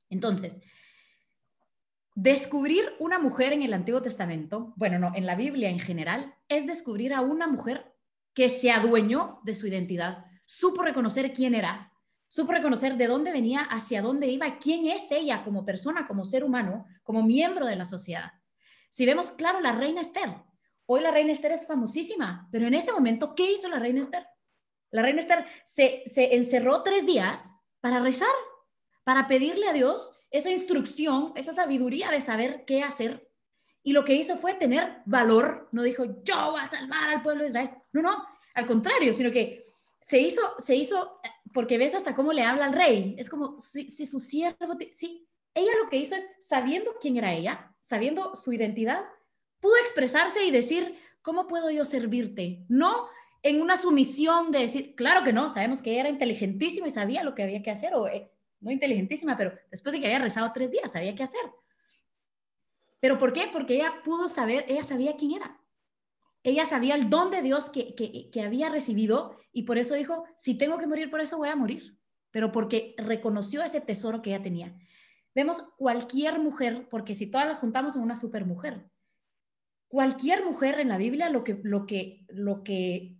Entonces, 0.10 0.60
descubrir 2.14 2.84
una 3.00 3.18
mujer 3.18 3.54
en 3.54 3.64
el 3.64 3.74
Antiguo 3.74 4.02
Testamento, 4.02 4.74
bueno, 4.76 5.00
no, 5.00 5.12
en 5.16 5.26
la 5.26 5.36
Biblia 5.36 5.70
en 5.70 5.80
general, 5.80 6.36
es 6.50 6.68
descubrir 6.68 7.14
a 7.14 7.22
una 7.22 7.48
mujer 7.48 7.96
que 8.34 8.50
se 8.50 8.72
adueñó 8.72 9.40
de 9.44 9.56
su 9.56 9.68
identidad, 9.68 10.26
supo 10.46 10.84
reconocer 10.84 11.32
quién 11.32 11.56
era, 11.56 11.94
supo 12.28 12.52
reconocer 12.52 12.98
de 12.98 13.08
dónde 13.08 13.32
venía, 13.32 13.62
hacia 13.62 14.02
dónde 14.02 14.28
iba, 14.28 14.60
quién 14.60 14.86
es 14.88 15.12
ella 15.12 15.44
como 15.44 15.66
persona, 15.66 16.08
como 16.08 16.26
ser 16.26 16.44
humano, 16.44 16.86
como 17.04 17.24
miembro 17.24 17.66
de 17.66 17.78
la 17.78 17.86
sociedad. 17.86 18.34
Si 18.92 19.06
vemos 19.06 19.32
claro 19.32 19.62
la 19.62 19.72
reina 19.72 20.02
Esther, 20.02 20.36
hoy 20.86 21.00
la 21.00 21.12
reina 21.12 21.32
Esther 21.32 21.54
es 21.54 21.66
famosísima, 21.66 22.50
pero 22.52 22.68
en 22.68 22.74
ese 22.74 22.92
momento, 22.92 23.34
¿qué 23.36 23.54
hizo 23.54 23.70
la 23.70 23.80
reina 23.80 24.02
Esther? 24.02 24.28
La 24.92 25.02
reina 25.02 25.22
Esther 25.22 25.46
se, 25.66 26.04
se 26.08 26.36
encerró 26.36 26.84
tres 26.84 27.06
días 27.06 27.62
para 27.80 28.02
rezar, 28.02 28.28
para 29.06 29.28
pedirle 29.28 29.70
a 29.70 29.74
Dios 29.74 30.14
esa 30.30 30.52
instrucción, 30.52 31.32
esa 31.38 31.54
sabiduría 31.54 32.12
de 32.12 32.20
saber 32.20 32.66
qué 32.66 32.84
hacer. 32.84 33.32
Y 33.82 33.94
lo 33.94 34.04
que 34.04 34.14
hizo 34.14 34.36
fue 34.36 34.56
tener 34.56 35.02
valor. 35.06 35.70
No 35.72 35.84
dijo, 35.84 36.04
yo 36.24 36.52
voy 36.52 36.62
a 36.62 36.70
salvar 36.70 37.10
al 37.10 37.24
pueblo 37.24 37.44
de 37.44 37.50
Israel. 37.50 37.72
No, 37.94 38.02
no, 38.02 38.26
al 38.56 38.66
contrario, 38.66 39.14
sino 39.14 39.32
que 39.32 39.64
se 40.02 40.20
hizo, 40.20 40.42
se 40.60 40.76
hizo, 40.76 41.22
porque 41.54 41.78
ves 41.78 41.96
hasta 41.96 42.14
cómo 42.14 42.34
le 42.34 42.44
habla 42.44 42.66
al 42.66 42.74
rey. 42.74 43.16
Es 43.18 43.30
como 43.30 43.58
si, 43.58 43.90
su 43.90 44.20
siervo, 44.20 44.78
sí, 44.94 45.26
ella 45.54 45.72
lo 45.82 45.90
que 45.90 45.96
hizo 45.96 46.16
es, 46.16 46.28
sabiendo 46.42 46.96
quién 47.00 47.16
era 47.16 47.34
ella, 47.34 47.71
sabiendo 47.92 48.36
su 48.36 48.54
identidad, 48.54 49.04
pudo 49.60 49.76
expresarse 49.82 50.46
y 50.46 50.52
decir, 50.52 50.96
¿cómo 51.22 51.46
puedo 51.46 51.70
yo 51.70 51.84
servirte? 51.84 52.64
No 52.70 53.10
en 53.44 53.62
una 53.62 53.76
sumisión 53.76 54.50
de 54.50 54.60
decir, 54.60 54.96
claro 54.96 55.26
que 55.26 55.34
no, 55.34 55.50
sabemos 55.50 55.82
que 55.82 56.00
era 56.00 56.08
inteligentísima 56.08 56.88
y 56.88 56.92
sabía 56.92 57.24
lo 57.24 57.36
que 57.36 57.44
había 57.44 57.62
que 57.62 57.72
hacer, 57.72 57.94
o 57.94 58.08
eh, 58.08 58.32
no 58.62 58.72
inteligentísima, 58.72 59.36
pero 59.36 59.52
después 59.70 59.92
de 59.92 60.00
que 60.00 60.06
había 60.06 60.20
rezado 60.20 60.52
tres 60.54 60.72
días, 60.72 60.90
sabía 60.90 61.16
qué 61.16 61.24
hacer. 61.24 61.42
¿Pero 63.02 63.18
por 63.18 63.34
qué? 63.34 63.50
Porque 63.52 63.76
ella 63.76 64.02
pudo 64.06 64.30
saber, 64.30 64.64
ella 64.70 64.86
sabía 64.86 65.18
quién 65.18 65.34
era. 65.34 65.60
Ella 66.44 66.66
sabía 66.66 66.96
el 66.96 67.10
don 67.10 67.30
de 67.30 67.42
Dios 67.42 67.70
que, 67.70 67.94
que, 67.94 68.30
que 68.32 68.42
había 68.42 68.70
recibido 68.70 69.38
y 69.52 69.64
por 69.64 69.78
eso 69.78 69.96
dijo, 69.96 70.24
si 70.38 70.56
tengo 70.56 70.78
que 70.78 70.88
morir 70.88 71.12
por 71.12 71.20
eso, 71.20 71.38
voy 71.38 71.50
a 71.50 71.56
morir. 71.58 71.98
Pero 72.32 72.54
porque 72.54 72.96
reconoció 72.98 73.64
ese 73.64 73.82
tesoro 73.82 74.22
que 74.22 74.30
ella 74.30 74.42
tenía. 74.42 74.74
Vemos 75.34 75.64
cualquier 75.78 76.40
mujer, 76.40 76.88
porque 76.90 77.16
si 77.16 77.28
todas 77.28 77.48
las 77.48 77.60
juntamos 77.60 77.96
en 77.96 78.02
una 78.02 78.18
supermujer, 78.18 78.90
cualquier 79.88 80.46
mujer 80.46 80.80
en 80.80 80.90
la 80.90 80.98
Biblia 80.98 81.30
lo 81.30 81.44
que, 81.44 81.60
lo 81.64 81.86
que, 81.86 82.26
lo 82.30 82.64
que 82.64 83.18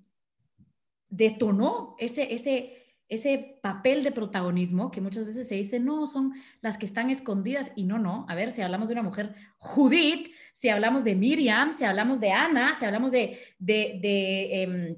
detonó 1.10 1.96
ese, 2.00 2.34
ese, 2.34 2.82
ese 3.10 3.60
papel 3.62 4.04
de 4.04 4.12
protagonismo 4.12 4.90
que 4.90 5.02
muchas 5.02 5.26
veces 5.26 5.48
se 5.48 5.56
dice, 5.56 5.80
no, 5.80 6.08
son 6.08 6.34
las 6.62 6.78
que 6.78 6.86
están 6.86 7.10
escondidas 7.10 7.72
y 7.76 7.84
no, 7.84 8.00
no. 8.00 8.26
A 8.30 8.36
ver, 8.36 8.52
si 8.52 8.62
hablamos 8.62 8.88
de 8.88 8.94
una 8.94 9.04
mujer 9.04 9.36
Judith, 9.58 10.34
si 10.54 10.70
hablamos 10.70 11.04
de 11.04 11.16
Miriam, 11.16 11.74
si 11.74 11.84
hablamos 11.84 12.20
de 12.20 12.32
Ana, 12.32 12.74
si 12.74 12.86
hablamos 12.86 13.12
de, 13.12 13.38
de, 13.60 14.00
de 14.02 14.64
em, 14.64 14.98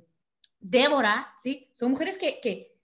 Débora, 0.59 1.33
¿sí? 1.37 1.71
Son 1.73 1.91
mujeres 1.91 2.17
que, 2.17 2.39
que, 2.39 2.77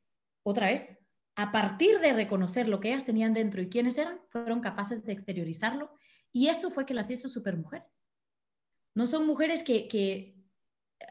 otra 0.43 0.67
vez, 0.67 0.98
a 1.39 1.53
partir 1.53 1.99
de 1.99 2.11
reconocer 2.11 2.67
lo 2.67 2.81
que 2.81 2.89
ellas 2.89 3.05
tenían 3.05 3.33
dentro 3.33 3.61
y 3.61 3.69
quiénes 3.69 3.97
eran, 3.97 4.19
fueron 4.27 4.59
capaces 4.59 5.05
de 5.05 5.13
exteriorizarlo 5.13 5.89
y 6.33 6.49
eso 6.49 6.69
fue 6.69 6.85
que 6.85 6.93
las 6.93 7.09
hizo 7.09 7.29
supermujeres. 7.29 8.03
No 8.93 9.07
son 9.07 9.25
mujeres 9.25 9.63
que, 9.63 9.87
que 9.87 10.35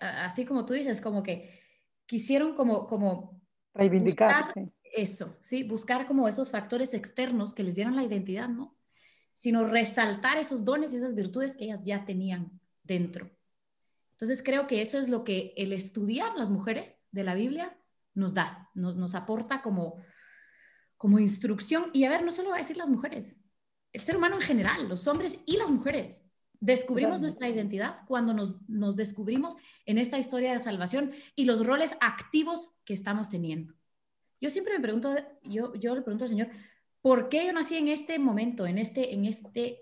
así 0.02 0.44
como 0.44 0.66
tú 0.66 0.74
dices, 0.74 1.00
como 1.00 1.22
que 1.22 1.58
quisieron 2.04 2.54
como, 2.54 2.86
como 2.86 3.40
reivindicarse. 3.72 4.70
Eso, 4.82 5.38
sí, 5.40 5.62
buscar 5.62 6.06
como 6.06 6.28
esos 6.28 6.50
factores 6.50 6.92
externos 6.92 7.54
que 7.54 7.62
les 7.62 7.74
dieran 7.74 7.96
la 7.96 8.04
identidad, 8.04 8.50
¿no? 8.50 8.76
Sino 9.32 9.66
resaltar 9.66 10.36
esos 10.36 10.62
dones 10.62 10.92
y 10.92 10.96
esas 10.96 11.14
virtudes 11.14 11.56
que 11.56 11.64
ellas 11.64 11.80
ya 11.84 12.04
tenían 12.04 12.60
dentro. 12.82 13.30
Entonces 14.12 14.42
creo 14.42 14.66
que 14.66 14.82
eso 14.82 14.98
es 14.98 15.08
lo 15.08 15.24
que 15.24 15.54
el 15.56 15.72
estudiar 15.72 16.36
las 16.36 16.50
mujeres 16.50 16.98
de 17.12 17.24
la 17.24 17.34
Biblia 17.34 17.78
nos 18.12 18.34
da, 18.34 18.68
nos, 18.74 18.94
nos 18.96 19.14
aporta 19.14 19.62
como, 19.62 20.02
como 20.98 21.18
instrucción. 21.18 21.90
Y 21.94 22.04
a 22.04 22.10
ver, 22.10 22.24
no 22.24 22.32
solo 22.32 22.50
va 22.50 22.56
a 22.56 22.58
decir 22.58 22.76
las 22.76 22.90
mujeres, 22.90 23.38
el 23.92 24.02
ser 24.02 24.16
humano 24.16 24.34
en 24.34 24.42
general, 24.42 24.88
los 24.88 25.06
hombres 25.06 25.38
y 25.46 25.56
las 25.56 25.70
mujeres. 25.70 26.22
Descubrimos 26.60 27.20
nuestra 27.20 27.48
identidad 27.48 28.00
cuando 28.06 28.34
nos, 28.34 28.60
nos, 28.68 28.96
descubrimos 28.96 29.54
en 29.86 29.96
esta 29.96 30.18
historia 30.18 30.52
de 30.52 30.60
salvación 30.60 31.12
y 31.36 31.44
los 31.44 31.64
roles 31.64 31.92
activos 32.00 32.70
que 32.84 32.94
estamos 32.94 33.28
teniendo. 33.28 33.74
Yo 34.40 34.50
siempre 34.50 34.74
me 34.74 34.80
pregunto, 34.80 35.14
yo, 35.44 35.72
yo 35.74 35.94
le 35.94 36.02
pregunto 36.02 36.24
al 36.24 36.28
Señor, 36.28 36.48
¿por 37.00 37.28
qué 37.28 37.46
yo 37.46 37.52
nací 37.52 37.76
en 37.76 37.88
este 37.88 38.18
momento, 38.18 38.66
en 38.66 38.78
este, 38.78 39.14
en 39.14 39.24
este 39.24 39.80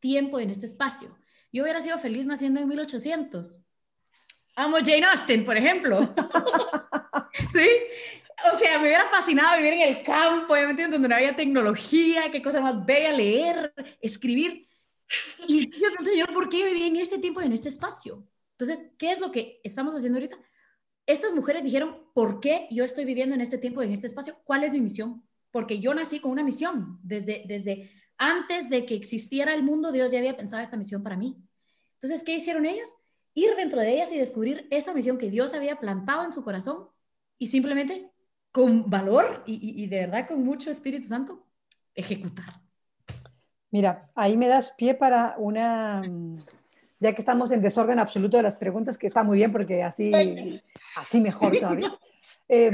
tiempo, 0.00 0.40
en 0.40 0.50
este 0.50 0.64
espacio? 0.64 1.14
Yo 1.52 1.62
hubiera 1.62 1.82
sido 1.82 1.98
feliz 1.98 2.24
naciendo 2.24 2.60
en 2.60 2.68
1800. 2.68 3.60
Amo 4.56 4.78
Jane 4.78 5.04
Austen, 5.04 5.44
por 5.44 5.56
ejemplo. 5.56 6.14
¿Sí? 7.54 7.68
O 8.52 8.58
sea, 8.58 8.78
me 8.78 8.88
hubiera 8.88 9.08
fascinado 9.08 9.56
vivir 9.56 9.74
en 9.74 9.88
el 9.88 10.02
campo, 10.02 10.52
obviamente, 10.52 10.86
donde 10.88 11.08
no 11.08 11.14
había 11.14 11.34
tecnología, 11.34 12.30
qué 12.30 12.42
cosa 12.42 12.60
más 12.60 12.84
bella 12.84 13.12
leer, 13.12 13.72
escribir. 14.00 14.66
Y 15.48 15.70
yo 15.70 15.88
pregunto, 15.88 16.10
yo, 16.16 16.26
¿por 16.34 16.48
qué 16.48 16.64
viví 16.64 16.82
en 16.82 16.96
este 16.96 17.18
tiempo 17.18 17.40
y 17.40 17.46
en 17.46 17.52
este 17.52 17.68
espacio? 17.68 18.26
Entonces, 18.58 18.84
¿qué 18.98 19.12
es 19.12 19.20
lo 19.20 19.30
que 19.30 19.60
estamos 19.64 19.94
haciendo 19.94 20.18
ahorita? 20.18 20.38
Estas 21.06 21.34
mujeres 21.34 21.62
dijeron, 21.62 22.10
¿por 22.14 22.40
qué 22.40 22.66
yo 22.70 22.84
estoy 22.84 23.04
viviendo 23.04 23.34
en 23.34 23.40
este 23.40 23.58
tiempo 23.58 23.82
y 23.82 23.86
en 23.86 23.92
este 23.92 24.06
espacio? 24.06 24.40
¿Cuál 24.44 24.64
es 24.64 24.72
mi 24.72 24.80
misión? 24.80 25.26
Porque 25.50 25.78
yo 25.78 25.94
nací 25.94 26.20
con 26.20 26.32
una 26.32 26.42
misión. 26.42 26.98
Desde, 27.02 27.44
desde 27.46 27.90
antes 28.18 28.68
de 28.68 28.84
que 28.84 28.94
existiera 28.94 29.54
el 29.54 29.62
mundo, 29.62 29.92
Dios 29.92 30.10
ya 30.10 30.18
había 30.18 30.36
pensado 30.36 30.62
esta 30.62 30.76
misión 30.76 31.02
para 31.02 31.16
mí. 31.16 31.36
Entonces, 31.94 32.22
¿qué 32.22 32.34
hicieron 32.34 32.66
ellas? 32.66 32.98
Ir 33.34 33.54
dentro 33.56 33.80
de 33.80 33.94
ellas 33.94 34.10
y 34.12 34.18
descubrir 34.18 34.66
esta 34.70 34.92
misión 34.92 35.18
que 35.18 35.30
Dios 35.30 35.54
había 35.54 35.78
plantado 35.78 36.24
en 36.24 36.32
su 36.32 36.42
corazón 36.42 36.88
y 37.38 37.48
simplemente 37.48 38.10
con 38.56 38.88
valor 38.88 39.42
y, 39.44 39.82
y 39.82 39.86
de 39.86 40.06
verdad 40.06 40.26
con 40.26 40.42
mucho 40.42 40.70
Espíritu 40.70 41.06
Santo, 41.06 41.44
ejecutar. 41.94 42.62
Mira, 43.70 44.10
ahí 44.14 44.38
me 44.38 44.48
das 44.48 44.70
pie 44.70 44.94
para 44.94 45.34
una, 45.36 46.00
ya 46.98 47.12
que 47.12 47.20
estamos 47.20 47.50
en 47.50 47.60
desorden 47.60 47.98
absoluto 47.98 48.38
de 48.38 48.42
las 48.42 48.56
preguntas, 48.56 48.96
que 48.96 49.08
está 49.08 49.22
muy 49.22 49.36
bien 49.36 49.52
porque 49.52 49.82
así, 49.82 50.10
así 50.96 51.20
mejor 51.20 51.54
todavía. 51.60 51.98
Em, 52.48 52.72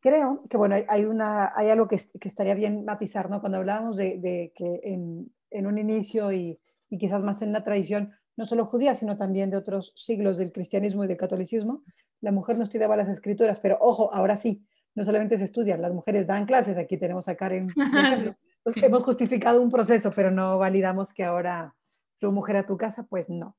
creo 0.00 0.44
que 0.48 0.56
bueno, 0.56 0.76
hay, 0.88 1.04
una, 1.04 1.52
hay 1.54 1.68
algo 1.68 1.88
que, 1.88 2.00
que, 2.18 2.28
estaría 2.28 2.54
bien 2.54 2.86
matizar, 2.86 3.28
¿no? 3.28 3.42
Cuando 3.42 3.58
hablábamos 3.58 3.98
de, 3.98 4.16
de 4.16 4.50
que 4.54 4.80
en, 4.82 5.30
en, 5.50 5.66
un 5.66 5.76
inicio 5.76 6.32
y, 6.32 6.58
y, 6.88 6.96
quizás 6.96 7.22
más 7.22 7.42
en 7.42 7.50
una 7.50 7.64
tradición, 7.64 8.14
no 8.34 8.46
solo 8.46 8.64
judía, 8.64 8.94
sino 8.94 9.18
también 9.18 9.50
de 9.50 9.58
otros 9.58 9.92
siglos 9.94 10.38
del 10.38 10.52
cristianismo 10.52 11.04
y 11.04 11.08
del 11.08 11.18
catolicismo, 11.18 11.82
la 12.22 12.32
mujer 12.32 12.56
no 12.56 12.64
estudiaba 12.64 12.96
las 12.96 13.10
escrituras, 13.10 13.60
pero 13.60 13.76
ojo, 13.78 14.10
ahora 14.14 14.36
sí, 14.36 14.64
no 14.94 15.04
solamente 15.04 15.38
se 15.38 15.44
estudian, 15.44 15.80
las 15.80 15.92
mujeres 15.92 16.26
dan 16.26 16.46
clases, 16.46 16.76
aquí 16.76 16.96
tenemos 16.96 17.28
a 17.28 17.34
Karen. 17.34 17.68
Pues, 18.64 18.76
hemos 18.80 19.02
justificado 19.02 19.60
un 19.60 19.72
proceso, 19.72 20.12
pero 20.14 20.30
no 20.30 20.56
validamos 20.56 21.12
que 21.12 21.24
ahora 21.24 21.74
tu 22.20 22.30
mujer 22.30 22.56
a 22.56 22.64
tu 22.64 22.76
casa, 22.76 23.08
pues 23.10 23.28
no, 23.28 23.56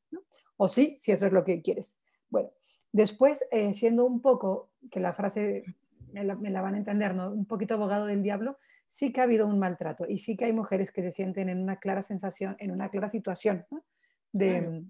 O 0.55 0.69
sí, 0.69 0.95
si 0.97 1.11
eso 1.11 1.27
es 1.27 1.33
lo 1.33 1.43
que 1.43 1.61
quieres. 1.61 1.97
Bueno, 2.29 2.51
después, 2.93 3.45
eh, 3.51 3.73
siendo 3.73 4.05
un 4.05 4.21
poco, 4.21 4.71
que 4.89 5.01
la 5.01 5.11
frase 5.11 5.65
me 6.13 6.23
la, 6.23 6.61
van 6.61 6.75
a 6.75 6.77
entender, 6.77 7.15
¿no? 7.15 7.31
Un 7.31 7.45
poquito 7.45 7.73
abogado 7.73 8.05
del 8.05 8.23
diablo, 8.23 8.57
sí 8.87 9.11
que 9.11 9.19
ha 9.19 9.23
habido 9.25 9.45
un 9.45 9.59
maltrato 9.59 10.05
y 10.07 10.19
sí 10.19 10.37
que 10.37 10.45
hay 10.45 10.53
mujeres 10.53 10.93
que 10.93 11.03
se 11.03 11.11
sienten 11.11 11.49
en 11.49 11.61
una 11.61 11.77
clara 11.79 12.01
sensación, 12.01 12.55
en 12.59 12.71
una 12.71 12.89
clara 12.89 13.09
situación 13.09 13.65
de, 14.31 14.85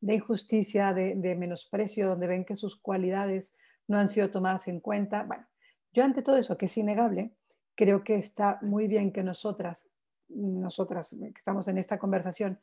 de, 0.00 0.14
injusticia, 0.14 0.92
de, 0.92 1.14
de 1.14 1.34
menosprecio, 1.34 2.08
donde 2.08 2.26
ven 2.26 2.44
que 2.44 2.56
sus 2.56 2.76
cualidades 2.76 3.56
no 3.88 3.98
han 3.98 4.08
sido 4.08 4.30
tomadas 4.30 4.68
en 4.68 4.80
cuenta. 4.80 5.24
Bueno, 5.24 5.46
yo 5.92 6.04
ante 6.04 6.22
todo 6.22 6.36
eso, 6.36 6.56
que 6.56 6.66
es 6.66 6.76
innegable, 6.76 7.34
creo 7.74 8.04
que 8.04 8.16
está 8.16 8.58
muy 8.62 8.86
bien 8.86 9.12
que 9.12 9.22
nosotras, 9.22 9.90
nosotras 10.28 11.16
que 11.18 11.38
estamos 11.38 11.68
en 11.68 11.78
esta 11.78 11.98
conversación, 11.98 12.60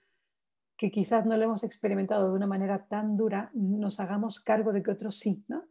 que 0.77 0.91
quizás 0.91 1.25
no 1.25 1.37
lo 1.37 1.43
hemos 1.43 1.63
experimentado 1.63 2.29
de 2.29 2.35
una 2.35 2.47
manera 2.47 2.87
tan 2.87 3.15
dura, 3.15 3.51
nos 3.53 3.99
hagamos 3.99 4.39
cargo 4.39 4.71
de 4.71 4.81
que 4.81 4.91
otros 4.91 5.19
sí, 5.19 5.43
¿no? 5.47 5.65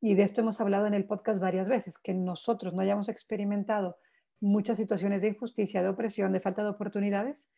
Y 0.00 0.14
de 0.14 0.24
esto 0.24 0.40
hemos 0.40 0.60
hablado 0.60 0.86
en 0.86 0.94
el 0.94 1.06
podcast 1.06 1.40
varias 1.40 1.68
veces, 1.68 1.98
que 1.98 2.14
nosotros 2.14 2.74
no 2.74 2.82
hayamos 2.82 3.08
experimentado 3.08 3.98
muchas 4.40 4.76
situaciones 4.76 5.22
de 5.22 5.28
injusticia, 5.28 5.82
de 5.82 5.88
opresión, 5.88 6.32
de 6.32 6.40
falta 6.40 6.62
de 6.62 6.70
oportunidades, 6.70 7.48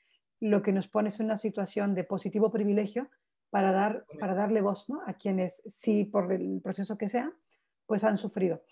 lo 0.41 0.63
que 0.63 0.73
nos 0.73 0.89
pone 0.89 1.09
es 1.09 1.19
una 1.19 1.37
situación 1.37 1.95
de 1.95 2.05
positivo 2.05 2.51
privilegio 2.51 3.11
para, 3.51 3.73
dar, 3.73 4.05
para 4.21 4.35
darle 4.35 4.61
voz 4.61 4.89
¿no? 4.89 5.03
a 5.07 5.15
quienes 5.15 5.63
sí, 5.67 6.05
por 6.05 6.33
el 6.33 6.61
proceso 6.63 6.99
que 6.99 7.09
sea, 7.09 7.33
pues 7.87 8.05
han 8.05 8.17
sufrido. 8.17 8.63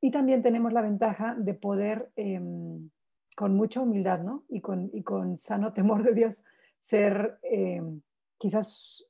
Y 0.00 0.10
también 0.10 0.42
tenemos 0.42 0.72
la 0.72 0.82
ventaja 0.82 1.34
de 1.38 1.54
poder, 1.54 2.10
em, 2.16 2.90
con 3.36 3.54
mucha 3.54 3.80
humildad 3.80 4.22
¿no? 4.22 4.44
y, 4.48 4.60
con, 4.60 4.90
y 4.92 5.02
con 5.02 5.38
sano 5.38 5.72
temor 5.72 6.02
de 6.02 6.14
Dios, 6.14 6.44
ser 6.80 7.38
em, 7.42 8.02
quizás, 8.36 9.06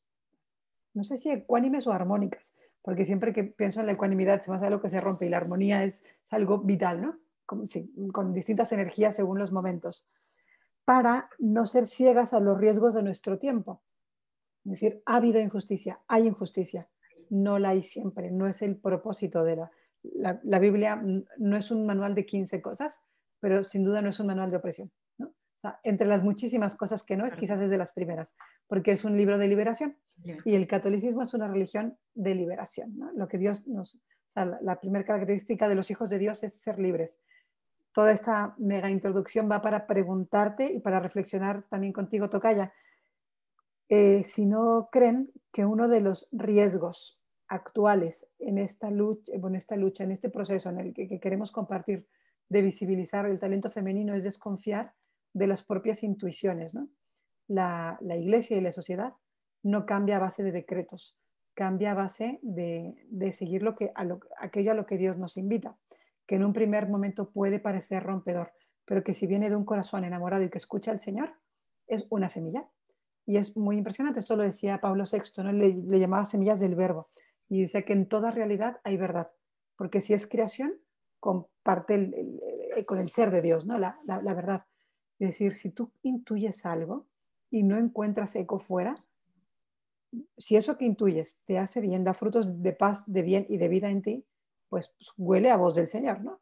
no 0.92 1.02
sé 1.02 1.18
si 1.18 1.30
ecuánimes 1.30 1.86
o 1.86 1.92
armónicas, 1.92 2.56
porque 2.82 3.04
siempre 3.04 3.32
que 3.32 3.44
pienso 3.44 3.80
en 3.80 3.86
la 3.86 3.92
ecuanimidad 3.92 4.42
se 4.42 4.50
me 4.50 4.56
hace 4.56 4.66
algo 4.66 4.80
que 4.80 4.90
se 4.90 5.00
rompe 5.00 5.26
y 5.26 5.30
la 5.30 5.38
armonía 5.38 5.84
es, 5.84 6.02
algo 6.30 6.58
vital, 6.58 7.00
¿no? 7.00 7.18
Con, 7.46 7.64
con 8.12 8.32
distintas 8.32 8.72
energías 8.72 9.16
según 9.16 9.38
los 9.38 9.52
momentos, 9.52 10.08
para 10.84 11.30
no 11.38 11.64
ser 11.66 11.86
ciegas 11.86 12.34
a 12.34 12.40
los 12.40 12.58
riesgos 12.58 12.94
de 12.94 13.02
nuestro 13.02 13.38
tiempo 13.38 13.82
es 14.64 14.70
decir, 14.70 15.02
ha 15.06 15.16
habido 15.16 15.40
injusticia, 15.40 16.00
hay 16.08 16.26
injusticia, 16.26 16.88
no 17.30 17.58
la 17.58 17.70
hay 17.70 17.82
siempre, 17.82 18.30
no 18.30 18.46
es 18.46 18.62
el 18.62 18.76
propósito 18.76 19.44
de 19.44 19.56
la, 19.56 19.70
la, 20.42 20.58
Biblia, 20.58 21.02
no 21.38 21.56
es 21.56 21.70
un 21.70 21.86
manual 21.86 22.14
de 22.14 22.26
15 22.26 22.60
cosas, 22.60 23.04
pero 23.40 23.62
sin 23.62 23.84
duda 23.84 24.02
no 24.02 24.10
es 24.10 24.20
un 24.20 24.26
manual 24.26 24.50
de 24.50 24.56
opresión. 24.56 24.90
¿no? 25.18 25.28
O 25.28 25.58
sea, 25.58 25.80
entre 25.82 26.06
las 26.06 26.22
muchísimas 26.22 26.76
cosas 26.76 27.02
que 27.02 27.16
no 27.16 27.26
es, 27.26 27.36
quizás 27.36 27.60
es 27.60 27.70
de 27.70 27.78
las 27.78 27.92
primeras, 27.92 28.34
porque 28.66 28.92
es 28.92 29.04
un 29.04 29.16
libro 29.16 29.38
de 29.38 29.48
liberación 29.48 29.96
y 30.44 30.54
el 30.54 30.66
catolicismo 30.66 31.22
es 31.22 31.34
una 31.34 31.48
religión 31.48 31.98
de 32.14 32.34
liberación. 32.34 32.98
¿no? 32.98 33.12
Lo 33.12 33.28
que 33.28 33.38
Dios 33.38 33.66
nos, 33.66 34.02
o 34.36 34.44
la, 34.60 34.80
primera 34.80 35.04
característica 35.04 35.68
de 35.68 35.74
los 35.74 35.90
hijos 35.90 36.10
de 36.10 36.18
Dios 36.18 36.42
es 36.42 36.60
ser 36.60 36.78
libres. 36.78 37.20
Toda 37.92 38.10
esta 38.10 38.54
mega 38.58 38.90
introducción 38.90 39.48
va 39.50 39.62
para 39.62 39.86
preguntarte 39.86 40.72
y 40.72 40.80
para 40.80 40.98
reflexionar 40.98 41.64
también 41.68 41.92
contigo, 41.92 42.28
Tocaya. 42.28 42.72
Eh, 43.88 44.24
si 44.24 44.46
no 44.46 44.88
creen 44.90 45.30
que 45.52 45.64
uno 45.66 45.88
de 45.88 46.00
los 46.00 46.28
riesgos 46.32 47.20
actuales 47.48 48.28
en 48.38 48.58
esta 48.58 48.90
lucha, 48.90 49.32
en 49.32 49.54
esta 49.54 49.76
lucha, 49.76 50.04
en 50.04 50.12
este 50.12 50.30
proceso 50.30 50.70
en 50.70 50.80
el 50.80 50.94
que, 50.94 51.20
queremos 51.20 51.52
compartir 51.52 52.06
de 52.48 52.62
visibilizar 52.62 53.26
el 53.26 53.38
talento 53.38 53.70
femenino 53.70 54.14
es 54.14 54.24
desconfiar 54.24 54.94
de 55.32 55.46
las 55.46 55.62
propias 55.62 56.02
intuiciones. 56.02 56.74
La, 57.46 57.98
iglesia 58.00 58.56
y 58.56 58.60
la 58.60 58.72
sociedad 58.72 59.14
no 59.62 59.84
cambia 59.86 60.16
a 60.16 60.20
base 60.20 60.42
de 60.42 60.52
decretos, 60.52 61.16
cambia 61.54 61.92
a 61.92 61.94
base 61.94 62.38
de, 62.42 63.32
seguir 63.32 63.62
lo 63.62 63.74
que, 63.74 63.92
aquello 64.38 64.72
a 64.72 64.74
lo 64.74 64.86
que 64.86 64.98
Dios 64.98 65.18
nos 65.18 65.36
invita, 65.36 65.76
que 66.26 66.36
en 66.36 66.44
un 66.44 66.52
primer 66.52 66.88
momento 66.88 67.30
puede 67.30 67.60
parecer 67.60 68.02
rompedor, 68.02 68.52
pero 68.86 69.02
que 69.04 69.14
si 69.14 69.26
viene 69.26 69.50
de 69.50 69.56
un 69.56 69.64
corazón 69.64 70.04
enamorado 70.04 70.42
y 70.42 70.50
que 70.50 70.58
escucha 70.58 70.90
al 70.90 71.00
Señor, 71.00 71.34
es 71.86 72.06
una 72.10 72.28
semilla. 72.28 72.66
Y 73.26 73.36
es 73.38 73.56
muy 73.56 73.76
impresionante, 73.76 74.20
esto 74.20 74.36
lo 74.36 74.42
decía 74.42 74.80
Pablo 74.80 75.04
VI, 75.10 75.42
¿no? 75.42 75.52
le, 75.52 75.98
llamaba 75.98 76.26
semillas 76.26 76.60
del 76.60 76.74
verbo, 76.74 77.08
y 77.48 77.62
decía 77.62 77.82
que 77.82 77.92
en 77.92 78.06
toda 78.06 78.30
realidad 78.30 78.80
hay 78.84 78.96
verdad, 78.96 79.30
porque 79.76 80.00
si 80.00 80.12
es 80.12 80.26
creación, 80.26 80.74
comparte 81.20 82.12
con 82.86 82.98
el 82.98 83.08
ser 83.08 83.30
de 83.30 83.40
Dios, 83.40 83.64
¿no? 83.64 83.78
La, 83.78 83.98
la, 84.04 84.34
verdad. 84.34 84.66
Es 85.18 85.28
decir, 85.28 85.54
si 85.54 85.70
tú 85.70 85.90
intuyes 86.02 86.66
algo 86.66 87.06
y 87.50 87.62
no 87.62 87.78
encuentras 87.78 88.36
eco 88.36 88.58
fuera, 88.58 89.02
si 90.36 90.56
eso 90.56 90.76
que 90.76 90.84
intuyes 90.84 91.40
te 91.46 91.58
hace 91.58 91.80
bien, 91.80 92.04
da 92.04 92.12
frutos 92.12 92.60
de 92.62 92.72
paz, 92.72 93.10
de 93.10 93.22
bien 93.22 93.46
y 93.48 93.56
de 93.56 93.68
vida 93.68 93.88
en 93.88 94.02
ti, 94.02 94.26
pues, 94.68 94.88
pues 94.98 95.14
huele 95.16 95.50
a 95.50 95.56
voz 95.56 95.74
del 95.74 95.86
Señor, 95.86 96.20
¿no? 96.20 96.40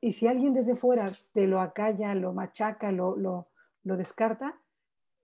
Y 0.00 0.14
si 0.14 0.26
alguien 0.26 0.54
desde 0.54 0.74
fuera 0.74 1.12
te 1.32 1.46
lo 1.46 1.60
acalla, 1.60 2.14
lo 2.14 2.32
machaca, 2.32 2.92
lo, 2.92 3.16
lo, 3.16 3.48
lo 3.84 3.96
descarta, 3.98 4.58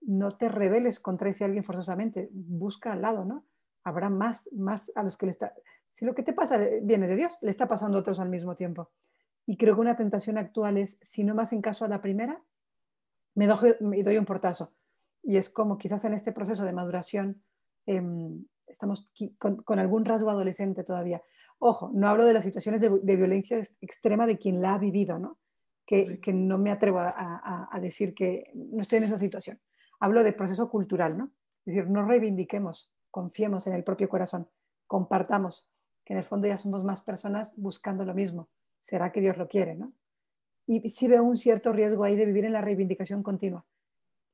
no 0.01 0.31
te 0.31 0.49
rebeles 0.49 0.99
contra 0.99 1.29
ese 1.29 1.45
alguien 1.45 1.63
forzosamente, 1.63 2.29
busca 2.31 2.93
al 2.93 3.01
lado, 3.01 3.25
¿no? 3.25 3.45
Habrá 3.83 4.09
más, 4.09 4.49
más 4.53 4.91
a 4.95 5.03
los 5.03 5.17
que 5.17 5.25
le 5.25 5.31
está... 5.31 5.53
Si 5.89 6.05
lo 6.05 6.13
que 6.13 6.23
te 6.23 6.33
pasa 6.33 6.57
viene 6.81 7.07
de 7.07 7.15
Dios, 7.15 7.37
le 7.41 7.49
está 7.49 7.67
pasando 7.67 7.97
a 7.97 8.01
otros 8.01 8.19
al 8.19 8.29
mismo 8.29 8.55
tiempo. 8.55 8.91
Y 9.45 9.57
creo 9.57 9.75
que 9.75 9.81
una 9.81 9.95
tentación 9.95 10.37
actual 10.37 10.77
es, 10.77 10.99
si 11.01 11.23
no 11.23 11.33
más 11.33 11.53
en 11.53 11.61
caso 11.61 11.83
a 11.83 11.87
la 11.87 12.01
primera, 12.01 12.43
me 13.35 13.47
doy, 13.47 13.75
me 13.79 14.03
doy 14.03 14.17
un 14.17 14.25
portazo. 14.25 14.73
Y 15.23 15.37
es 15.37 15.49
como 15.49 15.77
quizás 15.77 16.05
en 16.05 16.13
este 16.13 16.31
proceso 16.31 16.63
de 16.63 16.73
maduración 16.73 17.43
em, 17.85 18.45
estamos 18.67 19.09
con, 19.37 19.79
algún 19.79 20.05
rasgo 20.05 20.29
adolescente 20.29 20.83
todavía. 20.83 21.21
Ojo, 21.57 21.91
no 21.93 22.07
hablo 22.07 22.25
de 22.25 22.33
las 22.33 22.43
situaciones 22.43 22.81
de, 22.81 22.89
violencia 23.15 23.61
extrema 23.81 24.25
de 24.25 24.37
quien 24.37 24.61
la 24.61 24.75
ha 24.75 24.77
vivido, 24.77 25.19
¿no? 25.19 25.39
Que, 25.85 26.19
que 26.19 26.33
no 26.33 26.57
me 26.57 26.71
atrevo 26.71 26.99
a, 26.99 27.67
a, 27.71 27.79
decir 27.79 28.13
que 28.13 28.51
no 28.53 28.83
estoy 28.83 28.99
en 28.99 29.05
esa 29.05 29.17
situación. 29.17 29.59
Hablo 29.99 30.23
de 30.23 30.33
proceso 30.33 30.69
cultural, 30.69 31.17
¿no? 31.17 31.31
Es 31.65 31.75
decir, 31.75 31.89
no 31.89 32.05
reivindiquemos, 32.05 32.91
confiemos 33.11 33.67
en 33.67 33.73
el 33.73 33.83
propio 33.83 34.09
corazón, 34.09 34.49
compartamos 34.87 35.69
que 36.05 36.13
en 36.13 36.19
el 36.19 36.25
fondo 36.25 36.47
ya 36.47 36.57
somos 36.57 36.83
más 36.83 37.01
personas 37.01 37.53
buscando 37.57 38.05
lo 38.05 38.13
mismo. 38.13 38.49
¿Será 38.79 39.11
que 39.11 39.21
Dios 39.21 39.37
lo 39.37 39.47
quiere? 39.47 39.75
¿no? 39.75 39.93
Y 40.65 40.89
sí 40.89 41.07
veo 41.07 41.23
un 41.23 41.37
cierto 41.37 41.73
riesgo 41.73 42.03
ahí 42.03 42.15
de 42.15 42.25
vivir 42.25 42.45
en 42.45 42.53
la 42.53 42.61
reivindicación 42.61 43.23
continua. 43.23 43.65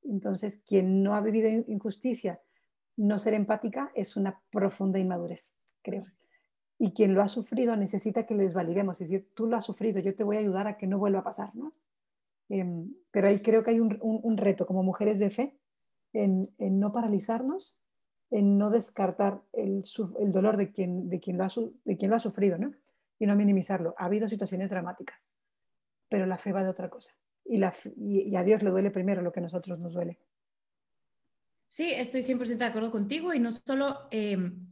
Entonces, 0.03 0.61
quien 0.65 1.01
no 1.03 1.15
ha 1.15 1.21
vivido 1.21 1.49
injusticia, 1.67 2.39
no 2.95 3.19
ser 3.19 3.33
empática 3.33 3.91
es 3.95 4.15
una 4.15 4.41
profunda 4.51 4.99
inmadurez, 4.99 5.51
creo. 5.81 6.05
Y 6.77 6.93
quien 6.93 7.13
lo 7.13 7.21
ha 7.21 7.27
sufrido 7.27 7.75
necesita 7.75 8.25
que 8.25 8.35
les 8.35 8.53
validemos, 8.53 9.01
es 9.01 9.09
decir, 9.09 9.29
tú 9.33 9.47
lo 9.47 9.57
has 9.57 9.65
sufrido, 9.65 9.99
yo 9.99 10.15
te 10.15 10.23
voy 10.23 10.37
a 10.37 10.39
ayudar 10.39 10.67
a 10.67 10.77
que 10.77 10.87
no 10.87 10.99
vuelva 10.99 11.19
a 11.19 11.23
pasar, 11.23 11.55
¿no? 11.55 11.71
Em, 12.49 12.93
pero 13.11 13.27
ahí 13.27 13.39
creo 13.39 13.63
que 13.63 13.71
hay 13.71 13.79
un, 13.79 14.37
reto 14.37 14.65
como 14.65 14.83
mujeres 14.83 15.19
de 15.19 15.29
fe 15.29 15.57
en, 16.13 16.43
en 16.57 16.79
no 16.79 16.91
paralizarnos 16.91 17.79
en 18.31 18.57
no 18.57 18.69
descartar 18.69 19.41
el, 19.53 19.83
dolor 20.31 20.57
de 20.57 20.71
quien, 20.71 21.09
de, 21.09 21.19
quien 21.19 21.37
lo 21.37 21.45
ha, 21.45 21.49
de 21.83 21.97
quien 21.97 22.09
lo 22.09 22.17
ha 22.17 22.19
sufrido, 22.19 22.57
¿no? 22.57 22.73
Y 23.19 23.25
no 23.25 23.35
minimizarlo. 23.35 23.95
Ha 23.97 24.05
habido 24.05 24.27
situaciones 24.27 24.69
dramáticas, 24.69 25.31
pero 26.09 26.25
la 26.25 26.37
fe 26.37 26.51
va 26.51 26.63
de 26.63 26.69
otra 26.69 26.89
cosa. 26.89 27.15
Y, 27.45 27.57
la, 27.57 27.73
y, 27.95 28.35
a 28.35 28.43
Dios 28.43 28.63
le 28.63 28.71
duele 28.71 28.91
primero 28.91 29.21
lo 29.21 29.31
que 29.31 29.39
a 29.39 29.43
nosotros 29.43 29.79
nos 29.79 29.93
duele. 29.93 30.19
Sí, 31.67 31.91
estoy 31.91 32.23
100% 32.23 32.57
de 32.57 32.65
acuerdo 32.65 32.91
contigo 32.91 33.33
y 33.33 33.39
no 33.39 33.51
solo... 33.51 34.07
Em, 34.11 34.67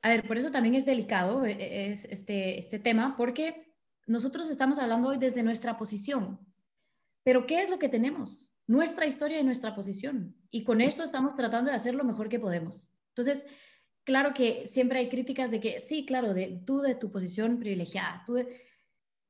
a 0.00 0.08
ver, 0.08 0.26
por 0.26 0.36
eso 0.36 0.50
también 0.50 0.74
es 0.74 0.84
delicado 0.84 1.44
e, 1.44 1.52
e, 1.52 1.90
es 1.92 2.04
este, 2.06 2.58
este 2.58 2.78
tema, 2.78 3.16
porque 3.16 3.74
nosotros 4.06 4.50
estamos 4.50 4.78
hablando 4.78 5.08
hoy 5.08 5.18
desde 5.18 5.42
nuestra 5.42 5.76
posición. 5.76 6.40
Pero 7.22 7.46
¿qué 7.46 7.62
es 7.62 7.70
lo 7.70 7.78
que 7.78 7.88
tenemos? 7.88 8.52
nuestra 8.66 9.06
historia 9.06 9.40
y 9.40 9.44
nuestra 9.44 9.74
posición. 9.74 10.34
Y 10.50 10.64
con 10.64 10.80
eso 10.80 11.04
estamos 11.04 11.34
tratando 11.34 11.70
de 11.70 11.76
hacer 11.76 11.94
lo 11.94 12.04
mejor 12.04 12.28
que 12.28 12.38
podemos. 12.38 12.92
Entonces, 13.08 13.46
claro 14.04 14.32
que 14.34 14.66
siempre 14.66 14.98
hay 14.98 15.08
críticas 15.08 15.50
de 15.50 15.60
que, 15.60 15.80
sí, 15.80 16.06
claro, 16.06 16.34
de 16.34 16.62
tú 16.64 16.80
de 16.80 16.94
tu 16.94 17.10
posición 17.10 17.58
privilegiada, 17.58 18.22
tú 18.26 18.38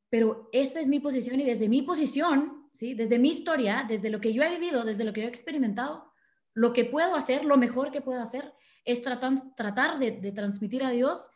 pero 0.08 0.50
esta 0.52 0.78
es 0.78 0.88
mi 0.88 1.00
posición 1.00 1.40
y 1.40 1.44
desde 1.44 1.70
mi 1.70 1.80
posición, 1.80 2.68
¿sí? 2.72 2.92
desde 2.92 3.18
mi 3.18 3.30
historia, 3.30 3.86
desde 3.88 4.10
lo 4.10 4.20
que 4.20 4.34
yo 4.34 4.42
he 4.42 4.50
vivido, 4.50 4.84
desde 4.84 5.04
lo 5.04 5.14
que 5.14 5.22
yo 5.22 5.26
he 5.26 5.30
experimentado, 5.30 6.12
lo 6.52 6.74
que 6.74 6.84
puedo 6.84 7.16
hacer, 7.16 7.46
lo 7.46 7.56
mejor 7.56 7.90
que 7.90 8.02
puedo 8.02 8.20
hacer, 8.20 8.52
es 8.84 9.00
tratar, 9.00 9.98
de, 9.98 10.32
transmitir 10.32 10.84
a 10.84 10.90
Dios 10.90 11.30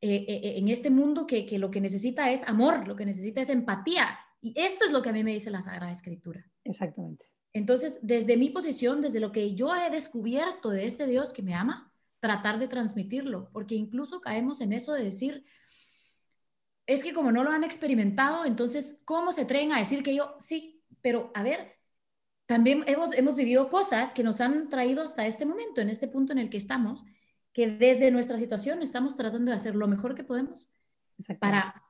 eh, 0.00 0.26
eh, 0.28 0.58
en 0.58 0.68
este 0.68 0.90
mundo 0.90 1.26
que 1.26 1.58
lo 1.58 1.72
que 1.72 1.80
necesita 1.80 2.30
es 2.30 2.40
amor, 2.46 2.86
lo 2.86 2.94
que 2.94 3.04
necesita 3.04 3.40
es 3.40 3.48
empatía. 3.48 4.16
Y 4.40 4.58
esto 4.58 4.86
es 4.86 4.92
lo 4.92 5.02
que 5.02 5.10
a 5.10 5.12
mí 5.12 5.22
me 5.22 5.32
dice 5.32 5.50
la 5.50 5.60
Sagrada 5.60 5.92
Escritura. 5.92 6.50
Exactamente. 6.64 7.26
Entonces, 7.52 7.98
desde 8.02 8.36
mi 8.36 8.50
posición, 8.50 9.00
desde 9.00 9.20
lo 9.20 9.32
que 9.32 9.54
yo 9.54 9.74
he 9.74 9.90
descubierto 9.90 10.70
de 10.70 10.86
este 10.86 11.06
Dios 11.06 11.32
que 11.32 11.42
me 11.42 11.54
ama, 11.54 11.92
tratar 12.20 12.58
de 12.58 12.68
transmitirlo, 12.68 13.50
porque 13.52 13.74
incluso 13.74 14.20
caemos 14.20 14.60
en 14.60 14.72
eso 14.72 14.92
de 14.92 15.04
decir, 15.04 15.44
es 16.86 17.02
que 17.02 17.12
como 17.12 17.32
no 17.32 17.42
lo 17.42 17.50
han 17.50 17.64
experimentado, 17.64 18.44
entonces, 18.44 19.00
¿cómo 19.04 19.32
se 19.32 19.42
atreven 19.42 19.72
a 19.72 19.78
decir 19.78 20.02
que 20.02 20.14
yo 20.14 20.36
sí? 20.38 20.82
Pero 21.00 21.30
a 21.34 21.42
ver, 21.42 21.76
también 22.46 22.84
hemos, 22.86 23.14
hemos 23.14 23.34
vivido 23.34 23.68
cosas 23.68 24.12
que 24.12 24.22
nos 24.22 24.40
han 24.40 24.68
traído 24.68 25.02
hasta 25.02 25.26
este 25.26 25.46
momento, 25.46 25.80
en 25.80 25.88
este 25.88 26.08
punto 26.08 26.32
en 26.32 26.38
el 26.38 26.50
que 26.50 26.56
estamos, 26.56 27.04
que 27.52 27.68
desde 27.68 28.10
nuestra 28.10 28.38
situación 28.38 28.82
estamos 28.82 29.16
tratando 29.16 29.50
de 29.50 29.56
hacer 29.56 29.74
lo 29.74 29.88
mejor 29.88 30.14
que 30.14 30.24
podemos 30.24 30.70
para 31.38 31.82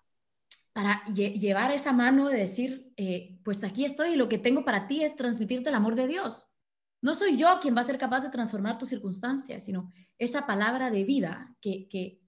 para 0.72 1.04
llevar 1.06 1.72
esa 1.72 1.92
mano 1.92 2.28
de 2.28 2.38
decir, 2.38 2.92
eh, 2.96 3.38
pues 3.44 3.64
aquí 3.64 3.84
estoy 3.84 4.10
y 4.10 4.16
lo 4.16 4.28
que 4.28 4.38
tengo 4.38 4.64
para 4.64 4.86
ti 4.86 5.02
es 5.02 5.16
transmitirte 5.16 5.68
el 5.68 5.74
amor 5.74 5.96
de 5.96 6.06
Dios. 6.06 6.48
No 7.02 7.14
soy 7.14 7.36
yo 7.36 7.58
quien 7.60 7.76
va 7.76 7.80
a 7.80 7.84
ser 7.84 7.98
capaz 7.98 8.20
de 8.20 8.30
transformar 8.30 8.78
tus 8.78 8.90
circunstancias, 8.90 9.64
sino 9.64 9.90
esa 10.18 10.46
palabra 10.46 10.90
de 10.90 11.04
vida 11.04 11.56
que, 11.60 11.88
que 11.88 12.20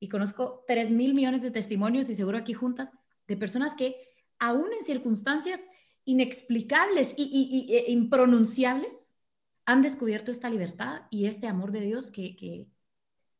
y 0.00 0.08
conozco 0.08 0.64
tres 0.66 0.90
mil 0.90 1.14
millones 1.14 1.42
de 1.42 1.50
testimonios 1.50 2.08
y 2.08 2.14
seguro 2.14 2.38
aquí 2.38 2.52
juntas, 2.52 2.90
de 3.26 3.36
personas 3.36 3.74
que 3.74 3.96
aún 4.38 4.66
en 4.78 4.84
circunstancias 4.84 5.60
inexplicables 6.04 7.12
y, 7.16 7.66
e 7.70 7.92
impronunciables 7.92 9.18
han 9.66 9.82
descubierto 9.82 10.32
esta 10.32 10.48
libertad 10.48 11.02
y 11.10 11.26
este 11.26 11.46
amor 11.46 11.72
de 11.72 11.82
Dios 11.82 12.10
que, 12.10 12.36
que 12.36 12.66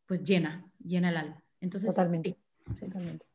pues 0.05 0.22
llena, 0.22 0.70
llena 0.84 1.09
el 1.09 1.16
alma. 1.16 1.45
Entonces, 1.61 1.89
totalmente, 1.89 2.36
totalmente. 2.78 3.28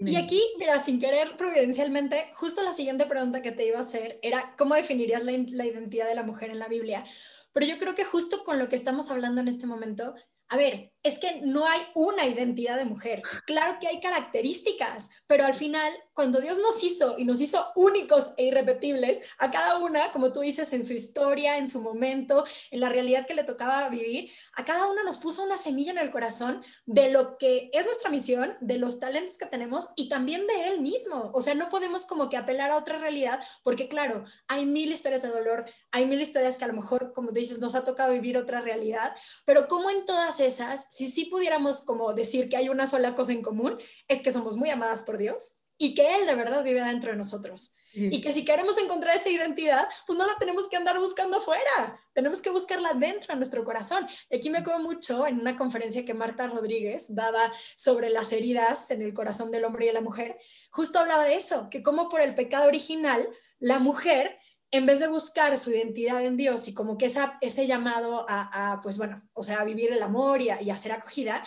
Y 0.00 0.16
aquí, 0.16 0.40
mira, 0.58 0.82
sin 0.82 0.98
querer 0.98 1.36
providencialmente, 1.36 2.30
justo 2.34 2.62
la 2.62 2.72
siguiente 2.72 3.04
pregunta 3.04 3.42
que 3.42 3.52
te 3.52 3.66
iba 3.66 3.76
a 3.76 3.82
hacer 3.82 4.18
era, 4.22 4.54
¿cómo 4.56 4.74
definirías 4.74 5.24
la, 5.24 5.32
la, 5.32 5.66
identidad 5.66 6.06
de 6.06 6.14
la 6.14 6.22
mujer 6.22 6.50
en 6.50 6.58
la 6.58 6.68
Biblia? 6.68 7.04
Pero 7.52 7.66
yo 7.66 7.78
creo 7.78 7.94
que 7.94 8.04
justo 8.04 8.42
con 8.44 8.58
lo 8.58 8.68
que 8.68 8.76
estamos 8.76 9.10
hablando 9.10 9.42
en 9.42 9.48
este 9.48 9.66
momento, 9.66 10.14
a 10.50 10.56
ver, 10.56 10.92
es 11.02 11.18
que 11.18 11.40
no 11.42 11.66
hay 11.66 11.80
una 11.94 12.26
identidad 12.26 12.76
de 12.76 12.84
mujer. 12.84 13.22
Claro 13.46 13.78
que 13.80 13.86
hay 13.86 14.00
características, 14.00 15.08
pero 15.26 15.46
al 15.46 15.54
final, 15.54 15.92
cuando 16.12 16.40
Dios 16.40 16.58
nos 16.58 16.82
hizo 16.84 17.16
y 17.16 17.24
nos 17.24 17.40
hizo 17.40 17.68
únicos 17.74 18.34
e 18.36 18.46
irrepetibles, 18.46 19.20
a 19.38 19.50
cada 19.50 19.78
una, 19.78 20.12
como 20.12 20.32
tú 20.32 20.40
dices, 20.40 20.72
en 20.72 20.84
su 20.84 20.92
historia, 20.92 21.56
en 21.56 21.70
su 21.70 21.80
momento, 21.80 22.44
en 22.70 22.80
la 22.80 22.90
realidad 22.90 23.26
que 23.26 23.34
le 23.34 23.44
tocaba 23.44 23.88
vivir, 23.88 24.30
a 24.54 24.64
cada 24.64 24.88
una 24.88 25.02
nos 25.04 25.18
puso 25.18 25.44
una 25.44 25.56
semilla 25.56 25.92
en 25.92 25.98
el 25.98 26.10
corazón 26.10 26.62
de 26.84 27.10
lo 27.10 27.38
que 27.38 27.70
es 27.72 27.84
nuestra 27.84 28.10
misión, 28.10 28.56
de 28.60 28.76
los 28.76 29.00
talentos 29.00 29.38
que 29.38 29.46
tenemos 29.46 29.90
y 29.96 30.08
también 30.08 30.46
de 30.46 30.68
Él 30.68 30.80
mismo. 30.80 31.30
O 31.32 31.40
sea, 31.40 31.54
no 31.54 31.68
podemos 31.68 32.04
como 32.04 32.28
que 32.28 32.36
apelar 32.36 32.72
a 32.72 32.76
otra 32.76 32.98
realidad, 32.98 33.40
porque 33.62 33.88
claro, 33.88 34.24
hay 34.48 34.66
mil 34.66 34.92
historias 34.92 35.22
de 35.22 35.28
dolor, 35.28 35.64
hay 35.92 36.06
mil 36.06 36.20
historias 36.20 36.56
que 36.56 36.64
a 36.64 36.68
lo 36.68 36.74
mejor, 36.74 37.12
como 37.14 37.28
tú 37.28 37.34
dices, 37.34 37.58
nos 37.58 37.74
ha 37.74 37.84
tocado 37.84 38.12
vivir 38.12 38.36
otra 38.36 38.60
realidad, 38.60 39.14
pero 39.46 39.66
como 39.66 39.88
en 39.90 40.04
todas 40.04 40.39
esas, 40.40 40.86
si 40.90 41.10
sí 41.10 41.26
pudiéramos 41.26 41.82
como 41.82 42.12
decir 42.12 42.48
que 42.48 42.56
hay 42.56 42.68
una 42.68 42.86
sola 42.86 43.14
cosa 43.14 43.32
en 43.32 43.42
común, 43.42 43.78
es 44.08 44.22
que 44.22 44.30
somos 44.30 44.56
muy 44.56 44.70
amadas 44.70 45.02
por 45.02 45.18
Dios 45.18 45.62
y 45.78 45.94
que 45.94 46.16
Él 46.16 46.26
de 46.26 46.34
verdad 46.34 46.62
vive 46.62 46.82
dentro 46.84 47.10
de 47.10 47.16
nosotros. 47.16 47.76
Y 47.92 48.20
que 48.20 48.30
si 48.30 48.44
queremos 48.44 48.78
encontrar 48.78 49.16
esa 49.16 49.30
identidad, 49.30 49.88
pues 50.06 50.16
no 50.16 50.24
la 50.24 50.36
tenemos 50.38 50.68
que 50.68 50.76
andar 50.76 51.00
buscando 51.00 51.38
afuera, 51.38 52.00
tenemos 52.12 52.40
que 52.40 52.50
buscarla 52.50 52.92
dentro 52.94 53.32
de 53.32 53.36
nuestro 53.36 53.64
corazón. 53.64 54.06
Y 54.30 54.36
aquí 54.36 54.48
me 54.48 54.58
acuerdo 54.58 54.80
mucho 54.80 55.26
en 55.26 55.40
una 55.40 55.56
conferencia 55.56 56.04
que 56.04 56.14
Marta 56.14 56.46
Rodríguez 56.46 57.06
daba 57.08 57.50
sobre 57.74 58.10
las 58.10 58.30
heridas 58.30 58.92
en 58.92 59.02
el 59.02 59.12
corazón 59.12 59.50
del 59.50 59.64
hombre 59.64 59.86
y 59.86 59.88
de 59.88 59.94
la 59.94 60.02
mujer, 60.02 60.38
justo 60.70 61.00
hablaba 61.00 61.24
de 61.24 61.34
eso, 61.34 61.68
que 61.68 61.82
como 61.82 62.08
por 62.08 62.20
el 62.20 62.36
pecado 62.36 62.68
original, 62.68 63.28
la 63.58 63.80
mujer 63.80 64.38
en 64.70 64.86
vez 64.86 65.00
de 65.00 65.08
buscar 65.08 65.56
su 65.58 65.70
identidad 65.70 66.24
en 66.24 66.36
Dios 66.36 66.68
y 66.68 66.74
como 66.74 66.96
que 66.96 67.06
esa, 67.06 67.38
ese 67.40 67.66
llamado 67.66 68.24
a, 68.28 68.80
pues 68.82 68.98
bueno, 68.98 69.22
o 69.34 69.42
sea, 69.42 69.60
a 69.60 69.64
vivir 69.64 69.92
el 69.92 70.02
amor 70.02 70.40
y 70.42 70.50
a, 70.50 70.62
y 70.62 70.70
a 70.70 70.76
ser 70.76 70.92
acogida, 70.92 71.44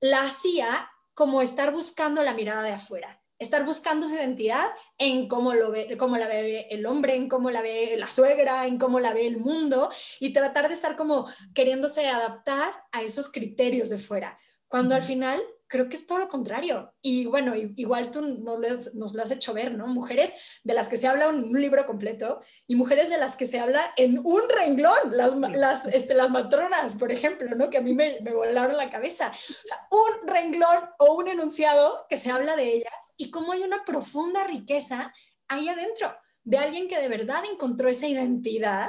la 0.00 0.24
hacía 0.24 0.90
como 1.14 1.42
estar 1.42 1.72
buscando 1.72 2.22
la 2.22 2.34
mirada 2.34 2.62
de 2.62 2.72
afuera 2.72 3.20
estar 3.38 3.64
buscando 3.64 4.06
su 4.06 4.14
identidad 4.14 4.66
en 4.98 5.28
cómo, 5.28 5.54
lo 5.54 5.70
ve, 5.70 5.96
cómo 5.98 6.16
la 6.16 6.26
ve 6.26 6.68
el 6.70 6.86
hombre, 6.86 7.14
en 7.16 7.28
cómo 7.28 7.50
la 7.50 7.60
ve 7.60 7.94
la 7.96 8.08
suegra, 8.08 8.66
en 8.66 8.78
cómo 8.78 9.00
la 9.00 9.12
ve 9.12 9.26
el 9.26 9.38
mundo 9.38 9.90
y 10.20 10.32
tratar 10.32 10.68
de 10.68 10.74
estar 10.74 10.96
como 10.96 11.28
queriéndose 11.54 12.08
adaptar 12.08 12.72
a 12.92 13.02
esos 13.02 13.30
criterios 13.30 13.90
de 13.90 13.98
fuera, 13.98 14.38
cuando 14.68 14.94
al 14.94 15.02
final 15.02 15.42
creo 15.68 15.88
que 15.88 15.96
es 15.96 16.06
todo 16.06 16.18
lo 16.18 16.28
contrario. 16.28 16.94
Y 17.02 17.26
bueno, 17.26 17.54
igual 17.54 18.10
tú 18.10 18.22
nos 18.22 19.14
lo, 19.14 19.22
has, 19.22 19.30
hecho 19.30 19.52
ver, 19.52 19.74
¿no? 19.74 19.86
Mujeres 19.86 20.34
de 20.64 20.74
las 20.74 20.88
que 20.88 20.96
se 20.96 21.06
habla 21.06 21.26
en 21.26 21.44
un 21.44 21.60
libro 21.60 21.84
completo 21.86 22.40
y 22.66 22.76
mujeres 22.76 23.10
de 23.10 23.18
las 23.18 23.36
que 23.36 23.46
se 23.46 23.58
habla 23.58 23.92
en 23.96 24.18
un 24.18 24.42
renglón, 24.48 25.10
las, 25.12 25.34
las, 25.34 25.86
este, 25.86 26.14
las 26.14 26.30
matronas, 26.30 26.96
por 26.96 27.12
ejemplo, 27.12 27.54
¿no? 27.56 27.70
Que 27.70 27.78
a 27.78 27.82
mí 27.82 27.94
me, 27.94 28.18
me 28.22 28.32
volaron 28.32 28.76
la 28.76 28.90
cabeza. 28.90 29.32
O 29.32 29.66
sea, 29.66 29.88
un 29.90 30.28
renglón 30.28 30.90
o 30.98 31.14
un 31.14 31.28
enunciado 31.28 32.06
que 32.08 32.18
se 32.18 32.30
habla 32.30 32.56
de 32.56 32.74
ellas 32.74 33.14
y 33.16 33.30
cómo 33.30 33.52
hay 33.52 33.62
una 33.62 33.84
profunda 33.84 34.44
riqueza 34.44 35.12
ahí 35.48 35.68
adentro 35.68 36.14
de 36.46 36.58
alguien 36.58 36.88
que 36.88 37.00
de 37.00 37.08
verdad 37.08 37.42
encontró 37.50 37.88
esa 37.88 38.06
identidad 38.06 38.88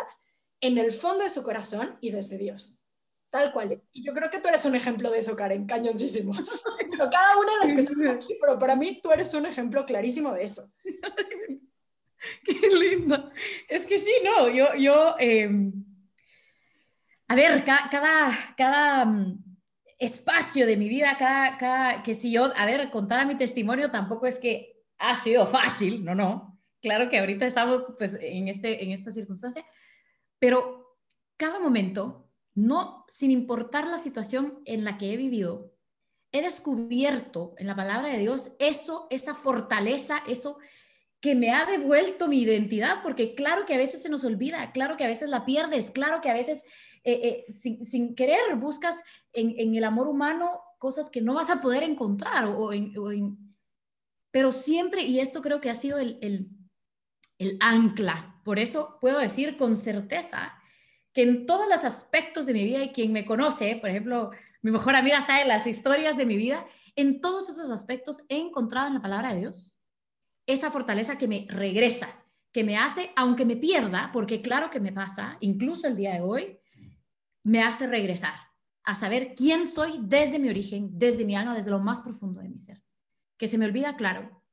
en 0.61 0.77
el 0.77 0.91
fondo 0.91 1.23
de 1.23 1.29
su 1.29 1.43
corazón 1.43 1.97
y 2.01 2.11
desde 2.11 2.37
Dios. 2.37 2.86
Tal 3.29 3.51
cual. 3.51 3.81
Y 3.91 4.03
yo 4.03 4.13
creo 4.13 4.29
que 4.29 4.39
tú 4.39 4.47
eres 4.47 4.63
un 4.65 4.75
ejemplo 4.75 5.11
de 5.11 5.19
eso, 5.19 5.35
Karen, 5.35 5.65
cañoncísimo. 5.65 6.31
Pero 6.91 7.09
cada 7.09 7.37
una 7.37 7.53
de 7.53 7.59
las 7.65 7.73
que 7.73 7.81
estamos 7.81 8.07
aquí, 8.07 8.37
pero 8.41 8.57
para 8.57 8.75
mí 8.75 8.99
tú 9.03 9.11
eres 9.11 9.31
un 9.35 9.45
ejemplo 9.45 9.85
clarísimo 9.85 10.33
de 10.33 10.43
eso. 10.43 10.63
Qué 12.43 12.69
lindo. 12.69 13.31
Es 13.67 13.85
que 13.85 13.99
sí, 13.99 14.11
no, 14.23 14.49
yo, 14.49 14.73
yo, 14.73 15.15
em, 15.19 15.71
a 17.27 17.35
ver, 17.35 17.63
cada, 17.63 18.55
cada 18.57 19.05
mm, 19.05 19.43
espacio 19.99 20.65
de 20.65 20.77
mi 20.77 20.89
vida, 20.89 21.15
cada, 21.19 21.57
cada, 21.57 22.03
que 22.03 22.15
si 22.15 22.31
yo, 22.31 22.51
a 22.55 22.65
ver, 22.65 22.89
contar 22.89 23.19
a 23.19 23.25
mi 23.25 23.35
testimonio 23.35 23.91
tampoco 23.91 24.25
es 24.25 24.39
que 24.39 24.83
ha 24.97 25.15
sido 25.21 25.45
fácil, 25.45 26.03
no, 26.03 26.15
no. 26.15 26.59
Claro 26.81 27.09
que 27.09 27.19
ahorita 27.19 27.45
estamos 27.45 27.83
pues 27.97 28.17
en, 28.19 28.47
este, 28.47 28.83
en 28.83 28.91
esta 28.91 29.11
circunstancia, 29.11 29.65
pero 30.39 30.97
cada 31.37 31.59
momento 31.59 32.26
no, 32.57 33.05
sin 33.07 33.29
importar 33.29 33.87
la 33.87 33.99
situación 33.99 34.63
en 34.65 34.83
la 34.83 34.97
que 34.97 35.13
he 35.13 35.15
vivido, 35.15 35.75
he 36.31 36.41
descubierto 36.41 37.53
en 37.57 37.67
la 37.67 37.75
palabra 37.75 38.09
de 38.09 38.17
Dios 38.17 38.51
eso, 38.57 39.05
esa 39.11 39.35
fortaleza, 39.35 40.23
eso 40.27 40.57
que 41.21 41.35
me 41.35 41.51
ha 41.51 41.65
devuelto 41.65 42.27
mi 42.27 42.41
identidad, 42.41 43.03
porque 43.03 43.35
claro 43.35 43.67
que 43.67 43.75
a 43.75 43.77
veces 43.77 44.01
se 44.01 44.09
nos 44.09 44.23
olvida, 44.23 44.71
claro 44.71 44.97
que 44.97 45.03
a 45.03 45.07
veces 45.07 45.29
la 45.29 45.45
pierdes, 45.45 45.91
claro 45.91 46.19
que 46.19 46.31
a 46.31 46.33
veces 46.33 46.63
eh, 47.03 47.45
eh, 47.47 47.53
sin, 47.53 48.15
querer 48.15 48.55
buscas 48.55 49.03
en, 49.33 49.75
el 49.75 49.83
amor 49.83 50.07
humano 50.07 50.49
cosas 50.79 51.11
que 51.11 51.21
no 51.21 51.35
vas 51.35 51.51
a 51.51 51.61
poder 51.61 51.83
encontrar, 51.83 52.45
o, 52.45 52.71
pero 54.31 54.51
siempre, 54.51 55.03
y 55.03 55.19
esto 55.19 55.43
creo 55.43 55.61
que 55.61 55.69
ha 55.69 55.75
sido 55.75 55.99
el, 55.99 56.17
el 57.37 57.57
ancla, 57.59 58.41
por 58.43 58.57
eso 58.57 58.97
puedo 58.99 59.19
decir 59.19 59.57
con 59.57 59.77
certeza 59.77 60.56
que 61.17 61.23
en 61.23 61.47
todos 61.47 61.67
los 61.67 61.83
aspectos 61.83 62.45
de 62.45 62.53
mi 62.53 62.63
vida, 62.63 62.83
y 62.83 62.91
quien 62.91 63.11
me 63.11 63.25
conoce, 63.25 63.75
por 63.77 63.89
ejemplo, 63.89 64.29
mi 64.61 64.69
mejor 64.69 64.95
amiga 64.95 65.19
sabe 65.19 65.45
las 65.45 65.65
historias 65.65 66.15
de 66.15 66.27
mi 66.27 66.37
vida, 66.37 66.63
en 66.95 67.21
todos 67.21 67.49
esos 67.49 67.71
aspectos 67.71 68.23
he 68.29 68.39
encontrado 68.39 68.85
en 68.85 68.93
la 68.93 69.01
palabra 69.01 69.33
de 69.33 69.39
Dios 69.39 69.79
esa 70.45 70.69
fortaleza 70.69 71.17
que 71.17 71.27
me 71.27 71.47
regresa, 71.49 72.23
que 72.51 72.63
me 72.63 72.77
hace, 72.77 73.13
aunque 73.15 73.45
me 73.45 73.55
pierda, 73.55 74.11
porque 74.13 74.43
claro 74.43 74.69
que 74.69 74.79
me 74.79 74.91
pasa, 74.91 75.37
incluso 75.39 75.87
el 75.87 75.95
día 75.95 76.13
de 76.13 76.21
hoy, 76.21 76.59
me 77.43 77.63
hace 77.63 77.87
regresar 77.87 78.35
a 78.83 78.93
saber 78.93 79.33
quién 79.33 79.65
soy 79.65 79.99
desde 80.03 80.37
mi 80.37 80.49
origen, 80.49 80.99
desde 80.99 81.25
mi 81.25 81.35
alma, 81.35 81.55
desde 81.55 81.71
lo 81.71 81.79
más 81.79 82.03
profundo 82.03 82.41
de 82.41 82.49
mi 82.49 82.59
ser. 82.59 82.83
Que 83.39 83.47
se 83.47 83.57
me 83.57 83.65
olvida, 83.65 83.97
claro, 83.97 84.43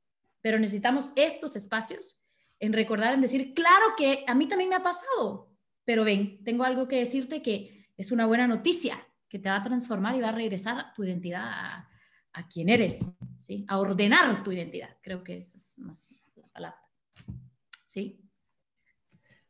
pero 0.41 0.57
necesitamos 0.57 1.11
estos 1.15 1.55
espacios 1.55 2.19
en 2.59 2.73
recordar, 2.73 3.13
en 3.13 3.21
decir, 3.21 3.53
claro 3.53 3.93
que 3.95 4.23
a 4.25 4.33
mí 4.33 4.47
también 4.47 4.71
me 4.71 4.77
ha 4.77 4.81
pasado, 4.81 5.54
pero 5.85 6.03
ven, 6.03 6.43
tengo 6.43 6.63
algo 6.63 6.87
que 6.87 6.97
decirte 6.97 7.41
que 7.41 7.87
es 7.95 8.11
una 8.11 8.25
buena 8.25 8.47
noticia, 8.47 9.07
que 9.29 9.39
te 9.39 9.49
va 9.49 9.57
a 9.57 9.63
transformar 9.63 10.15
y 10.15 10.21
va 10.21 10.29
a 10.29 10.33
regresar 10.33 10.93
tu 10.93 11.03
identidad 11.03 11.43
a, 11.43 12.47
quien 12.49 12.67
eres, 12.67 12.99
¿sí? 13.37 13.65
A 13.69 13.79
ordenar 13.79 14.43
tu 14.43 14.51
identidad. 14.51 14.97
Creo 15.01 15.23
que 15.23 15.37
esa 15.37 15.57
es 15.57 15.79
más 15.79 16.13
la 16.35 16.47
palabra. 16.47 16.81
¿Sí? 17.87 18.19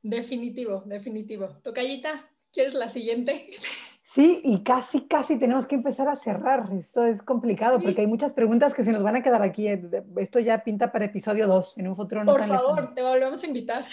Definitivo, 0.03 0.83
definitivo. 0.85 1.47
Tocayita, 1.63 2.29
¿quieres 2.51 2.75
la 2.75 2.89
siguiente? 2.89 3.49
Sí, 4.15 4.39
y 4.45 4.63
casi, 4.63 5.01
casi 5.07 5.37
tenemos 5.37 5.67
que 5.67 5.75
empezar 5.75 6.07
a 6.07 6.15
cerrar. 6.15 6.69
Esto 6.71 7.05
es 7.05 7.21
complicado 7.21 7.81
porque 7.81 7.99
hay 7.99 8.07
muchas 8.07 8.31
preguntas 8.31 8.73
que 8.73 8.81
se 8.81 8.93
nos 8.93 9.03
van 9.03 9.17
a 9.17 9.21
quedar 9.21 9.41
aquí. 9.41 9.67
Esto 10.15 10.39
ya 10.39 10.63
pinta 10.63 10.89
para 10.89 11.03
episodio 11.03 11.47
2 11.47 11.79
en 11.79 11.89
un 11.89 11.97
futuro. 11.97 12.23
No 12.23 12.31
Por 12.31 12.45
favor, 12.45 12.93
te 12.95 13.01
volvemos 13.03 13.43
a 13.43 13.45
invitar. 13.45 13.83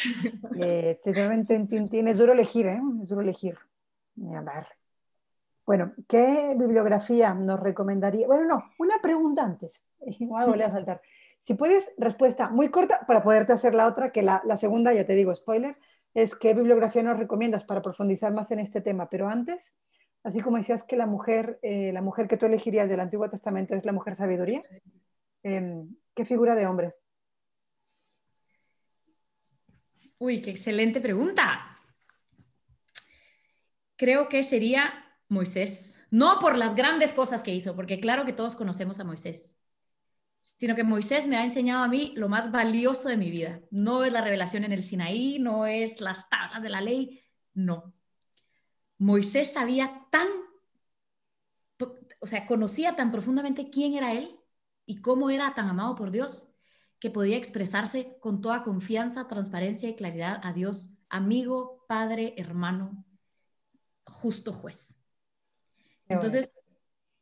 Eh, 0.61 1.01
es 1.05 2.19
duro 2.19 2.33
elegir, 2.35 2.67
¿eh? 2.69 2.81
Es 3.03 3.09
duro 3.09 3.21
elegir. 3.21 3.59
A 4.37 4.41
ver. 4.43 4.67
Bueno, 5.67 5.93
¿qué 6.07 6.55
bibliografía 6.57 7.35
nos 7.35 7.59
recomendaría? 7.59 8.29
Bueno, 8.29 8.45
no, 8.45 8.65
una 8.79 9.03
pregunta 9.03 9.43
antes. 9.43 9.83
Voy 10.21 10.63
a 10.63 10.71
saltar. 10.71 11.03
Si 11.41 11.55
puedes, 11.55 11.91
respuesta 11.99 12.49
muy 12.49 12.69
corta 12.69 13.01
para 13.09 13.25
poderte 13.25 13.55
hacer 13.55 13.75
la 13.75 13.89
otra, 13.89 14.13
que 14.13 14.23
la, 14.23 14.41
la 14.45 14.57
segunda, 14.57 14.95
ya 14.95 15.05
te 15.05 15.17
digo, 15.17 15.35
spoiler, 15.35 15.77
es 16.15 16.37
qué 16.37 16.55
bibliografía 16.55 17.03
nos 17.03 17.19
recomiendas 17.19 17.65
para 17.65 17.83
profundizar 17.83 18.33
más 18.33 18.53
en 18.53 18.61
este 18.61 18.81
tema. 18.81 19.09
Pero 19.11 19.27
antes, 19.27 19.75
Así 20.25 20.41
como 20.41 20.57
decías 20.57 20.85
que 20.85 20.97
la 20.97 21.07
mujer, 21.07 21.59
eh, 21.63 21.93
la 21.93 22.01
mujer 22.01 22.29
que 22.29 22.37
tú 22.37 22.47
elegirías 22.47 22.89
del 22.89 23.01
Antiguo 23.01 23.29
Testamento 23.29 23.75
es 23.75 23.85
la 23.85 23.93
mujer 23.93 24.15
sabiduría, 24.15 24.63
em, 25.43 25.97
¿qué 26.15 26.25
figura 26.25 26.55
de 26.55 26.67
hombre? 26.67 26.95
Uy, 30.19 30.41
qué 30.41 30.51
excelente 30.51 31.01
pregunta. 31.01 31.81
Creo 33.97 34.29
que 34.29 34.45
sería 34.45 34.93
Moisés. 35.29 35.99
No 36.11 36.39
por 36.39 36.57
las 36.57 36.75
grandes 36.77 37.13
cosas 37.13 37.43
que 37.43 37.55
hizo, 37.55 37.75
porque 37.75 37.99
claro 37.99 38.25
que 38.25 38.33
todos 38.33 38.55
conocemos 38.55 39.01
a 39.01 39.05
Moisés, 39.05 39.59
sino 40.43 40.75
que 40.75 40.85
Moisés 40.85 41.27
me 41.27 41.37
ha 41.37 41.45
enseñado 41.45 41.83
a 41.83 41.89
mí 41.89 42.13
lo 42.17 42.29
más 42.29 42.53
valioso 42.53 43.09
de 43.09 43.17
mi 43.17 43.31
vida. 43.31 43.61
No 43.71 44.05
es 44.05 44.13
la 44.13 44.21
revelación 44.21 44.65
en 44.65 44.73
el 44.73 44.83
Sinaí, 44.83 45.39
no 45.41 45.67
es 45.67 46.01
las 46.01 46.29
tablas 46.29 46.63
de 46.63 46.69
la 46.69 46.81
ley, 46.81 47.25
no. 47.55 47.95
Moisés 49.03 49.53
sabía 49.53 50.07
tan, 50.11 50.29
o 52.21 52.27
sea, 52.27 52.47
conocía 52.47 52.95
tan 52.95 53.11
profundamente 53.11 53.69
quién 53.69 53.95
era 53.95 54.13
él 54.13 54.39
y 54.87 55.01
cómo 55.01 55.29
era 55.29 55.55
tan 55.55 55.69
amado 55.69 55.97
por 55.97 56.13
Dios, 56.13 56.47
que 57.01 57.11
podía 57.11 57.37
expresarse 57.37 58.17
con 58.21 58.41
toda 58.41 58.63
confianza, 58.63 59.27
transparencia 59.27 59.89
y 59.89 59.97
claridad 59.97 60.41
a 60.45 60.53
Dios, 60.53 60.91
amigo, 61.09 61.85
padre, 61.89 62.35
hermano, 62.37 63.05
justo 64.05 64.53
juez. 64.53 64.97
Entonces, 66.07 66.63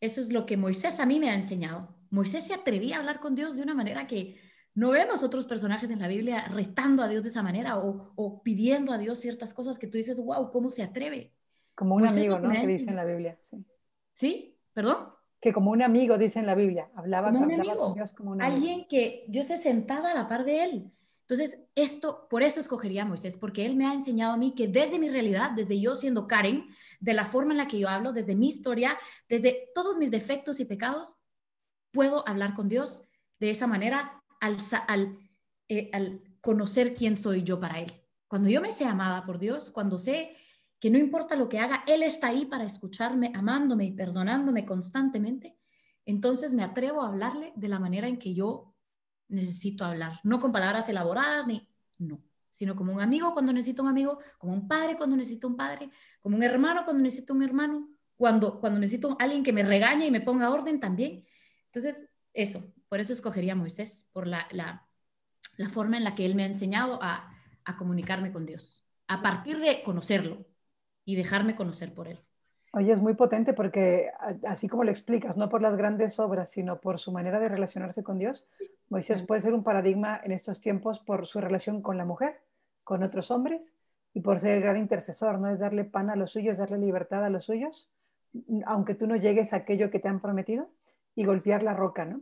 eso 0.00 0.20
es 0.20 0.32
lo 0.34 0.44
que 0.44 0.58
Moisés 0.58 1.00
a 1.00 1.06
mí 1.06 1.18
me 1.18 1.30
ha 1.30 1.34
enseñado. 1.34 1.96
Moisés 2.10 2.44
se 2.46 2.52
atrevía 2.52 2.96
a 2.96 2.98
hablar 2.98 3.20
con 3.20 3.34
Dios 3.34 3.56
de 3.56 3.62
una 3.62 3.74
manera 3.74 4.06
que 4.06 4.38
no 4.74 4.90
vemos 4.90 5.22
otros 5.22 5.46
personajes 5.46 5.90
en 5.90 6.00
la 6.00 6.08
Biblia 6.08 6.44
retando 6.48 7.02
a 7.02 7.08
Dios 7.08 7.22
de 7.22 7.30
esa 7.30 7.42
manera 7.42 7.78
o, 7.78 8.12
o 8.16 8.42
pidiendo 8.42 8.92
a 8.92 8.98
Dios 8.98 9.18
ciertas 9.18 9.54
cosas 9.54 9.78
que 9.78 9.86
tú 9.86 9.96
dices, 9.96 10.20
wow, 10.20 10.50
¿cómo 10.50 10.68
se 10.68 10.82
atreve? 10.82 11.32
Como 11.80 11.94
un 11.94 12.06
amigo, 12.06 12.38
¿no? 12.38 12.50
Que 12.50 12.66
dice 12.66 12.90
en 12.90 12.96
la 12.96 13.06
Biblia. 13.06 13.38
Sí. 14.12 14.54
¿Perdón? 14.74 15.14
Que 15.40 15.50
como 15.50 15.70
un 15.70 15.80
amigo, 15.80 16.18
dice 16.18 16.38
en 16.38 16.44
la 16.44 16.54
Biblia. 16.54 16.90
Hablaba, 16.94 17.32
como 17.32 17.46
un 17.46 17.54
amigo. 17.54 17.78
con 17.78 17.94
Dios 17.94 18.12
como 18.12 18.32
un 18.32 18.42
amigo. 18.42 18.54
Alguien 18.54 18.86
que 18.86 19.24
Dios 19.28 19.46
se 19.46 19.56
sentaba 19.56 20.10
a 20.10 20.14
la 20.14 20.28
par 20.28 20.44
de 20.44 20.62
él. 20.64 20.92
Entonces, 21.22 21.58
esto, 21.74 22.26
por 22.28 22.42
eso 22.42 22.60
escogería 22.60 23.04
a 23.04 23.06
Moisés, 23.06 23.38
porque 23.38 23.64
él 23.64 23.76
me 23.76 23.86
ha 23.86 23.94
enseñado 23.94 24.34
a 24.34 24.36
mí 24.36 24.54
que 24.54 24.68
desde 24.68 24.98
mi 24.98 25.08
realidad, 25.08 25.52
desde 25.52 25.80
yo 25.80 25.94
siendo 25.94 26.26
Karen, 26.26 26.66
de 27.00 27.14
la 27.14 27.24
forma 27.24 27.52
en 27.52 27.56
la 27.56 27.66
que 27.66 27.78
yo 27.78 27.88
hablo, 27.88 28.12
desde 28.12 28.34
mi 28.34 28.48
historia, 28.48 28.98
desde 29.26 29.70
todos 29.74 29.96
mis 29.96 30.10
defectos 30.10 30.60
y 30.60 30.66
pecados, 30.66 31.16
puedo 31.92 32.28
hablar 32.28 32.52
con 32.52 32.68
Dios 32.68 33.04
de 33.38 33.48
esa 33.48 33.66
manera 33.66 34.22
al, 34.38 34.58
al, 34.86 35.18
eh, 35.70 35.88
al 35.94 36.20
conocer 36.42 36.92
quién 36.92 37.16
soy 37.16 37.42
yo 37.42 37.58
para 37.58 37.80
Él. 37.80 37.90
Cuando 38.28 38.50
yo 38.50 38.60
me 38.60 38.70
sé 38.70 38.84
amada 38.84 39.24
por 39.24 39.38
Dios, 39.38 39.70
cuando 39.70 39.96
sé 39.96 40.36
que 40.80 40.90
no 40.90 40.98
importa 40.98 41.36
lo 41.36 41.48
que 41.48 41.58
haga, 41.58 41.84
Él 41.86 42.02
está 42.02 42.28
ahí 42.28 42.46
para 42.46 42.64
escucharme, 42.64 43.30
amándome 43.34 43.84
y 43.84 43.92
perdonándome 43.92 44.64
constantemente, 44.64 45.56
entonces 46.06 46.54
me 46.54 46.64
atrevo 46.64 47.02
a 47.02 47.08
hablarle 47.08 47.52
de 47.54 47.68
la 47.68 47.78
manera 47.78 48.08
en 48.08 48.18
que 48.18 48.34
yo 48.34 48.74
necesito 49.28 49.84
hablar, 49.84 50.18
no 50.24 50.40
con 50.40 50.50
palabras 50.50 50.88
elaboradas, 50.88 51.46
ni, 51.46 51.68
no, 51.98 52.22
sino 52.50 52.74
como 52.74 52.92
un 52.92 53.00
amigo 53.00 53.32
cuando 53.32 53.52
necesito 53.52 53.82
un 53.82 53.90
amigo, 53.90 54.18
como 54.38 54.54
un 54.54 54.66
padre 54.66 54.96
cuando 54.96 55.16
necesito 55.16 55.46
un 55.46 55.56
padre, 55.56 55.90
como 56.20 56.36
un 56.36 56.42
hermano 56.42 56.82
cuando 56.84 57.02
necesito 57.02 57.34
un 57.34 57.42
hermano, 57.42 57.88
cuando, 58.16 58.58
cuando 58.58 58.80
necesito 58.80 59.16
alguien 59.20 59.42
que 59.42 59.52
me 59.52 59.62
regañe 59.62 60.06
y 60.06 60.10
me 60.10 60.20
ponga 60.20 60.50
orden 60.50 60.80
también. 60.80 61.24
Entonces, 61.66 62.10
eso, 62.32 62.72
por 62.88 63.00
eso 63.00 63.12
escogería 63.12 63.52
a 63.52 63.56
Moisés, 63.56 64.10
por 64.12 64.26
la, 64.26 64.48
la, 64.50 64.88
la 65.58 65.68
forma 65.68 65.96
en 65.96 66.04
la 66.04 66.14
que 66.14 66.26
él 66.26 66.34
me 66.34 66.42
ha 66.42 66.46
enseñado 66.46 66.98
a, 67.02 67.32
a 67.64 67.76
comunicarme 67.76 68.32
con 68.32 68.46
Dios, 68.46 68.84
a 69.06 69.22
partir 69.22 69.58
de 69.58 69.82
conocerlo 69.82 70.46
y 71.10 71.16
dejarme 71.16 71.56
conocer 71.56 71.92
por 71.92 72.06
él. 72.06 72.20
Oye, 72.72 72.92
es 72.92 73.00
muy 73.00 73.14
potente 73.14 73.52
porque 73.52 74.10
así 74.46 74.68
como 74.68 74.84
lo 74.84 74.92
explicas, 74.92 75.36
no 75.36 75.48
por 75.48 75.60
las 75.60 75.76
grandes 75.76 76.20
obras, 76.20 76.52
sino 76.52 76.80
por 76.80 77.00
su 77.00 77.10
manera 77.10 77.40
de 77.40 77.48
relacionarse 77.48 78.04
con 78.04 78.18
Dios, 78.18 78.48
Moisés 78.88 79.22
puede 79.22 79.40
ser 79.40 79.54
un 79.54 79.64
paradigma 79.64 80.20
en 80.22 80.30
estos 80.30 80.60
tiempos 80.60 81.00
por 81.00 81.26
su 81.26 81.40
relación 81.40 81.82
con 81.82 81.98
la 81.98 82.04
mujer, 82.04 82.40
con 82.84 83.02
otros 83.02 83.32
hombres 83.32 83.72
y 84.14 84.20
por 84.20 84.38
ser 84.38 84.52
el 84.52 84.62
gran 84.62 84.76
intercesor, 84.76 85.40
¿no? 85.40 85.48
Es 85.48 85.58
darle 85.58 85.84
pan 85.84 86.10
a 86.10 86.16
los 86.16 86.30
suyos, 86.30 86.58
darle 86.58 86.78
libertad 86.78 87.24
a 87.24 87.30
los 87.30 87.46
suyos, 87.46 87.90
aunque 88.66 88.94
tú 88.94 89.08
no 89.08 89.16
llegues 89.16 89.52
a 89.52 89.56
aquello 89.56 89.90
que 89.90 89.98
te 89.98 90.06
han 90.06 90.20
prometido 90.20 90.70
y 91.16 91.24
golpear 91.24 91.64
la 91.64 91.74
roca, 91.74 92.04
¿no? 92.04 92.20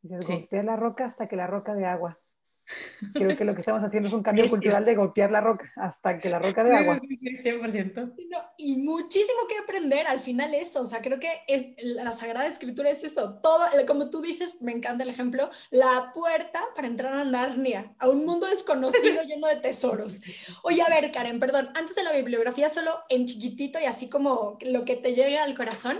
Dices, 0.00 0.26
golpear 0.26 0.64
la 0.64 0.76
roca 0.76 1.04
hasta 1.04 1.28
que 1.28 1.36
la 1.36 1.46
roca 1.46 1.74
de 1.74 1.84
agua. 1.84 2.18
Creo 3.14 3.36
que 3.36 3.44
lo 3.44 3.54
que 3.54 3.60
estamos 3.60 3.82
haciendo 3.82 4.08
es 4.08 4.14
un 4.14 4.22
cambio 4.22 4.48
cultural 4.48 4.84
de 4.84 4.94
golpear 4.94 5.30
la 5.30 5.40
roca 5.40 5.72
hasta 5.76 6.18
que 6.18 6.28
la 6.28 6.38
roca 6.38 6.64
de 6.64 6.74
agua. 6.74 7.00
100%. 7.00 8.14
y 8.58 8.76
muchísimo 8.76 9.40
que 9.48 9.58
aprender 9.58 10.06
al 10.06 10.20
final 10.20 10.54
eso, 10.54 10.82
o 10.82 10.86
sea, 10.86 11.00
creo 11.00 11.18
que 11.18 11.30
es, 11.48 11.68
la 11.78 12.12
Sagrada 12.12 12.46
Escritura 12.46 12.90
es 12.90 13.02
esto, 13.04 13.40
todo, 13.40 13.64
como 13.86 14.10
tú 14.10 14.22
dices, 14.22 14.60
me 14.60 14.72
encanta 14.72 15.04
el 15.04 15.10
ejemplo, 15.10 15.50
la 15.70 16.12
puerta 16.14 16.60
para 16.74 16.86
entrar 16.86 17.12
a 17.12 17.24
Narnia, 17.24 17.94
a 17.98 18.08
un 18.08 18.24
mundo 18.24 18.46
desconocido 18.46 19.22
lleno 19.26 19.48
de 19.48 19.56
tesoros. 19.56 20.20
Oye, 20.62 20.82
a 20.82 20.88
ver, 20.88 21.10
Karen, 21.12 21.40
perdón, 21.40 21.70
antes 21.74 21.94
de 21.94 22.04
la 22.04 22.12
bibliografía, 22.12 22.68
solo 22.68 23.00
en 23.08 23.26
chiquitito 23.26 23.80
y 23.80 23.84
así 23.84 24.08
como 24.08 24.58
lo 24.62 24.84
que 24.84 24.96
te 24.96 25.14
llegue 25.14 25.38
al 25.38 25.56
corazón, 25.56 25.98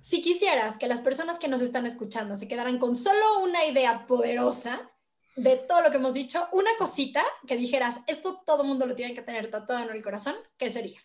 si 0.00 0.20
quisieras 0.20 0.78
que 0.78 0.88
las 0.88 1.00
personas 1.00 1.38
que 1.38 1.48
nos 1.48 1.62
están 1.62 1.86
escuchando 1.86 2.34
se 2.34 2.48
quedaran 2.48 2.78
con 2.78 2.96
solo 2.96 3.40
una 3.42 3.64
idea 3.64 4.06
poderosa, 4.06 4.91
de 5.36 5.56
todo 5.56 5.82
lo 5.82 5.90
que 5.90 5.96
hemos 5.96 6.14
dicho, 6.14 6.48
una 6.52 6.70
cosita 6.78 7.22
que 7.46 7.56
dijeras, 7.56 8.00
esto 8.06 8.42
todo 8.44 8.62
el 8.62 8.68
mundo 8.68 8.86
lo 8.86 8.94
tiene 8.94 9.14
que 9.14 9.22
tener 9.22 9.50
tatuado 9.50 9.84
en 9.84 9.96
el 9.96 10.02
corazón, 10.02 10.34
¿qué 10.58 10.70
sería? 10.70 11.00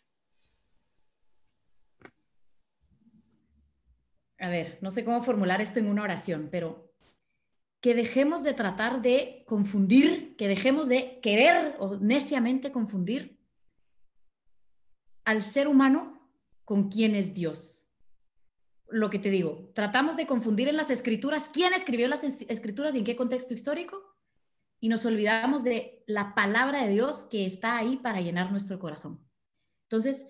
A 4.40 4.50
ver, 4.50 4.78
no 4.82 4.92
sé 4.92 5.04
cómo 5.04 5.24
formular 5.24 5.62
esto 5.62 5.80
en 5.80 5.88
una 5.88 6.04
oración, 6.04 6.50
pero 6.52 6.94
que 7.82 7.96
dejemos 7.96 8.44
de 8.44 8.54
tratar 8.54 9.02
de 9.02 9.44
confundir, 9.48 10.36
que 10.36 10.48
dejemos 10.48 10.88
de 10.88 11.20
querer 11.22 11.76
o 11.80 11.96
neciamente 11.96 12.72
confundir 12.72 13.40
al 15.26 15.42
ser 15.42 15.68
humano 15.68 16.32
con 16.66 16.90
quién 16.90 17.16
es 17.16 17.34
Dios. 17.34 17.90
Lo 18.90 19.10
que 19.10 19.20
te 19.20 19.30
digo, 19.30 19.72
tratamos 19.74 20.16
de 20.16 20.28
confundir 20.28 20.70
en 20.70 20.78
las 20.78 20.90
escrituras 20.90 21.50
quién 21.50 21.74
escribió 21.74 22.08
las 22.08 22.24
escrituras 22.24 22.96
y 22.96 23.00
en 23.00 23.04
qué 23.04 23.16
contexto 23.16 23.54
histórico, 23.54 24.07
y 24.80 24.90
nos 24.90 25.06
olvidamos 25.06 25.64
de 25.64 26.04
la 26.08 26.36
palabra 26.36 26.84
de 26.84 26.92
Dios 26.92 27.26
que 27.26 27.46
está 27.46 27.78
ahí 27.78 27.98
para 27.98 28.22
llenar 28.22 28.52
nuestro 28.52 28.80
corazón. 28.80 29.26
Entonces, 29.84 30.28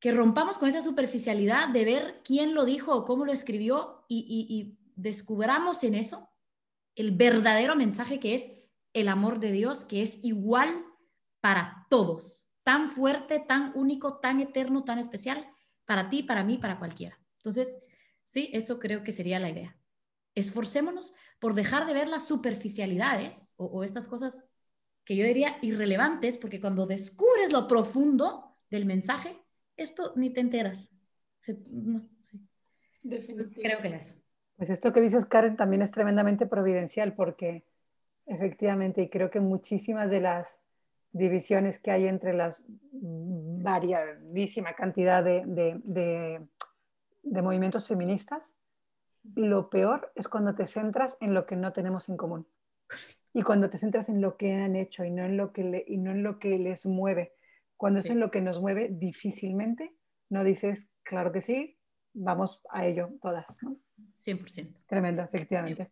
que 0.00 0.12
rompamos 0.12 0.58
con 0.58 0.68
esa 0.68 0.82
superficialidad 0.82 1.68
de 1.68 1.84
ver 1.84 2.20
quién 2.24 2.54
lo 2.54 2.64
dijo 2.64 2.94
o 2.94 3.04
cómo 3.04 3.24
lo 3.24 3.32
escribió 3.32 4.04
y, 4.08 4.78
descubramos 4.96 5.82
en 5.82 5.96
eso 5.96 6.30
el 6.94 7.10
verdadero 7.10 7.74
mensaje 7.74 8.20
que 8.20 8.34
es 8.36 8.52
el 8.92 9.08
amor 9.08 9.40
de 9.40 9.50
Dios, 9.50 9.84
que 9.84 10.02
es 10.02 10.20
igual 10.22 10.68
para 11.40 11.88
todos, 11.90 12.48
tan 12.62 12.88
fuerte, 12.88 13.40
tan 13.40 13.72
único, 13.74 14.20
tan 14.20 14.38
eterno, 14.40 14.84
tan 14.84 15.00
especial, 15.00 15.48
para 15.84 16.10
ti, 16.10 16.22
para 16.22 16.44
mí, 16.44 16.58
para 16.58 16.78
cualquiera. 16.78 17.18
Entonces, 17.38 17.80
sí, 18.22 18.50
eso 18.52 18.78
creo 18.78 19.02
que 19.02 19.10
sería 19.10 19.40
la 19.40 19.50
idea 19.50 19.76
esforcémonos 20.34 21.14
por 21.38 21.54
dejar 21.54 21.86
de 21.86 21.94
ver 21.94 22.08
las 22.08 22.26
superficialidades 22.26 23.54
o, 23.56 23.84
estas 23.84 24.08
cosas 24.08 24.46
que 25.04 25.16
yo 25.16 25.24
diría 25.24 25.58
irrelevantes, 25.62 26.38
porque 26.38 26.60
cuando 26.60 26.86
descubres 26.86 27.52
lo 27.52 27.68
profundo 27.68 28.56
del 28.70 28.86
mensaje, 28.86 29.36
esto 29.76 30.12
ni 30.16 30.30
te 30.30 30.40
enteras. 30.40 30.90
Definitivamente. 33.02 33.62
Creo 33.62 33.82
que 33.82 33.88
es 33.88 34.06
eso. 34.06 34.14
Pues 34.56 34.70
esto 34.70 34.92
que 34.92 35.00
dices, 35.00 35.26
Karen, 35.26 35.56
también 35.56 35.82
es 35.82 35.90
tremendamente 35.90 36.46
providencial, 36.46 37.14
porque 37.14 37.64
efectivamente, 38.26 39.02
y 39.02 39.10
creo 39.10 39.30
que 39.30 39.40
muchísimas 39.40 40.08
de 40.10 40.20
las 40.20 40.58
divisiones 41.12 41.78
que 41.78 41.90
hay 41.90 42.06
entre 42.06 42.32
las 42.32 42.64
variadísima 42.92 44.74
cantidad 44.74 45.22
de 45.22 46.40
movimientos 47.22 47.86
feministas 47.86 48.56
lo 49.34 49.70
peor 49.70 50.12
es 50.14 50.28
cuando 50.28 50.54
te 50.54 50.66
centras 50.66 51.16
en 51.20 51.34
lo 51.34 51.46
que 51.46 51.56
no 51.56 51.72
tenemos 51.72 52.08
en 52.08 52.16
común. 52.16 52.46
Y 53.32 53.42
cuando 53.42 53.68
te 53.68 53.78
centras 53.78 54.08
en 54.08 54.20
lo 54.20 54.36
que 54.36 54.52
han 54.52 54.76
hecho 54.76 55.04
y 55.04 55.10
no 55.10 55.24
en 55.24 55.36
lo 55.36 55.52
que, 55.52 55.84
y 55.86 55.96
no 55.96 56.12
en 56.12 56.22
lo 56.22 56.38
que 56.38 56.58
les 56.58 56.86
mueve. 56.86 57.34
Cuando 57.76 58.00
es 58.00 58.06
en 58.06 58.20
lo 58.20 58.30
que 58.30 58.40
nos 58.40 58.60
mueve, 58.60 58.88
difícilmente 58.90 59.94
no 60.28 60.44
dices, 60.44 60.86
claro 61.02 61.32
que 61.32 61.40
sí, 61.40 61.78
vamos 62.12 62.62
a 62.70 62.86
ello 62.86 63.10
todas. 63.20 63.46
¿no? 63.62 63.76
100%. 64.16 64.74
Tremendo, 64.86 65.22
efectivamente. 65.22 65.90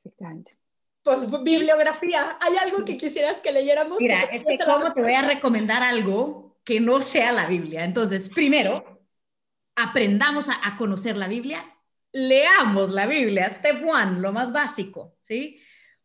efectivamente. 0.00 0.58
Pues 1.02 1.30
bibliografía, 1.42 2.38
¿hay 2.40 2.56
algo 2.56 2.84
que 2.84 2.96
quisieras 2.96 3.40
que 3.40 3.52
leyéramos? 3.52 4.00
Mira, 4.00 4.22
es 4.22 4.42
que 4.42 4.64
como 4.64 4.92
te 4.92 5.02
voy 5.02 5.12
a 5.12 5.22
recomendar 5.22 5.82
algo 5.82 6.58
que 6.64 6.80
no 6.80 7.00
sea 7.00 7.30
la 7.32 7.46
Biblia. 7.46 7.84
Entonces, 7.84 8.30
primero, 8.30 9.02
aprendamos 9.76 10.48
a, 10.48 10.66
a 10.66 10.76
conocer 10.78 11.18
la 11.18 11.28
Biblia 11.28 11.73
leamos 12.14 12.90
la 12.90 13.06
Biblia, 13.06 13.50
step 13.50 13.84
one, 13.84 14.20
lo 14.20 14.32
más 14.32 14.52
básico, 14.52 15.16
¿sí? 15.20 15.58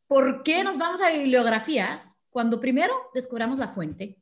¿Por 0.07 0.41
qué 0.41 0.63
nos 0.63 0.77
vamos 0.77 1.01
a 1.01 1.11
bibliografías? 1.11 2.17
Cuando 2.31 2.59
primero 2.59 2.93
descubramos 3.13 3.59
la 3.59 3.67
fuente, 3.67 4.17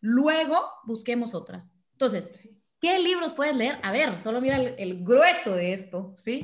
luego 0.00 0.60
busquemos 0.84 1.34
otras. 1.34 1.76
Entonces, 1.92 2.32
¿qué 2.80 2.98
libros 2.98 3.34
puedes 3.34 3.54
leer? 3.54 3.78
A 3.84 3.92
ver, 3.92 4.20
solo 4.20 4.40
mira 4.40 4.56
el, 4.56 5.04
grueso 5.04 5.54
de 5.54 5.74
esto, 5.74 6.16
¿sí? 6.24 6.42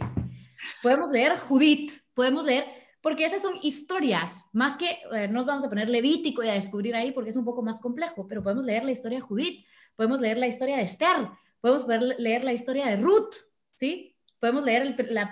Podemos 0.81 1.11
leer 1.11 1.37
Judith, 1.39 1.93
podemos 2.15 2.45
leer, 2.45 2.65
porque 3.01 3.25
esas 3.25 3.43
son 3.43 3.55
historias, 3.63 4.47
más 4.53 4.77
que 4.77 4.99
eh, 5.13 5.27
nos 5.27 5.45
vamos 5.45 5.65
a 5.65 5.69
poner 5.69 5.91
Levítico 5.91 6.45
y 6.45 6.49
a 6.49 6.55
descubrir 6.55 6.95
ahí 6.95 7.11
porque 7.11 7.31
es 7.31 7.37
un 7.37 7.45
poco 7.45 7.63
más 7.63 7.81
complejo, 7.81 8.29
pero 8.29 8.45
podemos 8.45 8.65
leer 8.65 8.85
la 8.85 8.93
historia 8.93 9.19
de 9.19 9.23
Judith, 9.23 9.67
podemos 9.97 10.21
leer 10.21 10.39
la 10.39 10.47
historia 10.47 10.77
de 10.77 10.85
Esther, 10.85 11.29
podemos 11.61 11.85
leer 12.19 12.45
la 12.45 12.53
historia 12.53 12.87
de 12.87 12.97
Ruth, 12.97 13.35
¿sí? 13.73 14.14
Podemos 14.45 14.63
leer 14.63 14.83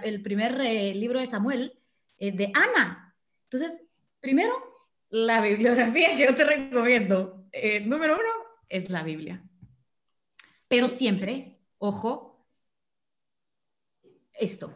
el, 0.04 0.22
primer 0.22 0.58
eh, 0.62 0.94
libro 0.94 1.20
de 1.20 1.26
Samuel 1.26 1.78
eh, 2.16 2.32
de 2.32 2.50
Ana. 2.54 3.14
Entonces, 3.44 3.82
primero, 4.20 4.54
la 5.10 5.42
bibliografía 5.42 6.16
que 6.16 6.24
yo 6.24 6.34
te 6.34 6.44
recomiendo, 6.44 7.44
eh, 7.52 7.80
número 7.80 8.14
uno, 8.14 8.30
es 8.70 8.88
la 8.88 9.02
Biblia. 9.02 9.44
Pero 10.66 10.88
siempre, 10.88 11.58
ojo, 11.76 12.48
esto, 14.32 14.72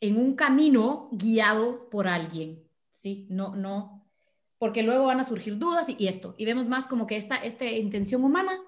en 0.00 0.16
un 0.16 0.36
camino 0.36 1.10
guiado 1.12 1.90
por 1.90 2.08
alguien, 2.08 2.66
¿sí? 2.88 3.26
No, 3.28 3.54
no, 3.54 4.08
porque 4.56 4.84
luego 4.84 5.04
van 5.04 5.20
a 5.20 5.24
surgir 5.24 5.58
dudas 5.58 5.86
y, 5.90 6.08
esto, 6.08 6.34
y 6.38 6.46
vemos 6.46 6.66
más 6.66 6.88
como 6.88 7.06
que 7.06 7.18
esta, 7.18 7.36
esta 7.36 7.66
intención 7.66 8.24
humana 8.24 8.58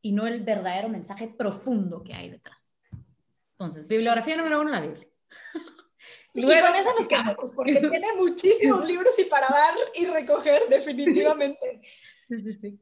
y 0.00 0.12
no 0.12 0.26
el 0.26 0.42
verdadero 0.42 0.88
mensaje 0.88 1.28
profundo 1.28 2.02
que 2.02 2.14
hay 2.14 2.30
detrás. 2.30 2.63
Entonces, 3.58 3.86
bibliografía 3.86 4.36
número 4.36 4.60
uno, 4.60 4.70
la 4.70 4.80
Biblia. 4.80 5.06
y 6.34 6.42
con 6.42 6.52
eso 6.52 6.90
nos 6.98 7.06
quedamos, 7.06 7.52
porque 7.52 7.80
tiene 7.80 8.08
muchísimos 8.16 8.86
libros 8.86 9.18
y 9.18 9.24
para 9.24 9.48
dar 9.48 9.74
y 9.94 10.06
recoger, 10.06 10.68
definitivamente. 10.68 11.80
Sí, 12.28 12.58
sí, 12.60 12.80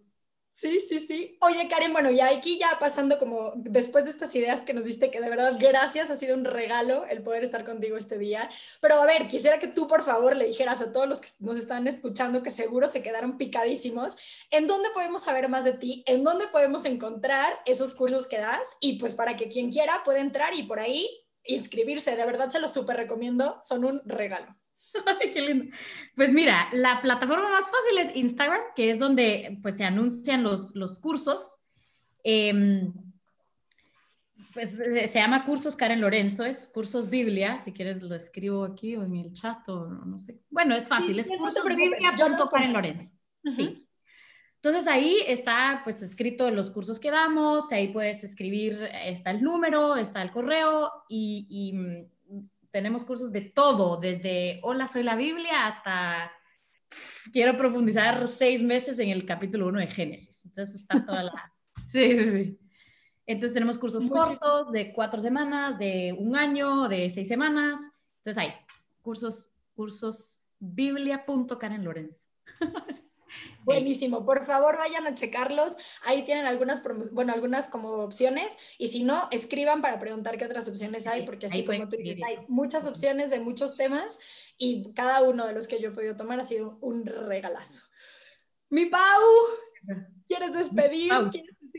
sí. 0.62 0.80
Sí, 0.80 1.00
sí. 1.00 1.36
Oye, 1.40 1.68
Karen, 1.68 1.92
bueno, 1.92 2.10
ya 2.10 2.28
aquí 2.28 2.58
ya 2.58 2.78
pasando 2.78 3.18
como 3.18 3.52
después 3.56 4.04
de 4.04 4.10
estas 4.10 4.34
ideas 4.34 4.62
que 4.62 4.74
nos 4.74 4.84
diste, 4.84 5.10
que 5.10 5.20
de 5.20 5.28
verdad 5.28 5.56
gracias, 5.58 6.10
ha 6.10 6.16
sido 6.16 6.36
un 6.36 6.44
regalo 6.44 7.04
el 7.06 7.22
poder 7.22 7.42
estar 7.42 7.64
contigo 7.64 7.96
este 7.96 8.18
día. 8.18 8.48
Pero 8.80 9.00
a 9.00 9.06
ver, 9.06 9.28
quisiera 9.28 9.58
que 9.58 9.68
tú, 9.68 9.88
por 9.88 10.02
favor, 10.02 10.36
le 10.36 10.46
dijeras 10.46 10.80
a 10.80 10.92
todos 10.92 11.08
los 11.08 11.20
que 11.20 11.28
nos 11.40 11.58
están 11.58 11.86
escuchando, 11.86 12.42
que 12.42 12.50
seguro 12.50 12.88
se 12.88 13.02
quedaron 13.02 13.38
picadísimos, 13.38 14.16
en 14.50 14.66
dónde 14.66 14.88
podemos 14.94 15.22
saber 15.22 15.48
más 15.48 15.64
de 15.64 15.72
ti, 15.72 16.04
en 16.06 16.24
dónde 16.24 16.46
podemos 16.48 16.84
encontrar 16.84 17.52
esos 17.66 17.94
cursos 17.94 18.26
que 18.26 18.38
das 18.38 18.76
y 18.80 18.98
pues 18.98 19.14
para 19.14 19.36
que 19.36 19.48
quien 19.48 19.70
quiera 19.72 20.02
pueda 20.04 20.20
entrar 20.20 20.54
y 20.54 20.62
por 20.62 20.78
ahí 20.78 21.08
inscribirse. 21.44 22.16
De 22.16 22.24
verdad 22.24 22.50
se 22.50 22.60
los 22.60 22.72
súper 22.72 22.96
recomiendo, 22.96 23.58
son 23.62 23.84
un 23.84 24.02
regalo. 24.04 24.61
Ay, 25.20 25.32
qué 25.32 25.40
lindo. 25.40 25.76
Pues 26.16 26.32
mira, 26.32 26.68
la 26.72 27.00
plataforma 27.00 27.50
más 27.50 27.70
fácil 27.70 27.98
es 27.98 28.16
Instagram, 28.16 28.60
que 28.74 28.90
es 28.90 28.98
donde 28.98 29.58
pues 29.62 29.76
se 29.76 29.84
anuncian 29.84 30.42
los, 30.42 30.74
los 30.74 30.98
cursos. 30.98 31.58
Em, 32.24 32.92
pues 34.52 34.70
se 34.72 35.18
llama 35.18 35.44
Cursos 35.44 35.76
Karen 35.76 36.00
Lorenzo, 36.00 36.44
es 36.44 36.66
Cursos 36.66 37.08
Biblia, 37.08 37.56
si 37.64 37.72
quieres 37.72 38.02
lo 38.02 38.14
escribo 38.14 38.64
aquí 38.64 38.96
o 38.96 39.02
en 39.02 39.16
el 39.16 39.32
chat 39.32 39.66
o 39.68 39.88
no 39.88 40.18
sé. 40.18 40.40
Bueno, 40.50 40.74
es 40.74 40.88
fácil, 40.88 41.18
es 41.18 41.28
cursosbiblia.karen 41.28 42.72
Lorenzo. 42.72 43.12
Sí. 43.56 43.86
Entonces 44.56 44.86
ahí 44.86 45.18
está 45.26 45.80
pues 45.82 46.00
escrito 46.02 46.48
los 46.50 46.70
cursos 46.70 47.00
que 47.00 47.10
damos, 47.10 47.72
ahí 47.72 47.88
puedes 47.88 48.22
escribir, 48.22 48.78
está 49.04 49.32
el 49.32 49.42
número, 49.42 49.96
está 49.96 50.22
el 50.22 50.30
correo 50.30 50.88
y, 51.08 51.72
mm, 51.74 52.21
tenemos 52.72 53.04
cursos 53.04 53.30
de 53.30 53.42
todo, 53.42 53.98
desde 53.98 54.58
hola 54.62 54.88
soy 54.88 55.02
la 55.02 55.14
Biblia 55.14 55.66
hasta 55.66 56.32
quiero 57.32 57.56
profundizar 57.56 58.26
seis 58.26 58.62
meses 58.62 58.98
en 58.98 59.10
el 59.10 59.24
capítulo 59.24 59.68
1 59.68 59.80
de 59.80 59.86
Génesis. 59.86 60.44
Entonces 60.44 60.76
está 60.76 61.04
toda 61.04 61.22
la... 61.24 61.32
Sí, 61.88 62.18
sí, 62.18 62.30
sí. 62.32 62.58
Entonces 63.26 63.52
tenemos 63.52 63.78
cursos 63.78 64.06
cortos 64.06 64.72
de 64.72 64.94
cuatro 64.94 65.20
semanas, 65.20 65.78
de 65.78 66.16
un 66.18 66.34
año, 66.36 66.88
de 66.88 67.10
seis 67.10 67.28
semanas. 67.28 67.84
Entonces 68.16 68.38
hay 68.38 68.54
cursos, 69.02 69.50
cursos 69.74 70.44
biblia.karen 70.58 71.84
Lorenzo. 71.84 72.26
Buenísimo, 73.64 74.24
por 74.24 74.44
favor 74.44 74.76
vayan 74.76 75.06
a 75.06 75.14
checarlos. 75.14 75.76
Ahí 76.04 76.24
tienen 76.24 76.46
algunas, 76.46 76.82
bueno, 77.12 77.32
algunas 77.32 77.68
como 77.68 77.90
opciones 77.90 78.58
y 78.78 78.88
si 78.88 79.04
no, 79.04 79.28
escriban 79.30 79.82
para 79.82 79.98
preguntar 79.98 80.36
qué 80.36 80.44
otras 80.44 80.68
opciones 80.68 81.06
hay, 81.06 81.24
porque 81.24 81.46
así 81.46 81.64
como 81.64 81.88
tú 81.88 81.96
dices, 81.96 82.18
hay 82.26 82.38
muchas 82.48 82.86
opciones 82.86 83.30
de 83.30 83.40
muchos 83.40 83.76
temas 83.76 84.18
y 84.58 84.92
cada 84.94 85.22
uno 85.22 85.46
de 85.46 85.52
los 85.52 85.68
que 85.68 85.80
yo 85.80 85.90
he 85.90 85.92
podido 85.92 86.16
tomar 86.16 86.40
ha 86.40 86.46
sido 86.46 86.78
un 86.80 87.06
regalazo. 87.06 87.86
Mi 88.68 88.86
Pau, 88.86 89.00
¿quieres 90.26 90.52
despedir? 90.52 91.12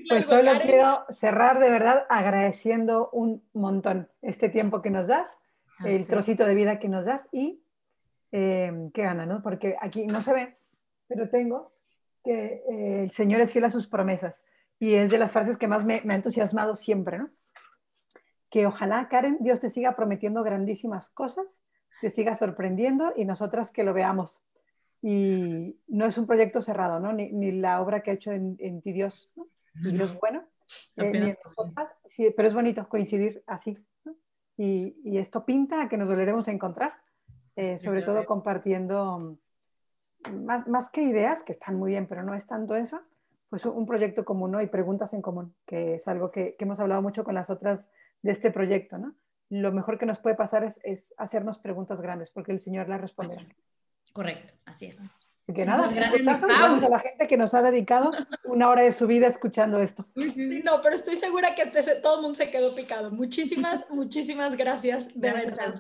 pues 0.10 0.26
solo 0.26 0.52
quiero 0.62 1.06
cerrar 1.10 1.60
de 1.60 1.70
verdad 1.70 2.06
agradeciendo 2.10 3.10
un 3.12 3.44
montón 3.54 4.10
este 4.22 4.50
tiempo 4.50 4.82
que 4.82 4.90
nos 4.90 5.08
das, 5.08 5.30
el 5.86 6.08
trocito 6.08 6.46
de 6.46 6.56
vida 6.56 6.80
que 6.80 6.88
nos 6.88 7.06
das 7.06 7.28
y 7.32 7.64
eh, 8.32 8.90
qué 8.94 9.04
gana, 9.04 9.26
¿no? 9.26 9.42
Porque 9.42 9.76
aquí 9.80 10.08
no 10.08 10.22
se 10.22 10.34
ve, 10.34 10.58
pero 11.14 11.30
tengo 11.30 11.74
que 12.24 12.64
eh, 12.70 13.04
el 13.04 13.12
Señor 13.12 13.42
es 13.42 13.52
fiel 13.52 13.66
a 13.66 13.70
sus 13.70 13.88
promesas. 13.88 14.44
Y 14.80 14.96
es 14.96 15.10
de 15.10 15.18
las 15.18 15.32
frases 15.32 15.58
que 15.58 15.68
más 15.68 15.86
me, 15.86 15.96
ha 15.96 16.16
entusiasmado 16.16 16.76
siempre, 16.76 17.18
¿no? 17.18 17.30
Que 18.50 18.66
ojalá, 18.66 19.08
Karen, 19.10 19.38
Dios 19.42 19.60
te 19.60 19.70
siga 19.70 19.96
prometiendo 19.96 20.44
grandísimas 20.44 21.10
cosas, 21.10 21.62
te 22.02 22.10
siga 22.12 22.36
sorprendiendo 22.36 23.14
y 23.16 23.26
nosotras 23.26 23.72
que 23.72 23.84
lo 23.84 23.94
veamos. 23.94 24.46
Y 25.02 25.78
no 25.88 26.06
es 26.06 26.18
un 26.18 26.28
proyecto 26.28 26.62
cerrado, 26.62 27.00
¿no? 27.00 27.14
Ni, 27.14 27.52
la 27.52 27.82
obra 27.82 28.04
que 28.04 28.12
ha 28.12 28.14
hecho 28.14 28.32
en, 28.32 28.82
ti 28.82 28.94
Dios, 28.94 29.32
¿no? 29.36 29.48
Y 29.84 29.92
Dios 29.94 30.18
bueno, 30.20 30.44
eh, 30.98 31.36
sí, 32.06 32.34
pero 32.36 32.48
es 32.48 32.54
bonito 32.54 32.88
coincidir 32.88 33.44
así. 33.48 33.78
Y, 34.58 35.18
esto 35.18 35.46
pinta 35.46 35.84
a 35.84 35.90
que 35.90 35.98
nos 35.98 36.08
volveremos 36.08 36.48
a 36.48 36.52
encontrar, 36.52 36.94
eh, 37.56 37.78
sobre 37.80 38.02
todo 38.02 38.26
compartiendo 38.26 39.38
más, 40.32 40.68
más 40.68 40.90
que 40.90 41.04
ideas, 41.04 41.44
que 41.44 41.52
están 41.52 41.76
muy 41.76 41.92
bien, 41.92 42.08
pero 42.08 42.24
no 42.24 42.36
es 42.36 42.48
tanto 42.48 42.76
eso, 42.76 43.02
pues 43.50 43.66
un 43.66 43.86
proyecto 43.86 44.26
común 44.26 44.52
¿no? 44.52 44.62
y 44.62 44.68
preguntas 44.68 45.14
en 45.14 45.22
común, 45.22 45.54
que 45.66 45.96
es 45.96 46.08
algo 46.08 46.32
que, 46.32 46.56
que, 46.56 46.66
hemos 46.66 46.80
hablado 46.80 47.02
mucho 47.02 47.24
con 47.24 47.36
las 47.36 47.50
otras 47.50 47.88
de 48.22 48.32
este 48.32 48.50
proyecto. 48.50 48.98
¿no? 48.98 49.14
Lo 49.50 49.72
mejor 49.72 50.00
que 50.00 50.08
nos 50.08 50.18
puede 50.18 50.36
pasar 50.36 50.64
es, 50.64 50.80
es 50.84 51.14
hacernos 51.18 51.60
preguntas 51.60 52.02
grandes, 52.02 52.32
porque 52.32 52.52
el 52.52 52.60
Señor 52.60 52.90
las 52.90 53.00
responderá. 53.00 53.46
Correcto, 54.14 54.54
así 54.66 54.88
es. 54.88 54.98
que 55.54 55.66
nada, 55.66 55.88
gracias, 55.88 56.44
a 56.44 56.90
la 56.90 57.00
gente 57.00 57.28
que 57.28 57.38
nos 57.38 57.54
ha 57.54 57.62
dedicado 57.62 58.12
una 58.46 58.70
hora 58.70 58.84
de 58.84 58.94
su 58.94 59.06
vida 59.06 59.28
escuchando 59.28 59.80
esto. 59.80 60.08
Sí, 60.16 60.62
no, 60.64 60.82
pero 60.82 60.96
estoy 60.96 61.16
segura 61.16 61.54
que 61.56 61.66
todo 62.02 62.16
el 62.16 62.22
mundo 62.22 62.36
se 62.36 62.50
quedó 62.50 62.74
picado. 62.74 63.12
Muchísimas, 63.12 63.86
muchísimas 63.90 64.56
gracias, 64.56 65.20
de 65.20 65.32
verdad. 65.32 65.76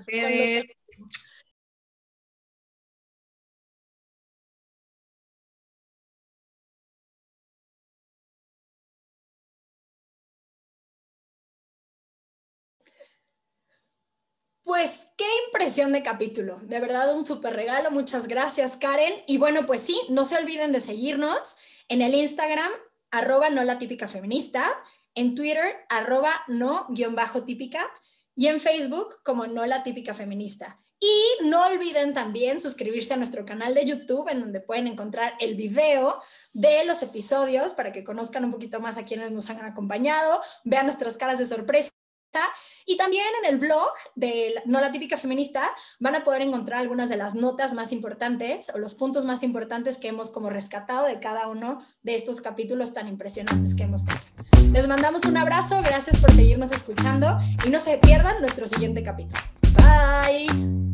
Pues 14.64 15.10
qué 15.18 15.26
impresión 15.48 15.92
de 15.92 16.04
capítulo, 16.04 16.58
de 16.64 16.80
verdad 16.80 17.14
un 17.14 17.26
súper 17.26 17.54
regalo, 17.54 17.92
muchas 17.92 18.30
gracias 18.30 18.78
Karen. 18.78 19.14
Y 19.28 19.38
bueno, 19.38 19.66
pues 19.66 19.82
sí, 19.82 20.00
no 20.10 20.24
se 20.24 20.38
olviden 20.38 20.72
de 20.72 20.80
seguirnos 20.80 21.58
en 21.90 22.02
el 22.02 22.14
Instagram, 22.16 22.72
arroba 23.12 23.50
no 23.50 23.64
la 23.66 23.78
típica 23.78 24.08
feminista, 24.08 24.74
en 25.16 25.36
Twitter, 25.36 25.86
arroba 25.90 26.32
no 26.48 26.88
guion 26.90 27.14
bajo 27.14 27.44
típica, 27.44 27.92
y 28.36 28.48
en 28.48 28.62
Facebook 28.62 29.22
como 29.24 29.48
no 29.48 29.66
la 29.66 29.84
típica 29.84 30.14
feminista. 30.14 30.80
Y 30.98 31.46
no 31.46 31.66
olviden 31.66 32.14
también 32.14 32.62
suscribirse 32.62 33.14
a 33.14 33.18
nuestro 33.18 33.44
canal 33.44 33.74
de 33.74 33.84
YouTube, 33.84 34.30
en 34.30 34.40
donde 34.40 34.62
pueden 34.62 34.88
encontrar 34.88 35.34
el 35.42 35.56
video 35.56 36.22
de 36.54 36.86
los 36.86 37.04
episodios 37.04 37.74
para 37.74 37.92
que 37.92 38.06
conozcan 38.06 38.46
un 38.46 38.52
poquito 38.52 38.80
más 38.80 38.98
a 38.98 39.04
quienes 39.04 39.30
nos 39.34 39.50
han 39.50 39.66
acompañado, 39.66 40.42
vean 40.64 40.86
nuestras 40.86 41.18
caras 41.18 41.38
de 41.40 41.46
sorpresa 41.46 41.90
y 42.86 42.98
también 42.98 43.26
en 43.44 43.54
el 43.54 43.60
blog 43.60 43.92
de 44.16 44.62
No 44.66 44.82
la 44.82 44.92
típica 44.92 45.18
feminista 45.18 45.70
van 46.00 46.16
a 46.16 46.24
poder 46.24 46.42
encontrar 46.42 46.82
algunas 46.82 47.10
de 47.10 47.18
las 47.18 47.36
notas 47.36 47.74
más 47.74 47.92
importantes 47.92 48.72
o 48.74 48.78
los 48.78 48.94
puntos 48.94 49.26
más 49.26 49.44
importantes 49.44 49.98
que 49.98 50.10
hemos 50.10 50.30
como 50.30 50.50
rescatado 50.50 51.06
de 51.06 51.20
cada 51.20 51.48
uno 51.48 51.80
de 52.02 52.16
estos 52.16 52.42
capítulos 52.42 52.94
tan 52.94 53.08
impresionantes 53.08 53.76
que 53.76 53.84
hemos 53.84 54.06
tenido. 54.06 54.74
Les 54.74 54.88
mandamos 54.88 55.26
un 55.26 55.38
abrazo, 55.38 55.82
gracias 55.84 56.20
por 56.20 56.32
seguirnos 56.32 56.72
escuchando 56.72 57.38
y 57.66 57.70
no 57.70 57.80
se 57.80 57.98
pierdan 57.98 58.40
nuestro 58.42 58.68
siguiente 58.68 59.04
capítulo. 59.04 59.42
Bye. 59.76 60.93